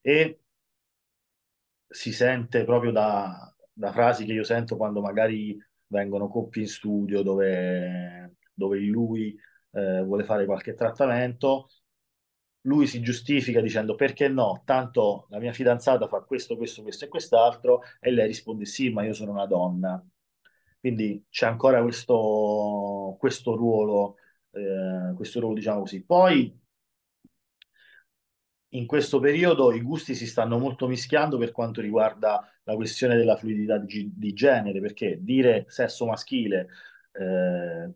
E 0.01 0.41
si 1.87 2.11
sente 2.13 2.63
proprio 2.63 2.91
da, 2.91 3.53
da 3.73 3.91
frasi 3.91 4.25
che 4.25 4.33
io 4.33 4.43
sento 4.43 4.77
quando 4.77 5.01
magari 5.01 5.57
vengono 5.87 6.27
coppie 6.27 6.61
in 6.63 6.67
studio 6.67 7.23
dove, 7.23 8.35
dove 8.53 8.77
lui 8.79 9.35
eh, 9.71 10.03
vuole 10.03 10.23
fare 10.23 10.45
qualche 10.45 10.75
trattamento 10.75 11.69
lui 12.61 12.87
si 12.87 13.01
giustifica 13.01 13.61
dicendo 13.61 13.95
perché 13.95 14.27
no, 14.27 14.61
tanto 14.65 15.27
la 15.29 15.39
mia 15.39 15.53
fidanzata 15.53 16.07
fa 16.07 16.21
questo, 16.21 16.57
questo, 16.57 16.81
questo 16.81 17.05
e 17.05 17.07
quest'altro 17.07 17.81
e 17.99 18.11
lei 18.11 18.27
risponde 18.27 18.65
sì, 18.65 18.89
ma 18.89 19.03
io 19.03 19.13
sono 19.13 19.31
una 19.31 19.45
donna. 19.45 20.03
Quindi 20.79 21.25
c'è 21.29 21.45
ancora 21.45 21.81
questo, 21.81 23.15
questo 23.19 23.55
ruolo, 23.55 24.15
eh, 24.51 25.13
questo 25.15 25.39
ruolo, 25.39 25.55
diciamo 25.55 25.81
così. 25.81 26.03
Poi 26.03 26.57
in 28.73 28.85
questo 28.85 29.19
periodo 29.19 29.73
i 29.73 29.81
gusti 29.81 30.13
si 30.13 30.27
stanno 30.27 30.59
molto 30.59 30.87
mischiando 30.87 31.37
per 31.37 31.51
quanto 31.51 31.81
riguarda 31.81 32.47
la 32.63 32.75
questione 32.75 33.15
della 33.15 33.35
fluidità 33.35 33.77
di, 33.77 34.11
di 34.15 34.33
genere, 34.33 34.79
perché 34.79 35.17
dire 35.21 35.65
sesso 35.69 36.05
maschile 36.05 36.67
eh, 37.13 37.91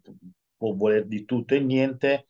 può 0.58 0.74
voler 0.74 1.06
di 1.06 1.26
tutto 1.26 1.54
e 1.54 1.60
niente, 1.60 2.28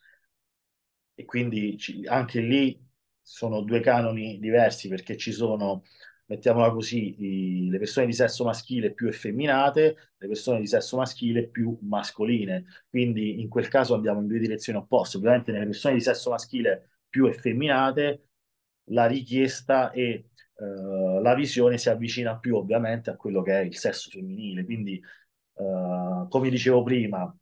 e 1.16 1.26
quindi 1.26 1.78
ci, 1.78 2.06
anche 2.06 2.40
lì 2.42 2.80
sono 3.22 3.62
due 3.62 3.80
canoni 3.80 4.40
diversi 4.40 4.90
perché 4.90 5.16
ci 5.18 5.32
sono, 5.32 5.84
mettiamola 6.26 6.72
così, 6.72 7.16
i, 7.24 7.70
le 7.70 7.78
persone 7.78 8.06
di 8.08 8.14
sesso 8.14 8.44
maschile 8.44 8.94
più 8.94 9.08
effeminate, 9.08 10.12
le 10.18 10.28
persone 10.28 10.60
di 10.60 10.68
sesso 10.68 10.98
maschile 10.98 11.48
più 11.48 11.78
mascoline. 11.82 12.66
Quindi 12.90 13.40
in 13.42 13.48
quel 13.50 13.68
caso 13.68 13.94
andiamo 13.96 14.22
in 14.22 14.28
due 14.28 14.40
direzioni 14.40 14.80
opposte. 14.80 15.18
Ovviamente 15.18 15.52
nelle 15.52 15.66
persone 15.66 15.96
di 15.96 16.02
sesso 16.02 16.30
maschile 16.32 16.90
più 17.10 17.26
effeminate 17.28 18.28
la 18.88 19.06
richiesta 19.06 19.92
e 19.92 20.30
uh, 20.56 21.22
la 21.22 21.34
visione 21.36 21.78
si 21.78 21.90
avvicina 21.90 22.38
più 22.38 22.58
ovviamente 22.58 23.10
a 23.10 23.16
quello 23.16 23.42
che 23.42 23.60
è 23.60 23.64
il 23.64 23.78
sesso 23.78 24.10
femminile. 24.10 24.66
Quindi, 24.66 25.02
uh, 25.54 26.28
come 26.28 26.50
dicevo 26.50 26.84
prima, 26.84 27.34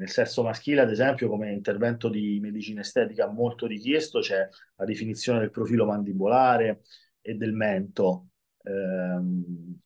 nel 0.00 0.08
sesso 0.08 0.42
maschile, 0.42 0.80
ad 0.80 0.90
esempio, 0.90 1.28
come 1.28 1.52
intervento 1.52 2.08
di 2.08 2.40
medicina 2.40 2.80
estetica 2.80 3.28
molto 3.28 3.66
richiesto, 3.66 4.20
c'è 4.20 4.48
la 4.76 4.84
definizione 4.86 5.40
del 5.40 5.50
profilo 5.50 5.84
mandibolare 5.84 6.80
e 7.20 7.34
del 7.34 7.52
mento. 7.52 8.28
Ehm, 8.62 9.78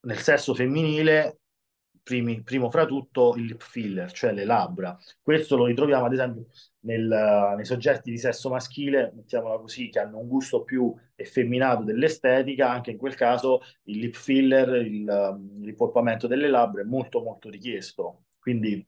nel 0.00 0.18
sesso 0.18 0.52
femminile, 0.52 1.38
primi, 2.02 2.42
primo 2.42 2.68
fra 2.68 2.86
tutto, 2.86 3.34
il 3.36 3.44
lip 3.44 3.62
filler, 3.62 4.10
cioè 4.10 4.32
le 4.32 4.44
labbra. 4.44 4.98
Questo 5.22 5.56
lo 5.56 5.66
ritroviamo, 5.66 6.06
ad 6.06 6.12
esempio, 6.12 6.46
nel, 6.80 7.54
nei 7.54 7.64
soggetti 7.64 8.10
di 8.10 8.18
sesso 8.18 8.50
maschile, 8.50 9.12
mettiamola 9.14 9.58
così, 9.58 9.90
che 9.90 10.00
hanno 10.00 10.18
un 10.18 10.26
gusto 10.26 10.64
più 10.64 10.92
effeminato 11.14 11.84
dell'estetica, 11.84 12.68
anche 12.68 12.90
in 12.90 12.96
quel 12.96 13.14
caso 13.14 13.60
il 13.84 13.98
lip 13.98 14.16
filler, 14.16 14.68
il, 14.84 15.02
il 15.02 15.64
rimpolpamento 15.64 16.26
delle 16.26 16.48
labbra 16.48 16.82
è 16.82 16.84
molto 16.84 17.22
molto 17.22 17.48
richiesto. 17.48 18.25
Quindi 18.46 18.86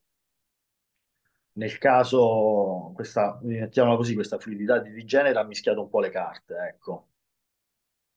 nel 1.53 1.77
caso, 1.79 2.93
questa, 2.95 3.37
mettiamola 3.41 3.97
così, 3.97 4.13
questa 4.13 4.39
fluidità 4.39 4.79
di 4.79 5.03
genere 5.03 5.37
ha 5.37 5.43
mischiato 5.43 5.81
un 5.81 5.89
po' 5.89 5.99
le 5.99 6.09
carte, 6.09 6.55
ecco. 6.55 7.07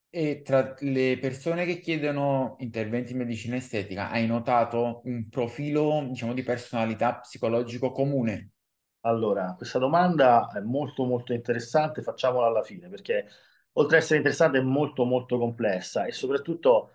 E 0.09 0.43
tra 0.43 0.77
le 0.79 1.19
persone 1.21 1.65
che 1.65 1.81
chiedono 1.81 2.55
interventi 2.61 3.11
in 3.11 3.19
medicina 3.19 3.57
estetica, 3.57 4.11
hai 4.11 4.29
notato 4.29 5.01
un 5.07 5.29
profilo, 5.29 6.07
diciamo, 6.09 6.35
di 6.35 6.45
personalità 6.45 7.17
psicologico 7.17 7.91
comune? 7.91 8.51
Allora, 9.01 9.55
questa 9.57 9.81
domanda 9.81 10.49
è 10.55 10.61
molto 10.61 11.05
molto 11.05 11.33
interessante, 11.33 12.03
facciamola 12.03 12.47
alla 12.47 12.63
fine, 12.63 12.89
perché 12.89 13.27
oltre 13.73 13.97
ad 13.97 14.03
essere 14.03 14.19
interessante 14.19 14.59
è 14.59 14.63
molto 14.63 15.05
molto 15.05 15.39
complessa 15.39 16.05
e 16.05 16.13
soprattutto 16.13 16.93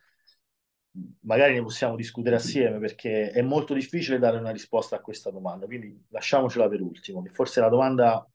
magari 1.21 1.53
ne 1.53 1.61
possiamo 1.61 1.95
discutere 1.95 2.35
assieme 2.35 2.79
perché 2.79 3.31
è 3.31 3.41
molto 3.41 3.73
difficile 3.73 4.19
dare 4.19 4.37
una 4.37 4.51
risposta 4.51 4.95
a 4.95 5.01
questa 5.01 5.29
domanda, 5.29 5.65
quindi 5.65 6.05
lasciamocela 6.09 6.67
per 6.67 6.81
ultimo, 6.81 7.21
che 7.21 7.29
forse 7.29 7.59
è 7.59 7.63
la 7.63 7.69
domanda 7.69 8.27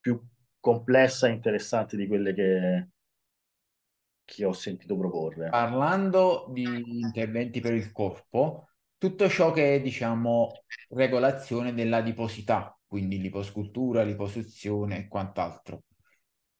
più 0.00 0.20
complessa 0.60 1.28
e 1.28 1.32
interessante 1.32 1.96
di 1.96 2.06
quelle 2.06 2.34
che, 2.34 2.88
che 4.24 4.44
ho 4.44 4.52
sentito 4.52 4.96
proporre. 4.96 5.48
Parlando 5.48 6.46
di 6.50 7.00
interventi 7.00 7.60
per 7.60 7.74
il 7.74 7.92
corpo, 7.92 8.68
tutto 8.98 9.28
ciò 9.28 9.52
che 9.52 9.76
è, 9.76 9.80
diciamo, 9.80 10.52
regolazione 10.90 11.72
dell'adiposità, 11.72 12.76
quindi 12.86 13.20
liposcultura, 13.20 14.02
liposuzione 14.02 14.98
e 14.98 15.08
quant'altro. 15.08 15.84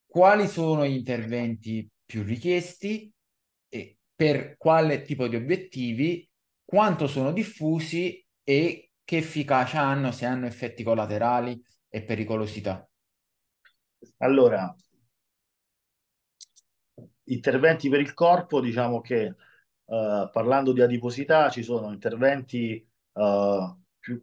Quali 0.06 0.46
sono 0.46 0.86
gli 0.86 0.96
interventi 0.96 1.86
più 2.04 2.22
richiesti 2.22 3.12
e 3.68 3.97
per 4.18 4.56
quale 4.56 5.02
tipo 5.02 5.28
di 5.28 5.36
obiettivi, 5.36 6.28
quanto 6.64 7.06
sono 7.06 7.30
diffusi 7.30 8.20
e 8.42 8.90
che 9.04 9.18
efficacia 9.18 9.80
hanno, 9.80 10.10
se 10.10 10.26
hanno 10.26 10.46
effetti 10.46 10.82
collaterali 10.82 11.62
e 11.88 12.02
pericolosità. 12.02 12.84
Allora, 14.16 14.74
interventi 17.26 17.88
per 17.88 18.00
il 18.00 18.12
corpo, 18.12 18.60
diciamo 18.60 19.00
che 19.00 19.36
uh, 19.84 20.28
parlando 20.32 20.72
di 20.72 20.80
adiposità 20.80 21.48
ci 21.48 21.62
sono 21.62 21.92
interventi 21.92 22.84
uh, 23.12 23.80
più, 24.00 24.20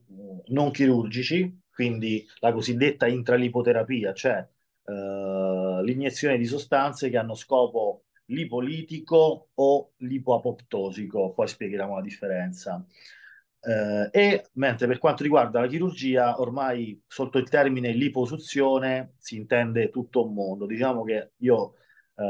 non 0.47 0.71
chirurgici, 0.71 1.61
quindi 1.71 2.27
la 2.39 2.51
cosiddetta 2.51 3.07
intralipoterapia, 3.07 4.13
cioè 4.13 4.45
uh, 4.83 5.81
l'iniezione 5.83 6.37
di 6.37 6.45
sostanze 6.45 7.09
che 7.09 7.17
hanno 7.17 7.33
scopo 7.33 7.94
lipolitico 8.25 9.49
o 9.53 9.91
lipoapoptosico, 9.97 11.33
poi 11.33 11.47
spiegheremo 11.47 11.95
la 11.95 12.01
differenza. 12.01 12.85
Eh, 13.59 14.09
e 14.11 14.49
mentre 14.53 14.87
per 14.87 14.99
quanto 14.99 15.23
riguarda 15.23 15.59
la 15.59 15.67
chirurgia, 15.67 16.39
ormai 16.39 17.01
sotto 17.07 17.37
il 17.39 17.49
termine 17.49 17.91
liposuzione 17.91 19.13
si 19.17 19.35
intende 19.37 19.89
tutto 19.89 20.25
un 20.25 20.33
mondo. 20.33 20.65
Diciamo 20.65 21.03
che 21.03 21.31
io 21.37 21.73
eh, 22.15 22.23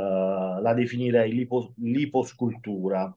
la 0.62 0.74
definirei 0.74 1.32
lipo, 1.34 1.74
liposcultura. 1.78 3.16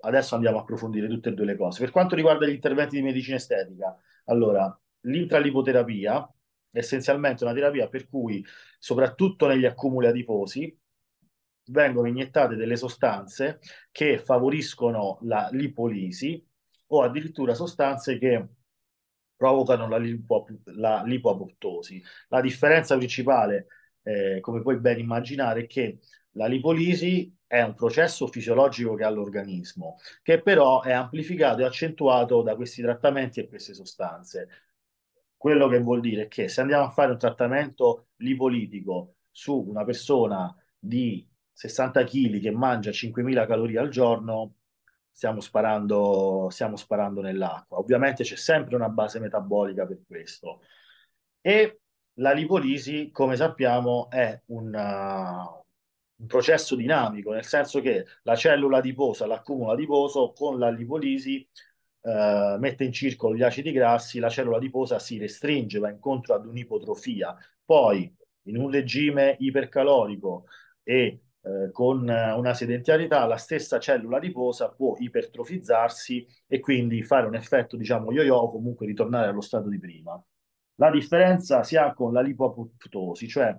Adesso 0.00 0.34
andiamo 0.34 0.58
a 0.58 0.60
approfondire 0.60 1.08
tutte 1.08 1.30
e 1.30 1.32
due 1.32 1.46
le 1.46 1.56
cose. 1.56 1.80
Per 1.80 1.90
quanto 1.90 2.14
riguarda 2.14 2.46
gli 2.46 2.52
interventi 2.54 2.96
di 2.96 3.02
medicina 3.02 3.36
estetica, 3.36 3.96
allora, 4.26 4.78
l'intralipoterapia 5.02 6.28
è 6.70 6.78
essenzialmente 6.78 7.44
una 7.44 7.54
terapia 7.54 7.88
per 7.88 8.08
cui, 8.08 8.44
soprattutto 8.78 9.46
negli 9.46 9.64
accumuli 9.64 10.06
adiposi, 10.06 10.76
vengono 11.66 12.08
iniettate 12.08 12.56
delle 12.56 12.76
sostanze 12.76 13.60
che 13.90 14.18
favoriscono 14.18 15.18
la 15.22 15.48
lipolisi 15.52 16.44
o 16.88 17.02
addirittura 17.02 17.54
sostanze 17.54 18.18
che 18.18 18.48
provocano 19.36 19.88
la, 19.88 19.98
lipo, 19.98 20.46
la 20.64 21.02
lipoapoptosi. 21.02 22.02
La 22.28 22.40
differenza 22.40 22.96
principale, 22.96 23.66
eh, 24.02 24.40
come 24.40 24.62
puoi 24.62 24.78
ben 24.78 24.98
immaginare, 24.98 25.62
è 25.62 25.66
che 25.66 26.00
la 26.32 26.46
lipolisi 26.46 27.34
è 27.46 27.62
un 27.62 27.74
processo 27.74 28.26
fisiologico 28.26 28.94
che 28.94 29.04
ha 29.04 29.10
l'organismo, 29.10 29.98
che 30.22 30.40
però 30.40 30.82
è 30.82 30.92
amplificato 30.92 31.60
e 31.60 31.64
accentuato 31.64 32.42
da 32.42 32.56
questi 32.56 32.82
trattamenti 32.82 33.40
e 33.40 33.48
queste 33.48 33.74
sostanze. 33.74 34.48
Quello 35.36 35.68
che 35.68 35.78
vuol 35.78 36.00
dire 36.00 36.22
è 36.22 36.28
che 36.28 36.48
se 36.48 36.60
andiamo 36.60 36.84
a 36.84 36.90
fare 36.90 37.12
un 37.12 37.18
trattamento 37.18 38.08
lipolitico 38.16 39.16
su 39.30 39.56
una 39.68 39.84
persona 39.84 40.54
di 40.78 41.26
60 41.54 42.04
kg 42.04 42.40
che 42.40 42.50
mangia 42.50 42.90
5.000 42.90 43.46
calorie 43.46 43.78
al 43.78 43.88
giorno, 43.88 44.56
stiamo 45.10 45.40
sparando, 45.40 46.48
stiamo 46.50 46.76
sparando 46.76 47.20
nell'acqua. 47.20 47.78
Ovviamente 47.78 48.24
c'è 48.24 48.36
sempre 48.36 48.74
una 48.74 48.88
base 48.88 49.20
metabolica 49.20 49.86
per 49.86 50.00
questo. 50.06 50.60
E 51.40 51.80
la 52.14 52.32
lipolisi, 52.32 53.10
come 53.10 53.36
sappiamo, 53.36 54.10
è 54.10 54.40
una, 54.46 55.42
un 56.16 56.26
processo 56.26 56.74
dinamico, 56.74 57.32
nel 57.32 57.44
senso 57.44 57.80
che 57.80 58.06
la 58.22 58.34
cellula 58.36 58.78
adiposa, 58.78 59.26
l'accumulo 59.26 59.72
adiposo, 59.72 60.32
con 60.32 60.58
la 60.58 60.70
lipolisi 60.70 61.46
eh, 62.02 62.56
mette 62.58 62.84
in 62.84 62.92
circolo 62.92 63.34
gli 63.34 63.42
acidi 63.42 63.72
grassi, 63.72 64.18
la 64.18 64.28
cellula 64.28 64.56
adiposa 64.58 64.98
si 64.98 65.18
restringe, 65.18 65.78
va 65.78 65.90
incontro 65.90 66.34
ad 66.34 66.46
un'ipotrofia. 66.46 67.36
Poi, 67.64 68.12
in 68.46 68.56
un 68.58 68.70
regime 68.70 69.36
ipercalorico 69.38 70.46
e 70.82 71.23
eh, 71.44 71.70
con 71.72 72.00
una 72.08 72.54
sedentarietà 72.54 73.26
la 73.26 73.36
stessa 73.36 73.78
cellula 73.78 74.16
adiposa 74.16 74.70
può 74.70 74.96
ipertrofizzarsi 74.98 76.26
e 76.46 76.58
quindi 76.60 77.02
fare 77.02 77.26
un 77.26 77.34
effetto, 77.34 77.76
diciamo, 77.76 78.12
yo-yo 78.12 78.36
o 78.36 78.50
comunque 78.50 78.86
ritornare 78.86 79.28
allo 79.28 79.42
stato 79.42 79.68
di 79.68 79.78
prima. 79.78 80.20
La 80.76 80.90
differenza 80.90 81.62
si 81.62 81.76
ha 81.76 81.92
con 81.92 82.12
la 82.12 82.20
lipoapoptosi, 82.22 83.28
cioè 83.28 83.56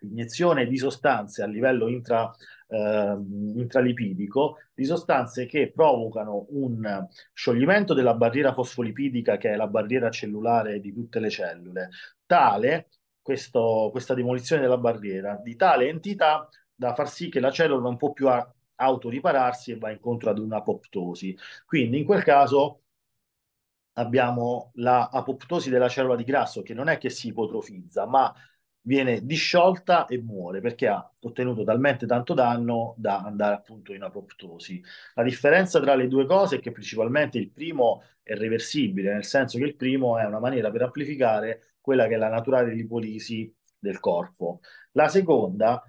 iniezione 0.00 0.66
di 0.66 0.76
sostanze 0.76 1.42
a 1.42 1.46
livello 1.46 1.88
intra, 1.88 2.32
eh, 2.66 3.16
intralipidico, 3.54 4.58
di 4.74 4.84
sostanze 4.84 5.46
che 5.46 5.72
provocano 5.74 6.46
un 6.50 7.06
scioglimento 7.32 7.94
della 7.94 8.14
barriera 8.14 8.52
fosfolipidica, 8.52 9.36
che 9.36 9.52
è 9.52 9.56
la 9.56 9.66
barriera 9.66 10.10
cellulare 10.10 10.80
di 10.80 10.92
tutte 10.92 11.20
le 11.20 11.30
cellule, 11.30 11.90
tale, 12.26 12.88
questo, 13.22 13.88
questa 13.90 14.14
demolizione 14.14 14.62
della 14.62 14.78
barriera, 14.78 15.40
di 15.42 15.56
tale 15.56 15.88
entità 15.88 16.48
da 16.78 16.94
far 16.94 17.10
sì 17.10 17.28
che 17.28 17.40
la 17.40 17.50
cellula 17.50 17.80
non 17.82 17.96
può 17.96 18.12
più 18.12 18.28
autoripararsi 18.76 19.72
e 19.72 19.78
va 19.78 19.90
incontro 19.90 20.30
ad 20.30 20.38
un'apoptosi. 20.38 21.36
Quindi 21.66 21.98
in 21.98 22.04
quel 22.04 22.22
caso 22.22 22.82
abbiamo 23.94 24.70
l'apoptosi 24.74 25.70
della 25.70 25.88
cellula 25.88 26.14
di 26.14 26.22
grasso 26.22 26.62
che 26.62 26.74
non 26.74 26.88
è 26.88 26.98
che 26.98 27.10
si 27.10 27.28
ipotrofizza, 27.28 28.06
ma 28.06 28.32
viene 28.82 29.24
disciolta 29.26 30.06
e 30.06 30.18
muore 30.18 30.60
perché 30.60 30.86
ha 30.86 31.12
ottenuto 31.20 31.64
talmente 31.64 32.06
tanto 32.06 32.32
danno 32.32 32.94
da 32.96 33.22
andare 33.22 33.56
appunto 33.56 33.92
in 33.92 34.02
apoptosi. 34.02 34.80
La 35.14 35.24
differenza 35.24 35.80
tra 35.80 35.96
le 35.96 36.06
due 36.06 36.26
cose 36.26 36.56
è 36.56 36.60
che 36.60 36.70
principalmente 36.70 37.38
il 37.38 37.50
primo 37.50 38.02
è 38.22 38.34
reversibile, 38.34 39.12
nel 39.12 39.24
senso 39.24 39.58
che 39.58 39.64
il 39.64 39.74
primo 39.74 40.16
è 40.16 40.24
una 40.24 40.38
maniera 40.38 40.70
per 40.70 40.82
amplificare 40.82 41.74
quella 41.80 42.06
che 42.06 42.14
è 42.14 42.18
la 42.18 42.28
naturale 42.28 42.72
lipolisi 42.72 43.52
del 43.76 43.98
corpo. 43.98 44.60
La 44.92 45.08
seconda 45.08 45.82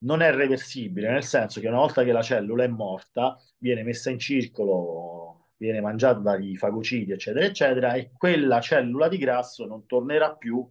non 0.00 0.22
è 0.22 0.32
reversibile, 0.32 1.10
nel 1.10 1.24
senso 1.24 1.60
che 1.60 1.68
una 1.68 1.78
volta 1.78 2.04
che 2.04 2.12
la 2.12 2.22
cellula 2.22 2.64
è 2.64 2.68
morta, 2.68 3.36
viene 3.58 3.82
messa 3.82 4.10
in 4.10 4.18
circolo, 4.18 5.50
viene 5.56 5.80
mangiata 5.80 6.20
dagli 6.20 6.56
fagociti, 6.56 7.12
eccetera, 7.12 7.44
eccetera, 7.46 7.92
e 7.94 8.12
quella 8.16 8.60
cellula 8.60 9.08
di 9.08 9.18
grasso 9.18 9.66
non 9.66 9.86
tornerà 9.86 10.34
più 10.36 10.66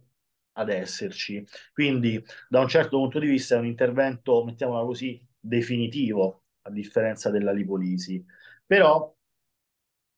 ad 0.52 0.70
esserci. 0.70 1.44
Quindi, 1.72 2.22
da 2.48 2.60
un 2.60 2.68
certo 2.68 2.98
punto 2.98 3.18
di 3.18 3.26
vista, 3.28 3.56
è 3.56 3.58
un 3.58 3.66
intervento, 3.66 4.44
mettiamola 4.44 4.84
così, 4.84 5.20
definitivo, 5.38 6.44
a 6.62 6.70
differenza 6.70 7.30
della 7.30 7.52
lipolisi. 7.52 8.24
Però 8.66 9.14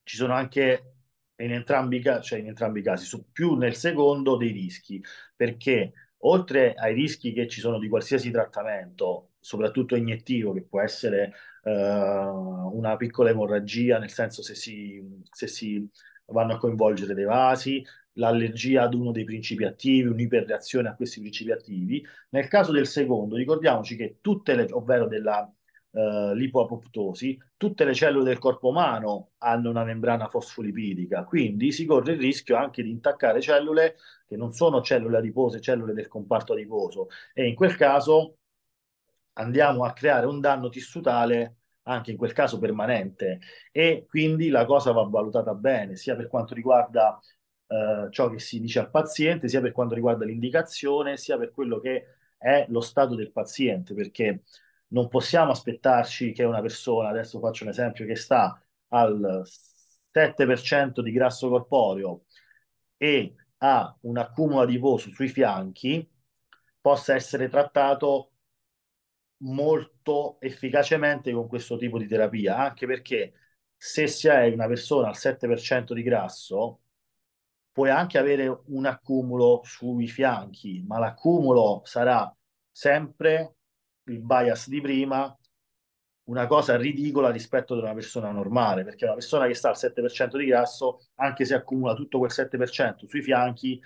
ci 0.04 0.16
sono 0.16 0.34
anche 0.34 0.94
in 1.36 1.52
entrambi, 1.52 2.02
cioè 2.02 2.38
in 2.38 2.48
entrambi 2.48 2.80
i 2.80 2.82
casi, 2.82 3.04
su, 3.06 3.30
più 3.32 3.54
nel 3.54 3.74
secondo 3.74 4.36
dei 4.36 4.50
rischi, 4.52 5.02
perché 5.36 5.92
oltre 6.20 6.74
ai 6.74 6.94
rischi 6.94 7.32
che 7.32 7.46
ci 7.48 7.60
sono 7.60 7.78
di 7.78 7.88
qualsiasi 7.88 8.30
trattamento, 8.30 9.30
soprattutto 9.40 9.96
iniettivo, 9.96 10.52
che 10.52 10.62
può 10.62 10.80
essere 10.80 11.32
uh, 11.62 11.70
una 11.70 12.96
piccola 12.96 13.30
emorragia, 13.30 13.98
nel 13.98 14.10
senso 14.10 14.42
se 14.42 14.54
si, 14.54 15.02
se 15.30 15.46
si 15.46 15.88
vanno 16.26 16.54
a 16.54 16.58
coinvolgere 16.58 17.14
dei 17.14 17.24
vasi, 17.24 17.84
l'allergia 18.14 18.82
ad 18.82 18.94
uno 18.94 19.12
dei 19.12 19.24
principi 19.24 19.64
attivi, 19.64 20.08
un'iperreazione 20.08 20.88
a 20.88 20.94
questi 20.94 21.20
principi 21.20 21.52
attivi. 21.52 22.04
Nel 22.30 22.48
caso 22.48 22.72
del 22.72 22.86
secondo, 22.86 23.36
ricordiamoci 23.36 23.96
che 23.96 24.18
tutte 24.20 24.54
le, 24.54 24.66
ovvero 24.70 25.06
della 25.06 25.50
uh, 25.90 26.32
lipoapoptosi, 26.32 27.38
tutte 27.56 27.84
le 27.84 27.94
cellule 27.94 28.24
del 28.24 28.38
corpo 28.38 28.68
umano 28.68 29.30
hanno 29.38 29.70
una 29.70 29.84
membrana 29.84 30.28
fosfolipidica, 30.28 31.24
quindi 31.24 31.72
si 31.72 31.84
corre 31.86 32.12
il 32.12 32.20
rischio 32.20 32.56
anche 32.56 32.82
di 32.82 32.90
intaccare 32.90 33.40
cellule 33.40 33.96
che 34.26 34.36
non 34.36 34.52
sono 34.52 34.82
cellule 34.82 35.18
adipose, 35.18 35.60
cellule 35.60 35.92
del 35.92 36.08
comparto 36.08 36.52
adiposo. 36.52 37.08
E 37.34 37.46
in 37.46 37.54
quel 37.54 37.76
caso 37.76 38.36
andiamo 39.34 39.84
a 39.84 39.92
creare 39.92 40.26
un 40.26 40.40
danno 40.40 40.68
tissutale 40.68 41.56
anche 41.84 42.10
in 42.12 42.16
quel 42.16 42.32
caso 42.32 42.58
permanente. 42.58 43.40
E 43.72 44.06
quindi 44.08 44.48
la 44.48 44.64
cosa 44.64 44.92
va 44.92 45.02
valutata 45.02 45.54
bene 45.54 45.96
sia 45.96 46.14
per 46.16 46.28
quanto 46.28 46.54
riguarda 46.54 47.18
eh, 47.66 48.08
ciò 48.10 48.28
che 48.28 48.38
si 48.38 48.60
dice 48.60 48.80
al 48.80 48.90
paziente, 48.90 49.48
sia 49.48 49.60
per 49.60 49.72
quanto 49.72 49.94
riguarda 49.94 50.24
l'indicazione, 50.24 51.16
sia 51.16 51.38
per 51.38 51.50
quello 51.52 51.80
che 51.80 52.16
è 52.36 52.66
lo 52.68 52.80
stato 52.80 53.14
del 53.14 53.32
paziente, 53.32 53.94
perché 53.94 54.42
non 54.90 55.08
possiamo 55.08 55.52
aspettarci 55.52 56.32
che 56.32 56.44
una 56.44 56.60
persona, 56.60 57.08
adesso 57.08 57.40
faccio 57.40 57.64
un 57.64 57.70
esempio, 57.70 58.06
che 58.06 58.16
sta 58.16 58.62
al 58.88 59.42
7% 60.10 61.00
di 61.02 61.12
grasso 61.12 61.48
corporeo 61.48 62.24
e 62.96 63.34
ha 63.58 63.96
un 64.02 64.18
accumulo 64.18 64.62
adiposo 64.62 65.10
sui 65.10 65.28
fianchi, 65.28 66.08
possa 66.80 67.14
essere 67.14 67.48
trattato 67.48 68.32
molto 69.42 70.38
efficacemente 70.40 71.32
con 71.32 71.48
questo 71.48 71.76
tipo 71.76 71.98
di 71.98 72.06
terapia, 72.06 72.56
anche 72.58 72.86
perché 72.86 73.34
se 73.76 74.04
è 74.04 74.52
una 74.52 74.66
persona 74.66 75.08
al 75.08 75.16
7% 75.16 75.94
di 75.94 76.02
grasso, 76.02 76.80
puoi 77.72 77.90
anche 77.90 78.18
avere 78.18 78.62
un 78.66 78.86
accumulo 78.86 79.62
sui 79.64 80.08
fianchi, 80.08 80.82
ma 80.86 80.98
l'accumulo 80.98 81.82
sarà 81.84 82.34
sempre 82.70 83.56
il 84.04 84.20
bias 84.20 84.68
di 84.68 84.80
prima, 84.80 85.36
una 86.24 86.46
cosa 86.46 86.76
ridicola 86.76 87.30
rispetto 87.30 87.74
ad 87.74 87.80
una 87.80 87.92
persona 87.94 88.30
normale, 88.30 88.84
perché 88.84 89.04
una 89.04 89.14
persona 89.14 89.46
che 89.46 89.54
sta 89.54 89.68
al 89.70 89.76
7% 89.76 90.38
di 90.38 90.46
grasso, 90.46 91.08
anche 91.16 91.44
se 91.44 91.54
accumula 91.54 91.94
tutto 91.94 92.18
quel 92.18 92.30
7% 92.30 93.06
sui 93.06 93.22
fianchi, 93.22 93.80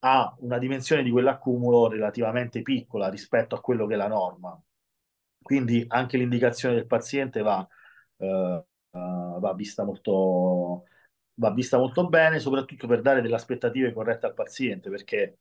ha 0.00 0.34
una 0.40 0.58
dimensione 0.58 1.02
di 1.02 1.10
quell'accumulo 1.10 1.88
relativamente 1.88 2.62
piccola 2.62 3.08
rispetto 3.08 3.54
a 3.54 3.60
quello 3.60 3.86
che 3.86 3.94
è 3.94 3.96
la 3.96 4.08
norma. 4.08 4.60
Quindi 5.40 5.84
anche 5.88 6.16
l'indicazione 6.16 6.74
del 6.74 6.86
paziente 6.86 7.42
va, 7.42 7.66
uh, 8.16 8.26
uh, 8.26 9.40
va, 9.40 9.54
vista 9.54 9.84
molto, 9.84 10.84
va 11.34 11.50
vista 11.52 11.78
molto 11.78 12.08
bene, 12.08 12.38
soprattutto 12.38 12.86
per 12.86 13.00
dare 13.00 13.20
delle 13.22 13.34
aspettative 13.34 13.92
corrette 13.92 14.26
al 14.26 14.34
paziente, 14.34 14.90
perché 14.90 15.38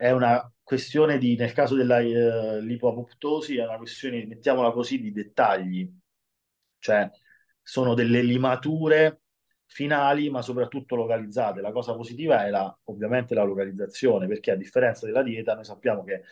è 0.00 0.12
una 0.12 0.50
questione 0.62 1.18
di, 1.18 1.36
nel 1.36 1.52
caso 1.52 1.74
della 1.74 1.98
uh, 1.98 2.58
lipoapoptosi, 2.58 3.58
è 3.58 3.66
una 3.66 3.76
questione, 3.76 4.24
mettiamola 4.24 4.70
così, 4.70 4.98
di 4.98 5.12
dettagli, 5.12 5.92
cioè 6.78 7.10
sono 7.60 7.92
delle 7.92 8.22
limature 8.22 9.20
finali, 9.66 10.30
ma 10.30 10.40
soprattutto 10.40 10.94
localizzate. 10.96 11.60
La 11.60 11.70
cosa 11.70 11.94
positiva 11.94 12.46
è 12.46 12.48
la, 12.48 12.74
ovviamente 12.84 13.34
la 13.34 13.42
localizzazione, 13.42 14.26
perché 14.26 14.52
a 14.52 14.56
differenza 14.56 15.04
della 15.04 15.22
dieta, 15.22 15.54
noi 15.54 15.64
sappiamo 15.64 16.02
che 16.02 16.22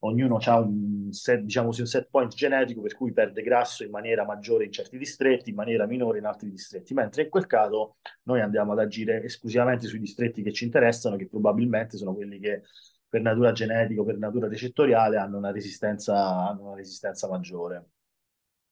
ognuno 0.00 0.38
ha 0.44 0.58
un 0.58 1.12
set, 1.12 1.40
diciamo 1.40 1.68
un 1.68 1.86
set 1.86 2.08
point 2.10 2.34
genetico 2.34 2.82
per 2.82 2.94
cui 2.94 3.12
perde 3.12 3.42
grasso 3.42 3.84
in 3.84 3.90
maniera 3.90 4.24
maggiore 4.24 4.64
in 4.64 4.72
certi 4.72 4.98
distretti, 4.98 5.50
in 5.50 5.56
maniera 5.56 5.86
minore 5.86 6.18
in 6.18 6.24
altri 6.24 6.50
distretti, 6.50 6.92
mentre 6.92 7.22
in 7.22 7.30
quel 7.30 7.46
caso 7.46 7.96
noi 8.24 8.40
andiamo 8.40 8.72
ad 8.72 8.80
agire 8.80 9.22
esclusivamente 9.22 9.86
sui 9.86 10.00
distretti 10.00 10.42
che 10.42 10.52
ci 10.52 10.64
interessano, 10.64 11.16
che 11.16 11.28
probabilmente 11.28 11.96
sono 11.96 12.14
quelli 12.14 12.38
che 12.40 12.62
per 13.08 13.22
natura 13.22 13.52
genetica 13.52 14.00
o 14.00 14.04
per 14.04 14.18
natura 14.18 14.48
recettoriale 14.48 15.18
hanno 15.18 15.38
una 15.38 15.52
resistenza, 15.52 16.48
hanno 16.48 16.66
una 16.66 16.74
resistenza 16.74 17.28
maggiore. 17.28 17.90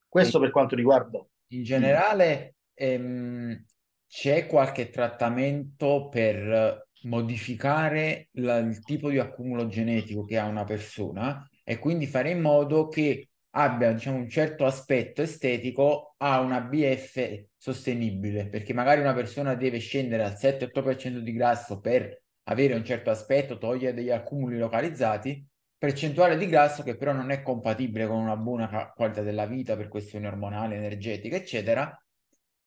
Questo 0.09 0.41
per 0.41 0.51
quanto 0.51 0.75
riguarda... 0.75 1.25
In 1.53 1.63
generale 1.63 2.57
ehm, 2.75 3.65
c'è 4.09 4.47
qualche 4.47 4.89
trattamento 4.91 6.09
per 6.09 6.89
modificare 7.05 8.29
la, 8.33 8.59
il 8.59 8.81
tipo 8.83 9.11
di 9.11 9.19
accumulo 9.19 9.67
genetico 9.67 10.25
che 10.25 10.39
ha 10.39 10.47
una 10.47 10.65
persona 10.65 11.49
e 11.65 11.79
quindi 11.79 12.07
fare 12.07 12.31
in 12.31 12.41
modo 12.41 12.89
che 12.89 13.29
abbia 13.55 13.93
diciamo, 13.93 14.19
un 14.19 14.29
certo 14.29 14.65
aspetto 14.65 15.23
estetico 15.23 16.15
a 16.19 16.41
una 16.41 16.61
BF 16.61 17.45
sostenibile, 17.57 18.49
perché 18.49 18.73
magari 18.73 19.01
una 19.01 19.15
persona 19.15 19.55
deve 19.55 19.79
scendere 19.79 20.25
al 20.25 20.33
7-8% 20.33 21.19
di 21.19 21.33
grasso 21.33 21.81
per 21.81 22.23
avere 22.45 22.75
un 22.75 22.85
certo 22.85 23.11
aspetto, 23.11 23.59
togliere 23.59 23.95
degli 23.95 24.11
accumuli 24.11 24.59
localizzati, 24.59 25.47
percentuale 25.77 26.37
di 26.37 26.47
grasso 26.47 26.83
che 26.83 26.97
però 26.97 27.13
non 27.13 27.31
è 27.31 27.43
compatibile 27.43 28.07
con 28.07 28.19
una 28.19 28.37
buona 28.37 28.93
qualità 28.95 29.23
della 29.23 29.47
vita 29.47 29.77
per 29.77 29.89
questioni 29.89 30.27
ormonali, 30.27 30.77
energetiche, 30.77 31.37
eccetera, 31.37 31.97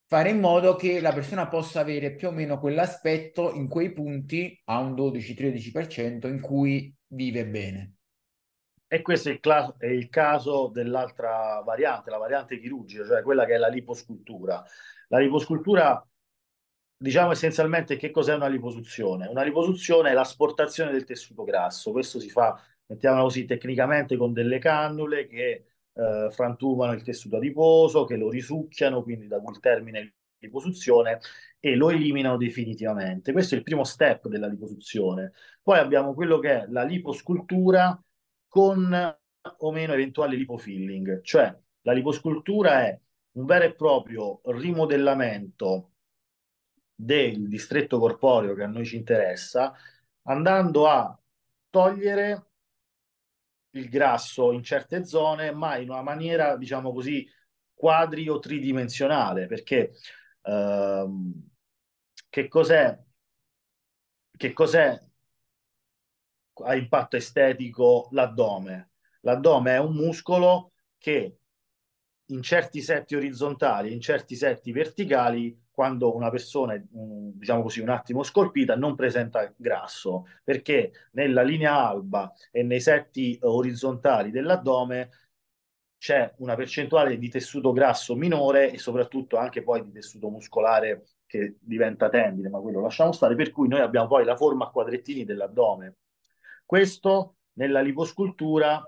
fare 0.08 0.30
in 0.30 0.38
modo 0.38 0.76
che 0.76 1.00
la 1.00 1.12
persona 1.12 1.48
possa 1.48 1.80
avere 1.80 2.14
più 2.14 2.28
o 2.28 2.30
meno 2.30 2.58
quell'aspetto 2.60 3.52
in 3.52 3.68
quei 3.68 3.92
punti 3.92 4.58
a 4.64 4.78
un 4.78 4.94
12-13% 4.94 6.28
in 6.28 6.40
cui 6.40 6.94
vive 7.08 7.46
bene. 7.46 7.94
E 8.88 9.02
questo 9.02 9.28
è 9.28 9.32
il, 9.32 9.40
cla- 9.40 9.74
è 9.78 9.86
il, 9.86 10.08
caso 10.08 10.68
dell'altra 10.68 11.60
variante, 11.64 12.10
la 12.10 12.18
variante 12.18 12.60
chirurgica, 12.60 13.04
cioè 13.04 13.22
quella 13.22 13.44
che 13.44 13.54
è 13.54 13.58
la 13.58 13.66
liposcultura. 13.66 14.64
La 15.08 15.18
liposcultura, 15.18 16.06
diciamo 16.96 17.32
essenzialmente 17.32 17.96
che 17.96 18.12
cos'è 18.12 18.34
una 18.34 18.46
liposuzione? 18.46 19.26
Una 19.26 19.42
liposuzione 19.42 20.10
è 20.10 20.12
l'asportazione 20.12 20.92
del 20.92 21.04
tessuto 21.04 21.42
grasso. 21.42 21.90
Questo 21.90 22.20
si 22.20 22.30
fa, 22.30 22.56
mettiamola 22.86 23.22
così, 23.24 23.44
tecnicamente 23.44 24.16
con 24.16 24.32
delle 24.32 24.58
cannule 24.58 25.26
che 25.26 25.64
eh, 25.96 26.28
frantumano 26.30 26.92
il 26.92 27.02
tessuto 27.02 27.36
adiposo, 27.36 28.04
che 28.04 28.16
lo 28.16 28.30
risucchiano, 28.30 29.02
quindi 29.02 29.26
da 29.26 29.40
quel 29.40 29.58
termine 29.60 30.14
liposuzione, 30.38 31.20
e 31.58 31.74
lo 31.74 31.90
eliminano 31.90 32.36
definitivamente. 32.36 33.32
Questo 33.32 33.54
è 33.54 33.58
il 33.58 33.64
primo 33.64 33.84
step 33.84 34.28
della 34.28 34.46
liposuzione. 34.46 35.32
Poi 35.62 35.78
abbiamo 35.78 36.14
quello 36.14 36.38
che 36.38 36.62
è 36.62 36.66
la 36.68 36.84
liposcultura 36.84 37.98
con 38.46 39.16
o 39.58 39.72
meno 39.72 39.92
eventuale 39.92 40.36
lipofilling, 40.36 41.22
cioè 41.22 41.56
la 41.82 41.92
liposcultura 41.92 42.86
è 42.86 43.00
un 43.32 43.44
vero 43.44 43.64
e 43.64 43.74
proprio 43.74 44.40
rimodellamento 44.44 45.92
del 46.94 47.48
distretto 47.48 47.98
corporeo 47.98 48.54
che 48.54 48.64
a 48.64 48.66
noi 48.66 48.84
ci 48.84 48.96
interessa, 48.96 49.72
andando 50.22 50.88
a 50.88 51.18
togliere 51.70 52.45
il 53.78 53.88
grasso 53.88 54.52
in 54.52 54.62
certe 54.62 55.04
zone, 55.04 55.52
ma 55.52 55.76
in 55.76 55.90
una 55.90 56.02
maniera, 56.02 56.56
diciamo 56.56 56.92
così, 56.92 57.28
quadri 57.74 58.28
o 58.28 58.38
tridimensionale, 58.38 59.46
perché 59.46 59.92
ehm, 60.42 61.48
che 62.28 62.48
cos'è, 62.48 62.98
che 64.36 64.52
cos'è 64.52 65.00
a 66.64 66.74
impatto 66.74 67.16
estetico 67.16 68.08
l'addome? 68.12 68.90
L'addome 69.20 69.74
è 69.74 69.78
un 69.78 69.94
muscolo 69.94 70.72
che 70.98 71.38
in 72.26 72.42
certi 72.42 72.80
setti 72.80 73.14
orizzontali, 73.14 73.92
in 73.92 74.00
certi 74.00 74.34
setti 74.36 74.72
verticali, 74.72 75.58
quando 75.76 76.16
una 76.16 76.30
persona 76.30 76.72
è, 76.72 76.82
diciamo 76.88 77.60
così, 77.60 77.80
un 77.80 77.90
attimo 77.90 78.22
scolpita, 78.22 78.76
non 78.76 78.94
presenta 78.94 79.52
grasso, 79.54 80.24
perché 80.42 81.10
nella 81.10 81.42
linea 81.42 81.86
alba 81.86 82.32
e 82.50 82.62
nei 82.62 82.80
setti 82.80 83.38
orizzontali 83.42 84.30
dell'addome 84.30 85.10
c'è 85.98 86.32
una 86.38 86.54
percentuale 86.54 87.18
di 87.18 87.28
tessuto 87.28 87.72
grasso 87.72 88.16
minore 88.16 88.72
e 88.72 88.78
soprattutto 88.78 89.36
anche 89.36 89.62
poi 89.62 89.82
di 89.82 89.92
tessuto 89.92 90.30
muscolare 90.30 91.08
che 91.26 91.58
diventa 91.60 92.08
tendine, 92.08 92.48
ma 92.48 92.58
quello 92.60 92.80
lasciamo 92.80 93.12
stare, 93.12 93.34
per 93.34 93.50
cui 93.50 93.68
noi 93.68 93.80
abbiamo 93.80 94.06
poi 94.06 94.24
la 94.24 94.34
forma 94.34 94.64
a 94.64 94.70
quadrettini 94.70 95.26
dell'addome. 95.26 95.96
Questo 96.64 97.36
nella 97.58 97.82
liposcultura 97.82 98.82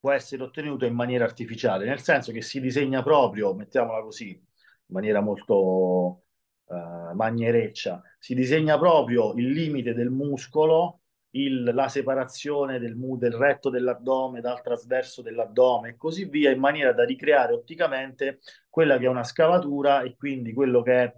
può 0.00 0.10
essere 0.10 0.42
ottenuto 0.42 0.86
in 0.86 0.94
maniera 0.94 1.24
artificiale, 1.24 1.84
nel 1.84 2.00
senso 2.00 2.32
che 2.32 2.42
si 2.42 2.60
disegna 2.60 3.00
proprio, 3.00 3.54
mettiamola 3.54 4.02
così, 4.02 4.42
in 4.86 4.94
maniera 4.94 5.20
molto, 5.20 6.24
uh, 6.64 7.14
magnereccia, 7.14 8.02
si 8.18 8.34
disegna 8.34 8.78
proprio 8.78 9.32
il 9.34 9.50
limite 9.50 9.94
del 9.94 10.10
muscolo, 10.10 11.00
il, 11.30 11.62
la 11.64 11.88
separazione 11.88 12.78
del, 12.78 12.96
del 12.96 13.32
retto 13.32 13.70
dell'addome 13.70 14.40
dal 14.40 14.62
trasverso 14.62 15.20
dell'addome 15.22 15.90
e 15.90 15.96
così 15.96 16.26
via, 16.26 16.50
in 16.50 16.60
maniera 16.60 16.92
da 16.92 17.04
ricreare 17.04 17.52
otticamente 17.52 18.40
quella 18.68 18.98
che 18.98 19.06
è 19.06 19.08
una 19.08 19.24
scavatura 19.24 20.02
e 20.02 20.14
quindi 20.16 20.52
quello 20.52 20.82
che 20.82 21.02
è 21.02 21.14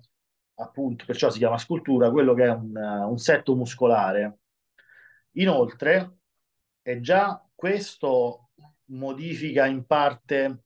appunto, 0.58 1.04
perciò 1.04 1.30
si 1.30 1.38
chiama 1.38 1.58
scultura, 1.58 2.10
quello 2.10 2.34
che 2.34 2.44
è 2.44 2.50
un, 2.50 2.74
un 2.74 3.18
setto 3.18 3.54
muscolare. 3.54 4.38
Inoltre, 5.32 6.18
è 6.80 6.98
già 7.00 7.44
questo 7.54 8.50
modifica 8.86 9.66
in 9.66 9.84
parte 9.84 10.62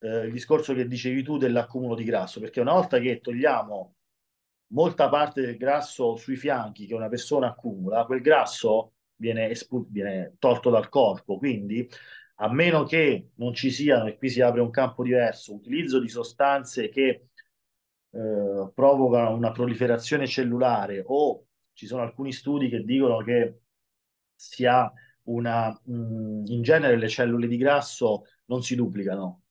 eh, 0.00 0.26
il 0.26 0.32
discorso 0.32 0.74
che 0.74 0.86
dicevi 0.86 1.22
tu 1.22 1.36
dell'accumulo 1.38 1.94
di 1.94 2.04
grasso, 2.04 2.40
perché 2.40 2.60
una 2.60 2.72
volta 2.72 2.98
che 2.98 3.20
togliamo 3.20 3.94
molta 4.68 5.08
parte 5.08 5.40
del 5.40 5.56
grasso 5.56 6.16
sui 6.16 6.36
fianchi 6.36 6.86
che 6.86 6.94
una 6.94 7.08
persona 7.08 7.48
accumula, 7.48 8.04
quel 8.04 8.20
grasso 8.20 8.94
viene, 9.16 9.52
viene 9.88 10.36
tolto 10.38 10.70
dal 10.70 10.88
corpo, 10.88 11.38
quindi 11.38 11.88
a 12.40 12.52
meno 12.52 12.84
che 12.84 13.30
non 13.36 13.54
ci 13.54 13.70
siano, 13.70 14.06
e 14.06 14.16
qui 14.16 14.28
si 14.30 14.40
apre 14.40 14.60
un 14.60 14.70
campo 14.70 15.02
diverso, 15.02 15.54
utilizzo 15.54 15.98
di 16.00 16.08
sostanze 16.08 16.88
che 16.88 17.28
eh, 18.10 18.70
provocano 18.74 19.34
una 19.34 19.50
proliferazione 19.52 20.26
cellulare 20.26 21.02
o 21.06 21.46
ci 21.72 21.86
sono 21.86 22.02
alcuni 22.02 22.32
studi 22.32 22.68
che 22.68 22.84
dicono 22.84 23.18
che 23.18 23.60
si 24.34 24.64
ha 24.66 24.90
una, 25.24 25.68
mh, 25.84 25.92
mm, 25.92 26.44
in 26.46 26.62
genere 26.62 26.96
le 26.96 27.08
cellule 27.08 27.46
di 27.48 27.56
grasso 27.56 28.24
non 28.46 28.62
si 28.62 28.74
duplicano, 28.74 29.42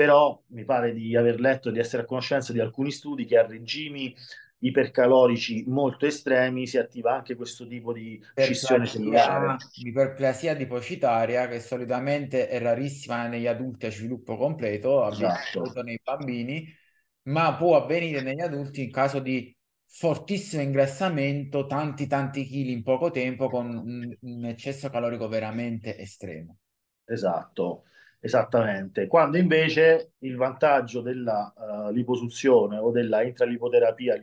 però 0.00 0.42
mi 0.46 0.64
pare 0.64 0.94
di 0.94 1.14
aver 1.14 1.38
letto 1.40 1.70
di 1.70 1.78
essere 1.78 2.04
a 2.04 2.06
conoscenza 2.06 2.54
di 2.54 2.60
alcuni 2.60 2.90
studi 2.90 3.26
che 3.26 3.36
a 3.36 3.46
regimi 3.46 4.16
ipercalorici 4.60 5.64
molto 5.66 6.06
estremi 6.06 6.66
si 6.66 6.78
attiva 6.78 7.12
anche 7.12 7.34
questo 7.34 7.66
tipo 7.66 7.92
di 7.92 8.18
scissione 8.34 8.86
cellulare. 8.86 9.56
Iperplasia 9.74 10.54
dipocitaria 10.54 11.48
che 11.48 11.60
solitamente 11.60 12.48
è 12.48 12.58
rarissima 12.60 13.26
negli 13.26 13.46
adulti 13.46 13.84
a 13.84 13.90
sviluppo 13.90 14.38
completo, 14.38 15.06
esatto. 15.06 15.70
nei 15.82 16.00
bambini, 16.02 16.66
ma 17.24 17.54
può 17.56 17.76
avvenire 17.76 18.22
negli 18.22 18.40
adulti 18.40 18.84
in 18.84 18.90
caso 18.90 19.18
di 19.18 19.54
fortissimo 19.86 20.62
ingressamento, 20.62 21.66
tanti 21.66 22.06
tanti 22.06 22.44
chili 22.44 22.72
in 22.72 22.82
poco 22.82 23.10
tempo 23.10 23.50
con 23.50 23.66
un, 23.68 24.16
un 24.18 24.44
eccesso 24.46 24.88
calorico 24.88 25.28
veramente 25.28 25.98
estremo. 25.98 26.56
Esatto, 27.04 27.82
esattamente. 28.20 29.06
Quando 29.06 29.38
invece 29.38 30.12
il 30.18 30.36
vantaggio 30.36 31.00
della 31.00 31.52
uh, 31.56 31.90
liposuzione 31.90 32.76
o 32.76 32.90
della 32.90 33.22
intralipoterapia 33.22 34.20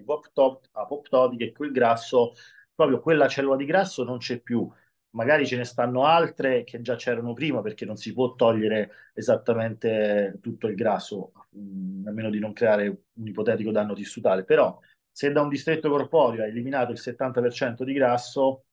apoptotica 0.72 1.44
è 1.44 1.48
che 1.48 1.54
quel 1.54 1.72
grasso, 1.72 2.34
proprio 2.74 3.02
quella 3.02 3.28
cellula 3.28 3.56
di 3.56 3.66
grasso 3.66 4.04
non 4.04 4.20
c'è 4.20 4.40
più. 4.40 4.70
Magari 5.12 5.48
ce 5.48 5.58
ne 5.58 5.64
stanno 5.64 6.06
altre 6.06 6.64
che 6.64 6.82
già 6.82 6.96
c'erano 6.96 7.34
prima 7.34 7.62
perché 7.62 7.86
non 7.86 7.96
si 7.96 8.14
può 8.14 8.36
togliere 8.36 8.92
esattamente 9.14 10.38
tutto 10.42 10.68
il 10.68 10.76
grasso, 10.76 11.32
mh, 11.50 11.60
mm, 11.60 12.08
a 12.08 12.12
meno 12.12 12.30
di 12.30 12.40
non 12.40 12.54
creare 12.54 12.88
un 12.88 13.28
ipotetico 13.28 13.72
danno 13.72 13.96
tissutale, 13.96 14.44
però 14.44 14.80
se 15.12 15.32
da 15.32 15.42
un 15.42 15.50
distretto 15.50 15.90
corporeo 15.90 16.44
hai 16.44 16.50
eliminato 16.50 16.92
il 16.92 17.00
70% 17.00 17.84
di 17.84 17.94
grasso, 17.94 18.66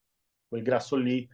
quel 0.47 0.61
grasso 0.61 0.95
lì, 0.95 1.27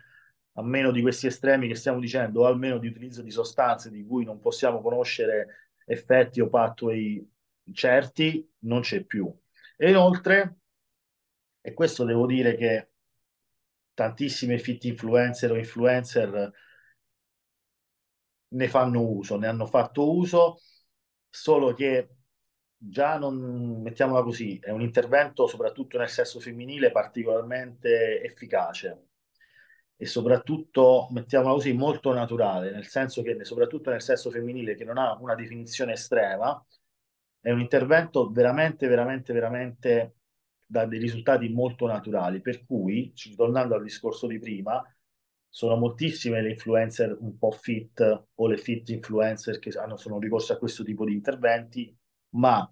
a 0.54 0.64
meno 0.64 0.92
di 0.92 1.02
questi 1.02 1.28
estremi 1.28 1.68
che 1.68 1.76
stiamo 1.76 2.00
dicendo, 2.00 2.42
o 2.42 2.46
almeno 2.46 2.78
di 2.78 2.88
utilizzo 2.88 3.22
di 3.22 3.32
sostanze 3.32 3.90
di 3.90 4.06
cui 4.06 4.26
non 4.26 4.40
possiamo 4.40 4.82
conoscere 4.82 5.70
effetti 5.86 6.42
o 6.42 6.50
pathway 6.50 7.26
certi, 7.74 8.50
non 8.60 8.82
c'è 8.82 9.04
più. 9.04 9.34
E 9.78 9.90
inoltre, 9.90 10.58
e 11.62 11.74
questo 11.74 12.04
devo 12.04 12.26
dire 12.26 12.56
che 12.56 12.90
tantissime 13.94 14.58
fit 14.58 14.84
influencer 14.86 15.52
o 15.52 15.58
influencer 15.58 16.52
ne 18.50 18.68
fanno 18.68 19.02
uso, 19.02 19.38
ne 19.38 19.48
hanno 19.48 19.66
fatto 19.66 20.14
uso, 20.16 20.60
solo 21.30 21.74
che 21.74 22.10
già 22.76 23.18
non, 23.18 23.82
mettiamola 23.82 24.24
così, 24.24 24.60
è 24.60 24.72
un 24.72 24.82
intervento 24.82 25.48
soprattutto 25.48 25.98
nel 25.98 26.10
sesso 26.10 26.40
femminile 26.40 26.92
particolarmente 26.92 28.22
efficace 28.22 29.11
e 30.02 30.08
soprattutto, 30.08 31.10
mettiamola 31.12 31.54
così, 31.54 31.74
molto 31.74 32.12
naturale, 32.12 32.72
nel 32.72 32.88
senso 32.88 33.22
che 33.22 33.38
soprattutto 33.46 33.92
nel 33.92 34.02
sesso 34.02 34.32
femminile 34.32 34.74
che 34.74 34.84
non 34.84 34.98
ha 34.98 35.16
una 35.22 35.36
definizione 35.36 35.92
estrema, 35.92 36.60
è 37.40 37.52
un 37.52 37.60
intervento 37.60 38.32
veramente, 38.32 38.88
veramente, 38.88 39.32
veramente 39.32 40.16
da 40.66 40.88
dei 40.88 40.98
risultati 40.98 41.50
molto 41.50 41.86
naturali, 41.86 42.42
per 42.42 42.66
cui, 42.66 43.14
tornando 43.36 43.76
al 43.76 43.84
discorso 43.84 44.26
di 44.26 44.40
prima, 44.40 44.84
sono 45.48 45.76
moltissime 45.76 46.42
le 46.42 46.50
influencer 46.50 47.16
un 47.20 47.38
po' 47.38 47.52
fit 47.52 48.26
o 48.34 48.48
le 48.48 48.58
fit 48.58 48.90
influencer 48.90 49.60
che 49.60 49.70
hanno, 49.78 49.98
sono 49.98 50.18
ricorse 50.18 50.54
a 50.54 50.58
questo 50.58 50.84
tipo 50.84 51.06
di 51.06 51.14
interventi 51.14 51.96
ma 52.30 52.68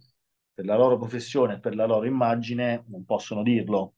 per 0.51 0.65
la 0.65 0.75
loro 0.75 0.97
professione 0.97 1.55
e 1.55 1.59
per 1.59 1.75
la 1.75 1.85
loro 1.85 2.07
immagine 2.07 2.85
non 2.87 3.05
possono 3.05 3.43
dirlo, 3.43 3.97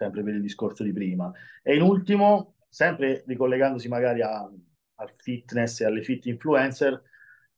sempre 0.00 0.22
per 0.22 0.34
il 0.34 0.40
discorso 0.40 0.82
di 0.82 0.94
prima. 0.94 1.30
E 1.62 1.74
in 1.74 1.82
ultimo, 1.82 2.54
sempre 2.70 3.22
ricollegandosi 3.26 3.86
magari 3.88 4.22
al 4.22 5.12
fitness 5.14 5.80
e 5.80 5.84
alle 5.84 6.02
fit 6.02 6.24
influencer, 6.24 7.02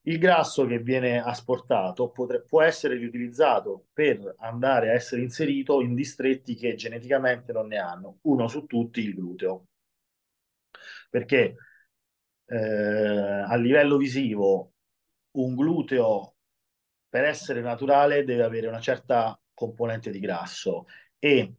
il 0.06 0.18
grasso 0.18 0.66
che 0.66 0.80
viene 0.80 1.22
asportato 1.22 2.10
potre, 2.10 2.42
può 2.42 2.60
essere 2.62 2.96
riutilizzato 2.96 3.86
per 3.92 4.34
andare 4.38 4.90
a 4.90 4.94
essere 4.94 5.22
inserito 5.22 5.80
in 5.80 5.94
distretti 5.94 6.56
che 6.56 6.74
geneticamente 6.74 7.52
non 7.52 7.68
ne 7.68 7.76
hanno. 7.78 8.18
Uno 8.22 8.48
su 8.48 8.66
tutti, 8.66 9.00
il 9.00 9.14
gluteo. 9.14 9.66
Perché 11.10 11.54
eh, 12.46 12.56
a 13.46 13.54
livello 13.54 13.96
visivo 13.96 14.72
un 15.32 15.54
gluteo 15.54 16.34
per 17.08 17.24
essere 17.24 17.60
naturale 17.60 18.24
deve 18.24 18.42
avere 18.42 18.66
una 18.66 18.80
certa 18.80 19.38
componente 19.54 20.10
di 20.10 20.18
grasso 20.18 20.86
e, 21.20 21.54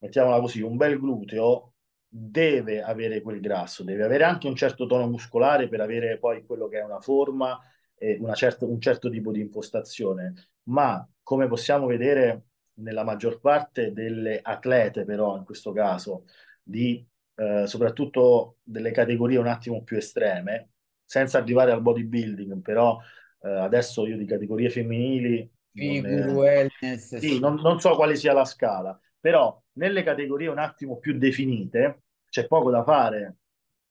mettiamola 0.00 0.40
così, 0.40 0.60
un 0.62 0.76
bel 0.76 0.98
gluteo 0.98 1.74
deve 2.06 2.82
avere 2.82 3.20
quel 3.22 3.40
grasso, 3.40 3.84
deve 3.84 4.02
avere 4.02 4.24
anche 4.24 4.48
un 4.48 4.56
certo 4.56 4.86
tono 4.86 5.06
muscolare 5.06 5.68
per 5.68 5.80
avere 5.80 6.18
poi 6.18 6.44
quello 6.44 6.66
che 6.66 6.80
è 6.80 6.84
una 6.84 7.00
forma 7.00 7.58
e 7.94 8.16
una 8.20 8.34
certa, 8.34 8.64
un 8.64 8.80
certo 8.80 9.08
tipo 9.08 9.30
di 9.30 9.40
impostazione, 9.40 10.34
ma 10.64 11.06
come 11.22 11.46
possiamo 11.46 11.86
vedere 11.86 12.46
nella 12.80 13.04
maggior 13.04 13.40
parte 13.40 13.92
delle 13.92 14.40
atlete 14.42 15.04
però 15.04 15.36
in 15.36 15.44
questo 15.44 15.72
caso, 15.72 16.24
di, 16.62 17.06
eh, 17.36 17.66
soprattutto 17.66 18.56
delle 18.62 18.90
categorie 18.90 19.38
un 19.38 19.46
attimo 19.46 19.82
più 19.84 19.96
estreme, 19.96 20.70
senza 21.04 21.38
arrivare 21.38 21.72
al 21.72 21.82
bodybuilding, 21.82 22.60
però 22.62 22.98
eh, 23.42 23.48
adesso 23.48 24.06
io 24.06 24.16
di 24.16 24.24
categorie 24.24 24.70
femminili 24.70 25.48
Figure, 25.72 26.32
wellness, 26.32 27.16
sì, 27.16 27.38
non, 27.38 27.54
non 27.56 27.78
so 27.78 27.94
quale 27.94 28.16
sia 28.16 28.32
la 28.32 28.44
scala, 28.44 28.98
però 29.20 29.60
nelle 29.80 30.02
categorie 30.02 30.48
un 30.48 30.58
attimo 30.58 30.98
più 30.98 31.16
definite 31.16 32.02
c'è 32.28 32.46
poco 32.46 32.70
da 32.70 32.84
fare. 32.84 33.38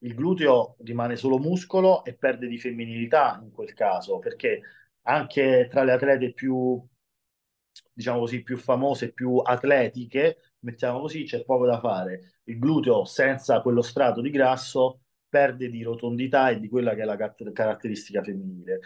Il 0.03 0.13
gluteo 0.13 0.77
rimane 0.83 1.15
solo 1.17 1.39
muscolo 1.39 2.05
e 2.05 2.13
perde 2.15 2.47
di 2.47 2.57
femminilità 2.59 3.39
in 3.43 3.51
quel 3.51 3.73
caso, 3.73 4.19
perché 4.19 4.61
anche 5.03 5.67
tra 5.69 5.83
le 5.83 5.91
atlete 5.91 6.31
più, 6.31 6.81
diciamo 7.91 8.19
così, 8.19 8.43
più 8.43 8.57
famose, 8.57 9.11
più 9.11 9.37
atletiche, 9.37 10.53
mettiamo 10.59 10.99
così, 11.01 11.23
c'è 11.23 11.43
poco 11.43 11.65
da 11.65 11.79
fare. 11.79 12.39
Il 12.43 12.59
gluteo 12.59 13.03
senza 13.03 13.61
quello 13.61 13.81
strato 13.81 14.21
di 14.21 14.29
grasso 14.29 15.01
perde 15.27 15.69
di 15.69 15.83
rotondità 15.83 16.49
e 16.49 16.59
di 16.59 16.69
quella 16.69 16.93
che 16.93 17.01
è 17.01 17.05
la 17.05 17.17
caratteristica 17.17 18.23
femminile 18.23 18.79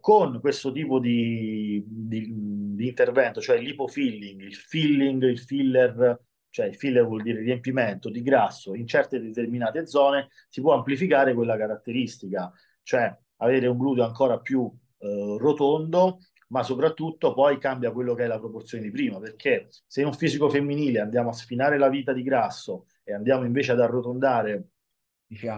con 0.00 0.40
questo 0.40 0.72
tipo 0.72 0.98
di, 0.98 1.82
di, 1.86 2.28
di 2.74 2.88
intervento, 2.88 3.40
cioè 3.40 3.60
l'ipofilling, 3.60 4.42
il 4.42 4.54
filling, 4.54 5.22
il 5.22 5.38
filler, 5.38 6.20
cioè 6.50 6.66
il 6.66 6.76
filler 6.76 7.06
vuol 7.06 7.22
dire 7.22 7.40
riempimento 7.40 8.10
di 8.10 8.22
grasso 8.22 8.74
in 8.74 8.86
certe 8.86 9.20
determinate 9.20 9.86
zone, 9.86 10.28
si 10.48 10.60
può 10.60 10.74
amplificare 10.74 11.34
quella 11.34 11.56
caratteristica, 11.56 12.52
cioè 12.82 13.16
avere 13.36 13.66
un 13.66 13.78
gluteo 13.78 14.04
ancora 14.04 14.38
più 14.38 14.70
eh, 14.98 15.36
rotondo, 15.38 16.18
ma 16.48 16.62
soprattutto 16.62 17.32
poi 17.32 17.58
cambia 17.58 17.92
quello 17.92 18.14
che 18.14 18.24
è 18.24 18.26
la 18.26 18.38
proporzione 18.38 18.82
di 18.82 18.90
prima, 18.90 19.18
perché 19.18 19.68
se 19.86 20.00
in 20.00 20.08
un 20.08 20.14
fisico 20.14 20.48
femminile 20.48 21.00
andiamo 21.00 21.30
a 21.30 21.32
sfinare 21.32 21.78
la 21.78 21.88
vita 21.88 22.12
di 22.12 22.22
grasso 22.22 22.86
e 23.04 23.14
andiamo 23.14 23.44
invece 23.44 23.72
ad 23.72 23.80
arrotondare 23.80 24.70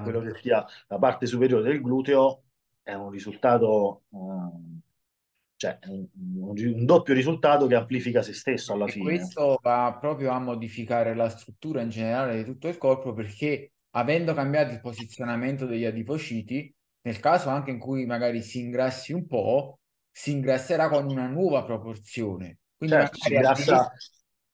quello 0.03 0.21
che 0.21 0.39
sia 0.41 0.65
la 0.89 0.99
parte 0.99 1.25
superiore 1.27 1.63
del 1.63 1.81
gluteo, 1.81 2.45
è 2.83 2.93
un 2.93 3.11
risultato, 3.11 4.03
um, 4.11 4.81
cioè 5.63 5.79
un, 5.87 6.09
un, 6.15 6.85
doppio 6.85 7.15
risultato 7.15 7.69
che 7.69 7.77
amplifica 7.77 8.21
se 8.21 8.33
stesso 8.33 8.73
alla 8.73 8.87
e 8.87 8.91
fine. 8.91 9.05
Questo 9.05 9.61
va 9.63 9.97
proprio 10.01 10.33
a 10.33 10.41
modificare 10.41 11.15
la 11.15 11.29
struttura 11.29 11.83
in 11.83 11.89
generale 11.89 12.37
di 12.37 12.45
tutto 12.45 12.67
il 12.67 12.79
corpo 12.79 13.13
perché 13.13 13.75
avendo 13.91 14.35
cambiato 14.35 14.73
il 14.73 14.81
posizionamento 14.81 15.65
degli 15.65 15.85
adipociti, 15.85 16.75
nel 17.03 17.21
caso 17.21 17.49
anche 17.49 17.71
in 17.71 17.79
cui 17.79 18.07
magari 18.07 18.43
si 18.43 18.59
ingrassi 18.59 19.13
un 19.13 19.29
po', 19.29 19.79
si 20.11 20.33
ingrasserà 20.33 20.89
con 20.89 21.09
una 21.09 21.29
nuova 21.29 21.63
proporzione. 21.63 22.59
Quindi 22.77 22.97
certo, 22.97 23.19
si 23.21 23.33
magari 23.33 23.55
grassa, 23.55 23.93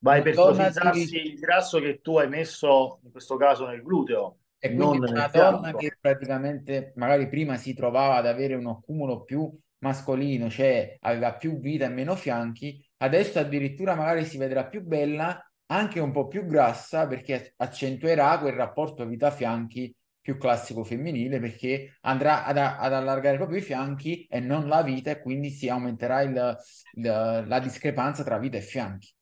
vai 0.00 0.20
una 0.20 0.70
per 0.70 0.92
di... 0.92 1.08
il 1.10 1.38
grasso 1.38 1.80
che 1.80 2.00
tu 2.02 2.18
hai 2.18 2.28
messo, 2.28 3.00
in 3.02 3.10
questo 3.10 3.36
caso 3.36 3.66
nel 3.66 3.80
gluteo, 3.80 4.40
E 4.58 4.68
non 4.68 4.90
quindi 4.90 5.10
una 5.10 5.22
nel 5.22 5.30
donna 5.32 5.60
fianco. 5.60 5.78
che 5.78 5.96
praticamente 5.98 6.92
magari 6.96 7.30
prima 7.30 7.56
si 7.56 7.72
trovava 7.72 8.16
ad 8.16 8.26
avere 8.26 8.54
un 8.56 8.66
accumulo 8.66 9.22
più 9.22 9.50
mascolino, 9.80 10.48
cioè 10.50 10.96
aveva 11.00 11.34
più 11.34 11.58
vita 11.60 11.86
e 11.86 11.88
meno 11.88 12.16
fianchi, 12.16 12.84
adesso 12.98 13.38
addirittura 13.38 13.94
magari 13.94 14.24
si 14.24 14.36
vedrà 14.38 14.66
più 14.66 14.82
bella, 14.82 15.40
anche 15.66 16.00
un 16.00 16.12
po' 16.12 16.26
più 16.26 16.46
grassa, 16.46 17.06
perché 17.06 17.54
accentuerà 17.56 18.38
quel 18.38 18.54
rapporto 18.54 19.06
vita-fianchi 19.06 19.94
più 20.20 20.36
classico 20.38 20.84
femminile, 20.84 21.40
perché 21.40 21.96
andrà 22.02 22.44
ad, 22.44 22.56
ad 22.58 22.92
allargare 22.92 23.36
proprio 23.36 23.58
i 23.58 23.62
fianchi 23.62 24.26
e 24.28 24.40
non 24.40 24.68
la 24.68 24.82
vita, 24.82 25.10
e 25.10 25.20
quindi 25.20 25.50
si 25.50 25.68
aumenterà 25.68 26.22
il- 26.22 26.56
il- 26.94 27.44
la 27.46 27.58
discrepanza 27.60 28.22
tra 28.24 28.38
vita 28.38 28.56
e 28.56 28.60
fianchi. 28.60 29.12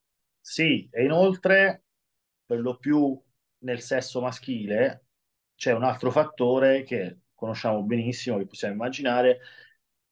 Sì, 0.40 0.88
e 0.92 1.04
inoltre, 1.04 1.84
per 2.46 2.61
lo 2.61 2.76
più 2.78 3.20
nel 3.59 3.80
sesso 3.80 4.20
maschile, 4.20 5.07
c'è 5.57 5.72
un 5.72 5.82
altro 5.84 6.11
fattore 6.11 6.84
che 6.84 7.18
conosciamo 7.34 7.82
benissimo, 7.82 8.38
che 8.38 8.46
possiamo 8.46 8.74
immaginare, 8.74 9.40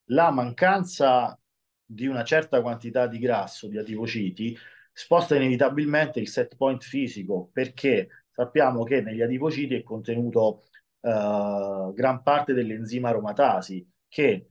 la 0.06 0.30
mancanza 0.30 1.38
di 1.84 2.06
una 2.06 2.24
certa 2.24 2.60
quantità 2.60 3.06
di 3.06 3.18
grasso, 3.18 3.68
di 3.68 3.78
adipociti, 3.78 4.56
sposta 4.92 5.36
inevitabilmente 5.36 6.20
il 6.20 6.28
set 6.28 6.56
point 6.56 6.82
fisico, 6.82 7.50
perché 7.52 8.24
sappiamo 8.30 8.84
che 8.84 9.00
negli 9.00 9.22
adipociti 9.22 9.74
è 9.74 9.82
contenuto 9.82 10.64
eh, 11.00 11.92
gran 11.94 12.22
parte 12.22 12.52
dell'enzima 12.52 13.08
aromatasi, 13.10 13.86
che 14.08 14.48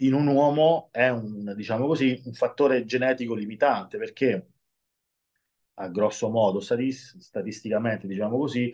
in 0.00 0.12
un 0.14 0.26
uomo 0.26 0.88
è 0.92 1.08
un, 1.08 1.54
diciamo 1.54 1.86
così, 1.86 2.20
un 2.24 2.32
fattore 2.34 2.84
genetico 2.84 3.34
limitante, 3.34 3.98
perché 3.98 4.48
a 5.74 5.88
grosso 5.88 6.28
modo, 6.30 6.60
statis- 6.60 7.16
statisticamente, 7.18 8.06
diciamo 8.06 8.38
così, 8.38 8.72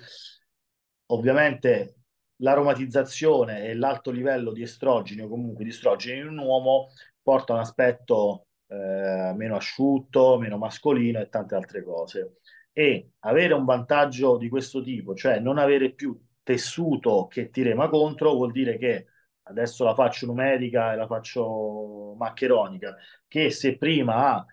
ovviamente 1.07 2.02
l'aromatizzazione 2.43 3.65
e 3.65 3.75
l'alto 3.75 4.11
livello 4.11 4.53
di 4.53 4.63
estrogeni 4.63 5.23
o 5.23 5.29
comunque 5.29 5.65
di 5.65 5.71
estrogeni 5.71 6.21
in 6.21 6.29
un 6.29 6.39
uomo 6.39 6.89
porta 7.23 7.53
un 7.55 7.61
aspetto 7.61 8.47
eh, 8.67 9.33
meno 9.35 9.57
asciutto, 9.57 10.39
meno 10.39 10.59
mascolino 10.59 11.21
e 11.21 11.29
tante 11.29 11.55
altre 11.55 11.83
cose. 11.83 12.39
E 12.73 13.13
avere 13.21 13.55
un 13.55 13.65
vantaggio 13.65 14.37
di 14.37 14.49
questo 14.49 14.83
tipo, 14.83 15.15
cioè 15.15 15.39
non 15.39 15.59
avere 15.59 15.93
più 15.93 16.19
tessuto 16.43 17.27
che 17.29 17.51
ti 17.51 17.63
rema 17.63 17.89
contro, 17.89 18.35
vuol 18.35 18.51
dire 18.51 18.77
che 18.79 19.07
adesso 19.45 19.85
la 19.85 19.95
faccio 19.95 20.27
numerica 20.27 20.93
e 20.93 20.97
la 20.97 21.07
faccio 21.07 22.15
maccheronica, 22.17 22.97
che 23.29 23.51
se 23.51 23.77
prima 23.77 24.35
ha 24.35 24.47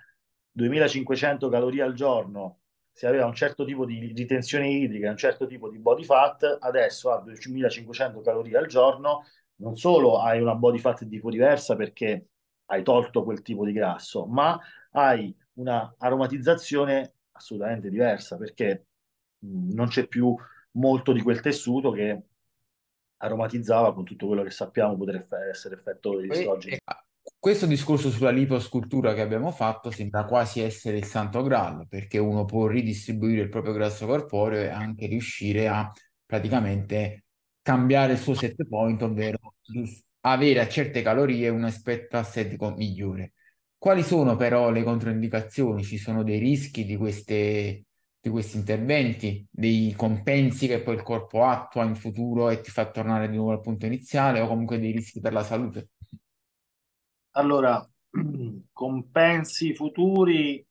2500 0.52 1.50
calorie 1.50 1.82
al 1.82 1.94
giorno, 1.94 2.60
se 2.92 3.08
aveva 3.08 3.26
un 3.26 3.34
certo 3.34 3.66
tipo 3.66 3.86
di 3.86 4.12
ritenzione 4.14 4.70
idrica, 4.70 5.10
un 5.10 5.18
certo 5.18 5.48
tipo 5.48 5.70
di 5.70 5.80
body 5.80 6.04
fat, 6.04 6.58
adesso 6.60 7.12
ha 7.12 7.20
2500 7.22 8.22
calorie 8.22 8.58
al 8.58 8.68
giorno, 8.68 9.24
non 9.58 9.76
solo 9.76 10.20
hai 10.20 10.42
una 10.42 10.56
body 10.56 10.80
fat 10.80 11.04
di 11.04 11.10
tipo 11.10 11.30
diversa 11.30 11.76
perché 11.76 12.28
hai 12.66 12.84
tolto 12.84 13.24
quel 13.24 13.42
tipo 13.42 13.66
di 13.66 13.72
grasso, 13.72 14.26
ma 14.26 14.60
hai 14.92 15.36
una 15.54 15.94
aromatizzazione 15.98 17.14
assolutamente 17.32 17.90
diversa 17.90 18.38
perché 18.38 18.88
mh, 19.40 19.74
non 19.74 19.88
c'è 19.88 20.08
più 20.08 20.36
molto 20.72 21.12
di 21.14 21.22
quel 21.22 21.42
tessuto 21.42 21.92
che 21.92 22.22
aromatizzava 23.18 23.94
con 23.94 24.04
tutto 24.04 24.28
quello 24.28 24.44
che 24.44 24.52
sappiamo 24.52 24.98
poter 24.98 25.26
essere 25.50 25.76
effetto 25.76 26.16
degli 26.18 26.30
estrogeni. 26.30 26.78
Questo 27.40 27.66
discorso 27.66 28.10
sulla 28.12 28.30
liposcultura 28.32 29.14
che 29.14 29.22
abbiamo 29.22 29.52
fatto 29.52 29.92
sembra 29.92 30.26
quasi 30.26 30.60
essere 30.62 30.98
il 30.98 31.06
santo 31.06 31.42
graal, 31.42 31.88
perché 31.88 32.18
uno 32.18 32.46
può 32.46 32.68
ridistribuire 32.68 33.42
il 33.42 33.50
proprio 33.50 33.74
grasso 33.74 34.06
corporeo 34.06 34.62
e 34.62 34.68
anche 34.70 35.08
riuscire 35.08 35.68
a 35.68 35.92
praticamente 36.26 37.26
cambiare 37.62 38.14
il 38.14 38.20
suo 38.20 38.34
set 38.34 38.68
point, 38.68 39.02
ovvero 39.02 39.38
avere 40.22 40.60
a 40.60 40.68
certe 40.68 41.02
calorie 41.02 41.50
un 41.50 41.64
aspetto 41.64 42.18
estetico 42.18 42.72
migliore. 42.76 43.34
Quali 43.78 44.04
sono 44.04 44.36
però 44.36 44.70
le 44.72 44.84
controindicazioni? 44.84 45.84
Ci 45.84 45.98
sono 45.98 46.24
dei 46.24 46.38
rischi 46.40 46.84
di 46.86 46.98
queste, 46.98 47.86
di 48.20 48.30
questi 48.30 48.58
interventi, 48.58 49.48
dei 49.50 49.94
compensi 49.96 50.68
che 50.68 50.82
poi 50.82 50.96
il 50.96 51.04
corpo 51.04 51.46
attua 51.46 51.86
in 51.86 51.96
futuro 51.96 52.50
e 52.50 52.60
ti 52.60 52.70
fa 52.72 52.90
tornare 52.92 53.30
di 53.30 53.38
nuovo 53.38 53.52
al 53.54 53.62
punto 53.62 53.86
iniziale 53.86 54.42
o 54.42 54.48
comunque 54.48 54.80
dei 54.80 54.92
rischi 54.92 55.22
per 55.22 55.32
la 55.32 55.44
salute? 55.44 55.90
Allora, 57.32 57.88
compensi 58.72 59.74
futuri, 59.74 60.66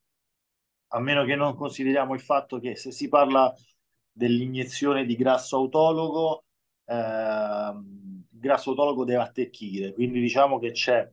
a 0.89 1.01
meno 1.01 1.25
che 1.25 1.35
non 1.37 1.55
consideriamo 1.55 2.15
il 2.15 2.21
fatto 2.21 2.59
che 2.59 2.77
se 2.77 2.91
si 2.93 3.09
parla 3.09 3.53
dell'iniezione 4.11 5.05
di 5.05 5.17
grasso 5.17 5.57
autologo, 5.57 6.45
ehm, 6.87 8.27
il 8.33 8.39
grasso 8.39 8.71
autologo 8.71 9.05
deve 9.05 9.23
attecchire, 9.23 9.93
quindi 9.93 10.21
diciamo 10.21 10.59
che 10.59 10.73
c'è 10.73 11.09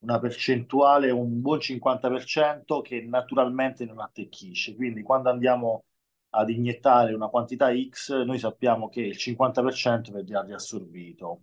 una 0.00 0.18
percentuale, 0.18 1.10
un 1.10 1.40
buon 1.40 1.58
50% 1.60 2.80
che 2.80 3.02
naturalmente 3.02 3.84
non 3.84 4.00
attecchisce. 4.00 4.74
Quindi 4.74 5.02
quando 5.02 5.28
andiamo 5.30 5.84
ad 6.30 6.48
iniettare 6.50 7.12
una 7.14 7.28
quantità 7.28 7.70
X, 7.74 8.22
noi 8.24 8.38
sappiamo 8.38 8.88
che 8.88 9.02
il 9.02 9.16
50% 9.16 10.10
verrà 10.12 10.42
riassorbito 10.42 11.42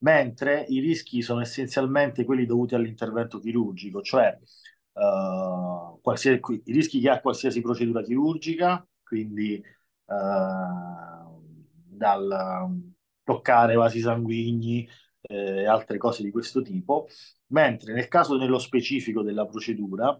mentre 0.00 0.64
i 0.68 0.80
rischi 0.80 1.22
sono 1.22 1.40
essenzialmente 1.40 2.24
quelli 2.24 2.46
dovuti 2.46 2.74
all'intervento 2.74 3.38
chirurgico, 3.38 4.02
cioè 4.02 4.38
eh, 4.92 5.98
qualsiasi- 6.00 6.62
i 6.64 6.72
rischi 6.72 7.00
che 7.00 7.10
ha 7.10 7.20
qualsiasi 7.20 7.60
procedura 7.60 8.02
chirurgica, 8.02 8.86
quindi 9.02 9.54
eh, 9.54 9.64
dal 11.86 12.80
toccare 13.22 13.74
vasi 13.74 14.00
sanguigni 14.00 14.88
eh, 15.22 15.60
e 15.62 15.66
altre 15.66 15.98
cose 15.98 16.22
di 16.22 16.30
questo 16.30 16.62
tipo, 16.62 17.06
mentre 17.48 17.92
nel 17.92 18.08
caso 18.08 18.36
nello 18.36 18.58
specifico 18.58 19.22
della 19.22 19.46
procedura, 19.46 20.18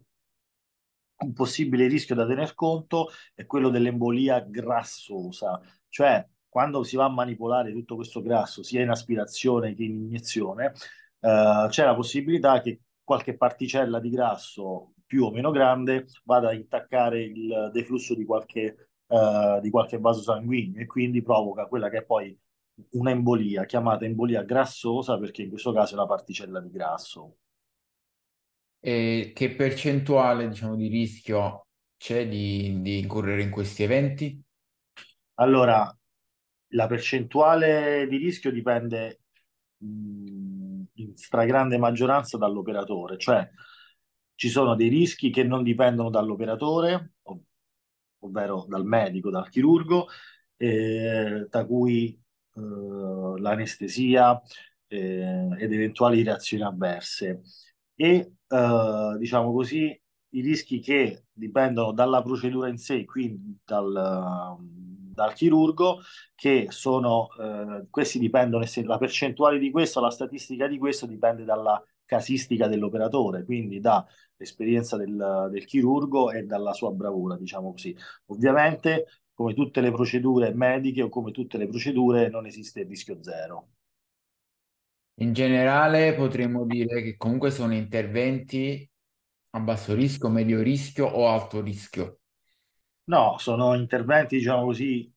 un 1.22 1.32
possibile 1.34 1.86
rischio 1.86 2.14
da 2.14 2.26
tener 2.26 2.54
conto 2.54 3.10
è 3.34 3.44
quello 3.46 3.68
dell'embolia 3.68 4.40
grassosa, 4.40 5.60
cioè 5.88 6.26
quando 6.50 6.82
si 6.82 6.96
va 6.96 7.04
a 7.06 7.08
manipolare 7.08 7.72
tutto 7.72 7.94
questo 7.94 8.20
grasso, 8.20 8.62
sia 8.62 8.82
in 8.82 8.90
aspirazione 8.90 9.74
che 9.74 9.84
in 9.84 10.02
iniezione, 10.02 10.74
eh, 11.20 11.66
c'è 11.68 11.84
la 11.84 11.94
possibilità 11.94 12.60
che 12.60 12.80
qualche 13.02 13.36
particella 13.36 14.00
di 14.00 14.10
grasso 14.10 14.92
più 15.06 15.24
o 15.24 15.30
meno 15.30 15.50
grande 15.50 16.06
vada 16.24 16.48
a 16.50 16.52
intaccare 16.52 17.22
il 17.22 17.70
deflusso 17.72 18.14
di 18.14 18.24
qualche, 18.24 18.90
eh, 19.06 19.58
di 19.62 19.70
qualche 19.70 19.98
vaso 19.98 20.22
sanguigno 20.22 20.80
e 20.80 20.86
quindi 20.86 21.22
provoca 21.22 21.66
quella 21.66 21.88
che 21.88 21.98
è 21.98 22.04
poi 22.04 22.36
un'embolia, 22.90 23.64
chiamata 23.64 24.04
embolia 24.04 24.42
grassosa 24.42 25.18
perché 25.18 25.42
in 25.42 25.50
questo 25.50 25.72
caso 25.72 25.94
è 25.94 25.98
una 25.98 26.06
particella 26.06 26.60
di 26.60 26.70
grasso. 26.70 27.36
E 28.82 29.32
che 29.34 29.54
percentuale, 29.54 30.48
diciamo, 30.48 30.74
di 30.74 30.88
rischio 30.88 31.66
c'è 31.96 32.26
di, 32.26 32.80
di 32.80 32.98
incorrere 32.98 33.42
in 33.42 33.50
questi 33.50 33.82
eventi? 33.82 34.42
Allora, 35.34 35.94
la 36.70 36.86
percentuale 36.86 38.06
di 38.08 38.16
rischio 38.16 38.50
dipende 38.50 39.20
mh, 39.78 40.82
in 40.94 41.16
stragrande 41.16 41.78
maggioranza 41.78 42.36
dall'operatore, 42.38 43.18
cioè 43.18 43.48
ci 44.34 44.48
sono 44.48 44.74
dei 44.74 44.88
rischi 44.88 45.30
che 45.30 45.42
non 45.44 45.62
dipendono 45.62 46.10
dall'operatore, 46.10 47.12
ov- 47.22 47.42
ovvero 48.20 48.64
dal 48.68 48.84
medico, 48.84 49.30
dal 49.30 49.48
chirurgo, 49.48 50.06
eh, 50.56 51.46
tra 51.50 51.64
cui 51.66 52.18
eh, 52.54 52.60
l'anestesia 53.40 54.40
eh, 54.86 55.48
ed 55.58 55.72
eventuali 55.72 56.22
reazioni 56.22 56.62
avverse. 56.62 57.42
E 57.94 58.32
eh, 58.48 59.16
diciamo 59.18 59.52
così, 59.52 59.98
i 60.32 60.40
rischi 60.40 60.80
che 60.80 61.24
dipendono 61.32 61.92
dalla 61.92 62.22
procedura 62.22 62.68
in 62.68 62.78
sé, 62.78 63.04
quindi 63.04 63.58
dal, 63.64 64.56
dal 65.12 65.32
chirurgo, 65.32 66.00
che 66.34 66.66
sono, 66.70 67.28
eh, 67.38 67.86
questi 67.90 68.18
dipendono, 68.18 68.64
se 68.64 68.82
la 68.84 68.98
percentuale 68.98 69.58
di 69.58 69.70
questo, 69.70 70.00
la 70.00 70.10
statistica 70.10 70.66
di 70.66 70.78
questo 70.78 71.06
dipende 71.06 71.44
dalla 71.44 71.82
casistica 72.04 72.66
dell'operatore, 72.66 73.44
quindi 73.44 73.78
dall'esperienza 73.80 74.96
del, 74.96 75.48
del 75.50 75.64
chirurgo 75.64 76.30
e 76.30 76.42
dalla 76.42 76.72
sua 76.72 76.90
bravura, 76.90 77.36
diciamo 77.36 77.70
così. 77.70 77.96
Ovviamente, 78.26 79.06
come 79.32 79.54
tutte 79.54 79.80
le 79.80 79.92
procedure 79.92 80.52
mediche 80.52 81.02
o 81.02 81.08
come 81.08 81.30
tutte 81.30 81.56
le 81.56 81.68
procedure, 81.68 82.28
non 82.28 82.46
esiste 82.46 82.80
il 82.80 82.86
rischio 82.86 83.22
zero. 83.22 83.68
In 85.20 85.32
generale 85.32 86.14
potremmo 86.14 86.64
dire 86.64 87.02
che 87.02 87.16
comunque 87.16 87.50
sono 87.50 87.74
interventi 87.74 88.88
a 89.50 89.60
basso 89.60 89.94
rischio, 89.94 90.28
medio 90.28 90.62
rischio 90.62 91.06
o 91.06 91.28
alto 91.28 91.60
rischio. 91.60 92.19
No, 93.04 93.38
sono 93.38 93.74
interventi, 93.74 94.36
diciamo 94.36 94.64
così, 94.66 95.12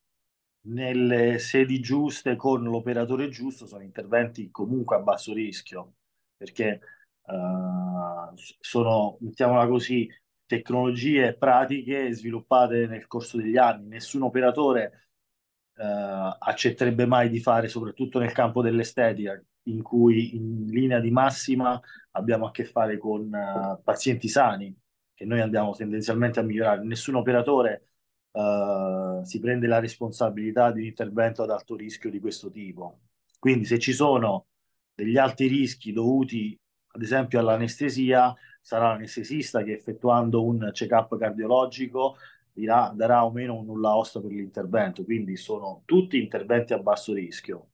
nelle 0.67 1.37
sedi 1.37 1.79
giuste 1.79 2.35
con 2.35 2.63
l'operatore 2.63 3.29
giusto, 3.29 3.67
sono 3.67 3.83
interventi 3.83 4.49
comunque 4.49 4.95
a 4.95 4.99
basso 4.99 5.31
rischio, 5.33 5.93
perché 6.35 6.79
uh, 7.21 8.33
sono, 8.59 9.17
mettiamola 9.21 9.67
così, 9.67 10.09
tecnologie 10.45 11.35
pratiche 11.35 12.11
sviluppate 12.13 12.87
nel 12.87 13.05
corso 13.05 13.37
degli 13.37 13.57
anni. 13.57 13.89
Nessun 13.89 14.23
operatore 14.23 15.09
uh, 15.75 16.35
accetterebbe 16.39 17.05
mai 17.05 17.29
di 17.29 17.39
fare, 17.39 17.67
soprattutto 17.67 18.17
nel 18.17 18.31
campo 18.31 18.63
dell'estetica, 18.63 19.39
in 19.67 19.83
cui 19.83 20.35
in 20.35 20.65
linea 20.65 20.99
di 20.99 21.11
massima 21.11 21.79
abbiamo 22.11 22.47
a 22.47 22.51
che 22.51 22.65
fare 22.65 22.97
con 22.97 23.29
uh, 23.31 23.83
pazienti 23.83 24.27
sani, 24.27 24.75
che 25.13 25.25
noi 25.25 25.41
andiamo 25.41 25.73
tendenzialmente 25.73 26.39
a 26.39 26.43
migliorare. 26.43 26.83
Nessun 26.83 27.15
operatore 27.15 27.87
uh, 28.31 29.23
si 29.23 29.39
prende 29.39 29.67
la 29.67 29.79
responsabilità 29.79 30.71
di 30.71 30.81
un 30.81 30.87
intervento 30.87 31.43
ad 31.43 31.49
alto 31.51 31.75
rischio 31.75 32.09
di 32.09 32.19
questo 32.19 32.49
tipo. 32.49 32.99
Quindi 33.39 33.65
se 33.65 33.79
ci 33.79 33.93
sono 33.93 34.47
degli 34.93 35.17
alti 35.17 35.47
rischi 35.47 35.91
dovuti 35.91 36.57
ad 36.95 37.01
esempio 37.01 37.39
all'anestesia, 37.39 38.33
sarà 38.61 38.89
l'anestesista 38.89 39.63
che 39.63 39.73
effettuando 39.73 40.45
un 40.45 40.69
check-up 40.71 41.17
cardiologico 41.17 42.17
dirà, 42.53 42.93
darà 42.95 43.25
o 43.25 43.31
meno 43.31 43.57
un 43.57 43.65
nulla 43.65 43.97
osta 43.97 44.21
per 44.21 44.31
l'intervento. 44.31 45.03
Quindi 45.03 45.35
sono 45.35 45.81
tutti 45.85 46.21
interventi 46.21 46.73
a 46.73 46.77
basso 46.77 47.13
rischio. 47.13 47.69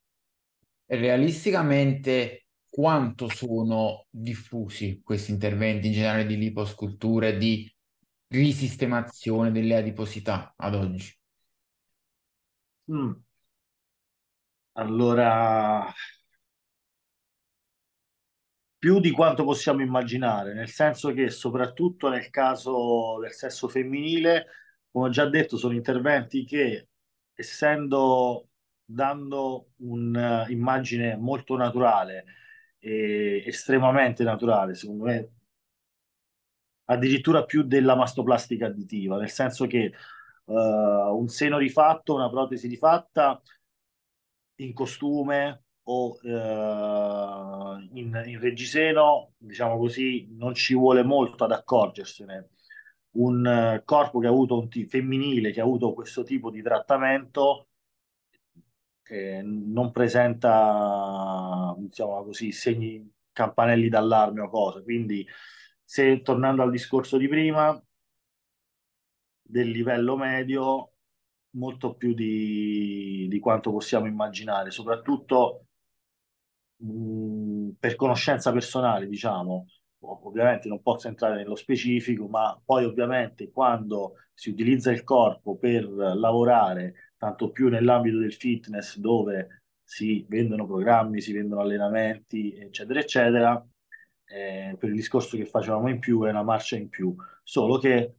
Realisticamente 0.85 2.45
quanto 2.69 3.29
sono 3.29 4.05
diffusi 4.09 5.01
questi 5.03 5.31
interventi 5.31 5.87
in 5.87 5.93
generale 5.93 6.25
di 6.25 6.37
liposculture, 6.37 7.37
di 7.37 7.71
risistemazione 8.27 9.51
delle 9.51 9.75
adiposità 9.75 10.53
ad 10.55 10.75
oggi? 10.75 11.17
Mm. 12.87 13.13
Allora, 14.73 15.93
più 18.77 18.99
di 18.99 19.11
quanto 19.11 19.43
possiamo 19.43 19.81
immaginare, 19.81 20.53
nel 20.53 20.69
senso 20.69 21.11
che 21.13 21.29
soprattutto 21.29 22.07
nel 22.09 22.29
caso 22.29 23.17
del 23.19 23.33
sesso 23.33 23.67
femminile, 23.67 24.45
come 24.91 25.07
ho 25.07 25.09
già 25.11 25.27
detto, 25.27 25.57
sono 25.57 25.73
interventi 25.73 26.45
che, 26.45 26.87
essendo 27.33 28.47
dando 28.85 29.71
un'immagine 29.77 31.17
molto 31.17 31.57
naturale, 31.57 32.23
e 32.79 33.43
estremamente 33.45 34.23
naturale, 34.23 34.73
secondo 34.73 35.03
me, 35.03 35.29
addirittura 36.85 37.45
più 37.45 37.63
della 37.63 37.95
mastoplastica 37.95 38.67
additiva, 38.67 39.17
nel 39.17 39.29
senso 39.29 39.67
che 39.67 39.93
uh, 40.45 40.53
un 40.53 41.27
seno 41.27 41.57
rifatto, 41.57 42.15
una 42.15 42.29
protesi 42.29 42.67
rifatta 42.67 43.41
in 44.55 44.73
costume 44.73 45.63
o 45.83 46.19
uh, 46.21 47.79
in, 47.93 48.23
in 48.25 48.39
reggiseno, 48.39 49.33
diciamo 49.37 49.77
così, 49.77 50.27
non 50.31 50.53
ci 50.53 50.73
vuole 50.75 51.03
molto 51.03 51.43
ad 51.43 51.51
accorgersene. 51.51 52.49
Un 53.11 53.79
uh, 53.79 53.83
corpo 53.83 54.19
che 54.19 54.27
ha 54.27 54.29
avuto 54.29 54.59
un 54.59 54.69
t- 54.69 54.85
femminile 54.85 55.51
che 55.51 55.61
ha 55.61 55.63
avuto 55.63 55.93
questo 55.93 56.23
tipo 56.23 56.51
di 56.51 56.61
trattamento 56.61 57.68
non 59.43 59.91
presenta, 59.91 61.75
diciamo 61.77 62.23
così, 62.23 62.51
segni 62.51 63.11
campanelli 63.31 63.89
d'allarme 63.89 64.41
o 64.41 64.49
cose. 64.49 64.83
Quindi 64.83 65.25
se 65.83 66.21
tornando 66.21 66.61
al 66.61 66.71
discorso 66.71 67.17
di 67.17 67.27
prima, 67.27 67.81
del 69.41 69.69
livello 69.69 70.15
medio, 70.17 70.93
molto 71.51 71.95
più 71.95 72.13
di, 72.13 73.27
di 73.29 73.39
quanto 73.39 73.71
possiamo 73.71 74.05
immaginare, 74.07 74.71
soprattutto 74.71 75.65
mh, 76.77 77.71
per 77.79 77.95
conoscenza 77.95 78.51
personale, 78.51 79.07
diciamo. 79.07 79.65
Ovviamente 80.01 80.69
non 80.69 80.81
posso 80.81 81.09
entrare 81.09 81.35
nello 81.35 81.55
specifico, 81.55 82.27
ma 82.27 82.57
poi 82.63 82.85
ovviamente 82.85 83.51
quando 83.51 84.13
si 84.33 84.49
utilizza 84.49 84.91
il 84.91 85.03
corpo 85.03 85.57
per 85.57 85.83
lavorare, 85.83 87.08
tanto 87.19 87.51
più 87.51 87.67
nell'ambito 87.67 88.17
del 88.17 88.33
fitness 88.33 88.97
dove 88.97 89.63
si 89.83 90.25
vendono 90.29 90.65
programmi, 90.65 91.21
si 91.21 91.33
vendono 91.33 91.61
allenamenti, 91.61 92.55
eccetera, 92.55 92.99
eccetera, 92.99 93.67
eh, 94.25 94.75
per 94.79 94.89
il 94.89 94.95
discorso 94.95 95.35
che 95.35 95.45
facevamo 95.45 95.89
in 95.89 95.99
più 95.99 96.23
è 96.23 96.29
una 96.29 96.43
marcia 96.43 96.77
in 96.77 96.87
più, 96.89 97.13
solo 97.43 97.77
che 97.77 98.15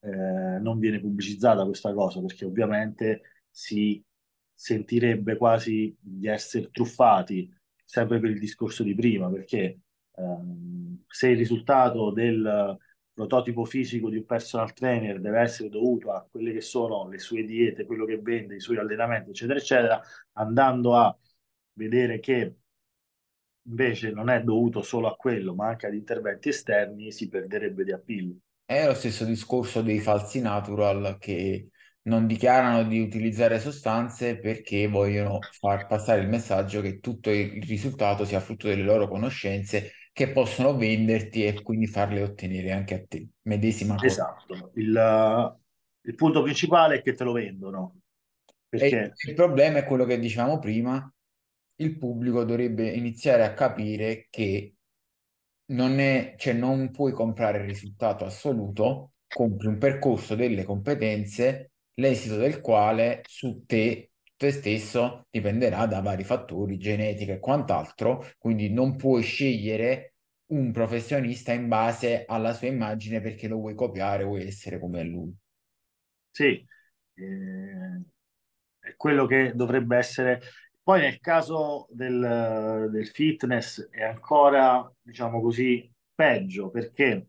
eh, 0.00 0.58
non 0.60 0.78
viene 0.78 1.00
pubblicizzata 1.00 1.64
questa 1.64 1.92
cosa 1.92 2.20
perché 2.20 2.44
ovviamente 2.44 3.22
si 3.50 4.02
sentirebbe 4.52 5.36
quasi 5.36 5.96
di 5.98 6.28
essere 6.28 6.70
truffati, 6.70 7.52
sempre 7.84 8.20
per 8.20 8.30
il 8.30 8.38
discorso 8.38 8.84
di 8.84 8.94
prima, 8.94 9.28
perché 9.30 9.80
ehm, 10.14 11.04
se 11.08 11.28
il 11.28 11.36
risultato 11.38 12.12
del 12.12 12.78
prototipo 13.14 13.64
fisico 13.64 14.10
di 14.10 14.16
un 14.18 14.26
personal 14.26 14.72
trainer 14.74 15.20
deve 15.20 15.40
essere 15.40 15.68
dovuto 15.70 16.10
a 16.10 16.26
quelle 16.28 16.52
che 16.52 16.60
sono 16.60 17.08
le 17.08 17.18
sue 17.18 17.44
diete, 17.44 17.86
quello 17.86 18.04
che 18.04 18.18
vende, 18.18 18.56
i 18.56 18.60
suoi 18.60 18.78
allenamenti, 18.78 19.30
eccetera, 19.30 19.58
eccetera, 19.58 20.02
andando 20.32 20.96
a 20.96 21.16
vedere 21.74 22.18
che 22.20 22.56
invece 23.66 24.10
non 24.10 24.28
è 24.28 24.42
dovuto 24.42 24.82
solo 24.82 25.08
a 25.08 25.16
quello, 25.16 25.54
ma 25.54 25.68
anche 25.68 25.86
ad 25.86 25.94
interventi 25.94 26.48
esterni, 26.48 27.12
si 27.12 27.28
perderebbe 27.28 27.84
di 27.84 27.92
appeal. 27.92 28.36
È 28.64 28.86
lo 28.86 28.94
stesso 28.94 29.24
discorso 29.24 29.82
dei 29.82 30.00
falsi 30.00 30.40
natural 30.40 31.16
che 31.18 31.68
non 32.02 32.26
dichiarano 32.26 32.84
di 32.84 33.00
utilizzare 33.00 33.60
sostanze 33.60 34.38
perché 34.38 34.88
vogliono 34.88 35.38
far 35.58 35.86
passare 35.86 36.20
il 36.20 36.28
messaggio 36.28 36.80
che 36.80 36.98
tutto 37.00 37.30
il 37.30 37.62
risultato 37.62 38.24
sia 38.24 38.40
frutto 38.40 38.68
delle 38.68 38.82
loro 38.82 39.08
conoscenze 39.08 39.92
che 40.14 40.30
possono 40.30 40.76
venderti 40.76 41.44
e 41.44 41.60
quindi 41.60 41.88
farle 41.88 42.22
ottenere 42.22 42.70
anche 42.70 42.94
a 42.94 43.04
te. 43.04 43.26
Medesima 43.42 43.96
cosa. 43.96 44.06
Esatto. 44.06 44.70
Il, 44.74 45.60
il 46.02 46.14
punto 46.14 46.42
principale 46.42 46.98
è 46.98 47.02
che 47.02 47.14
te 47.14 47.24
lo 47.24 47.32
vendono. 47.32 47.96
Perché... 48.68 49.12
il 49.26 49.34
problema 49.34 49.78
è 49.78 49.84
quello 49.84 50.04
che 50.04 50.20
dicevamo 50.20 50.60
prima, 50.60 51.12
il 51.80 51.98
pubblico 51.98 52.44
dovrebbe 52.44 52.88
iniziare 52.90 53.44
a 53.44 53.54
capire 53.54 54.28
che 54.30 54.74
non, 55.72 55.98
è, 55.98 56.36
cioè 56.38 56.52
non 56.52 56.92
puoi 56.92 57.10
comprare 57.10 57.58
il 57.58 57.64
risultato 57.64 58.24
assoluto, 58.24 59.14
compri 59.26 59.66
un 59.66 59.78
percorso 59.78 60.36
delle 60.36 60.62
competenze, 60.62 61.72
l'esito 61.94 62.36
del 62.36 62.60
quale 62.60 63.22
su 63.26 63.64
te, 63.66 64.12
te 64.36 64.50
stesso 64.50 65.26
dipenderà 65.30 65.86
da 65.86 66.00
vari 66.00 66.24
fattori, 66.24 66.78
genetica 66.78 67.34
e 67.34 67.38
quant'altro, 67.38 68.26
quindi 68.38 68.70
non 68.70 68.96
puoi 68.96 69.22
scegliere 69.22 70.14
un 70.46 70.72
professionista 70.72 71.52
in 71.52 71.68
base 71.68 72.24
alla 72.26 72.52
sua 72.52 72.68
immagine 72.68 73.20
perché 73.20 73.48
lo 73.48 73.56
vuoi 73.56 73.74
copiare, 73.74 74.24
vuoi 74.24 74.46
essere 74.46 74.78
come 74.78 75.02
lui. 75.02 75.34
Sì, 76.30 76.64
eh, 77.14 78.02
è 78.78 78.94
quello 78.96 79.26
che 79.26 79.52
dovrebbe 79.54 79.96
essere 79.96 80.40
poi 80.84 81.00
nel 81.00 81.18
caso 81.18 81.86
del, 81.88 82.88
del 82.90 83.06
fitness 83.06 83.88
è 83.88 84.02
ancora, 84.02 84.86
diciamo 85.00 85.40
così, 85.40 85.90
peggio 86.14 86.68
perché 86.68 87.28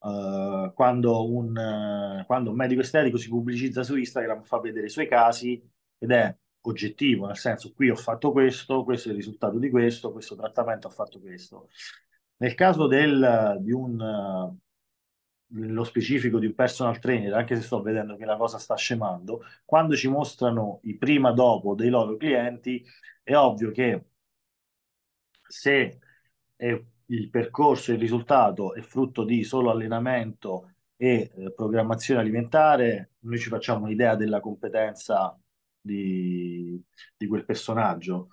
uh, 0.00 0.72
quando, 0.74 1.26
un, 1.26 1.56
uh, 1.56 2.26
quando 2.26 2.50
un 2.50 2.56
medico 2.56 2.82
estetico 2.82 3.16
si 3.16 3.30
pubblicizza 3.30 3.82
su 3.82 3.96
Instagram 3.96 4.42
fa 4.42 4.60
vedere 4.60 4.86
i 4.86 4.90
suoi 4.90 5.08
casi 5.08 5.58
ed 5.98 6.10
è 6.10 6.36
oggettivo, 6.62 7.26
nel 7.26 7.36
senso 7.36 7.72
qui 7.72 7.90
ho 7.90 7.96
fatto 7.96 8.32
questo, 8.32 8.84
questo 8.84 9.08
è 9.08 9.10
il 9.12 9.18
risultato 9.18 9.58
di 9.58 9.70
questo, 9.70 10.12
questo 10.12 10.36
trattamento 10.36 10.88
ha 10.88 10.90
fatto 10.90 11.20
questo. 11.20 11.68
Nel 12.38 12.54
caso 12.54 12.86
del, 12.86 13.58
di 13.60 13.72
un, 13.72 14.56
nello 15.48 15.84
specifico 15.84 16.38
di 16.38 16.46
un 16.46 16.54
personal 16.54 16.98
trainer, 16.98 17.34
anche 17.34 17.56
se 17.56 17.62
sto 17.62 17.80
vedendo 17.82 18.16
che 18.16 18.24
la 18.24 18.36
cosa 18.36 18.58
sta 18.58 18.74
scemando, 18.74 19.42
quando 19.64 19.94
ci 19.94 20.08
mostrano 20.08 20.80
i 20.82 20.96
prima 20.96 21.32
dopo 21.32 21.74
dei 21.74 21.88
loro 21.88 22.16
clienti, 22.16 22.84
è 23.22 23.34
ovvio 23.36 23.70
che 23.70 24.04
se 25.48 26.00
il 27.06 27.30
percorso, 27.30 27.92
il 27.92 27.98
risultato 27.98 28.74
è 28.74 28.80
frutto 28.80 29.24
di 29.24 29.44
solo 29.44 29.70
allenamento 29.70 30.72
e 30.96 31.30
eh, 31.34 31.52
programmazione 31.52 32.20
alimentare, 32.20 33.12
noi 33.20 33.38
ci 33.38 33.48
facciamo 33.48 33.84
un'idea 33.84 34.16
della 34.16 34.40
competenza 34.40 35.38
di, 35.86 36.82
di 37.16 37.26
quel 37.26 37.44
personaggio. 37.44 38.28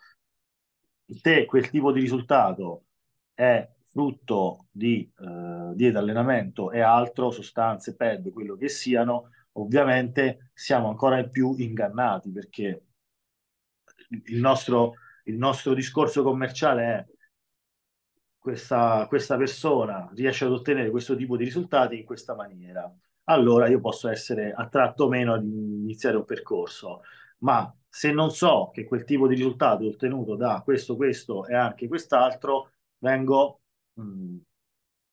Se 1.06 1.46
quel 1.46 1.70
tipo 1.70 1.92
di 1.92 2.00
risultato 2.00 2.86
è 3.34 3.70
frutto 3.86 4.68
di 4.72 5.10
eh, 5.20 5.76
dieta, 5.76 6.00
allenamento 6.00 6.72
e 6.72 6.82
altro, 6.82 7.32
sostanze, 7.32 7.96
pad, 7.96 8.32
quello 8.32 8.56
che 8.56 8.68
siano, 8.68 9.30
ovviamente 9.54 10.50
siamo 10.54 10.90
ancora 10.90 11.24
più 11.26 11.56
ingannati 11.58 12.32
perché 12.32 12.86
il 14.26 14.40
nostro, 14.40 14.94
il 15.26 15.38
nostro 15.38 15.74
discorso 15.74 16.24
commerciale 16.24 16.84
è 16.84 17.06
questa, 18.38 19.06
questa 19.08 19.38
persona 19.38 20.10
riesce 20.14 20.46
ad 20.46 20.52
ottenere 20.52 20.90
questo 20.90 21.16
tipo 21.16 21.38
di 21.38 21.46
risultati 21.46 22.00
in 22.00 22.06
questa 22.06 22.36
maniera. 22.36 22.92
Allora 23.26 23.68
io 23.70 23.80
posso 23.80 24.10
essere 24.10 24.52
attratto 24.52 25.06
o 25.06 25.10
meno 25.10 25.34
ad 25.34 25.46
iniziare 25.46 26.18
un 26.18 26.26
percorso, 26.26 27.04
ma 27.44 27.74
se 27.88 28.12
non 28.12 28.32
so 28.32 28.72
che 28.74 28.86
quel 28.86 29.04
tipo 29.04 29.28
di 29.28 29.36
risultato 29.36 29.84
è 29.84 29.88
ottenuto 29.88 30.36
da 30.36 30.62
questo, 30.64 30.96
questo 30.96 31.46
e 31.46 31.54
anche 31.56 31.88
quest'altro, 31.88 32.72
vengo 32.98 33.62
mm, 34.00 34.38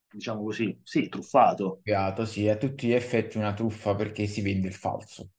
diciamo 0.09 0.43
così, 0.43 0.79
sì, 0.83 1.07
truffato. 1.09 1.81
Sì, 2.25 2.47
a 2.47 2.57
tutti 2.57 2.87
gli 2.87 2.93
effetti 2.93 3.37
una 3.37 3.53
truffa 3.53 3.95
perché 3.95 4.25
si 4.25 4.41
vende 4.41 4.67
il 4.67 4.73
falso. 4.73 5.29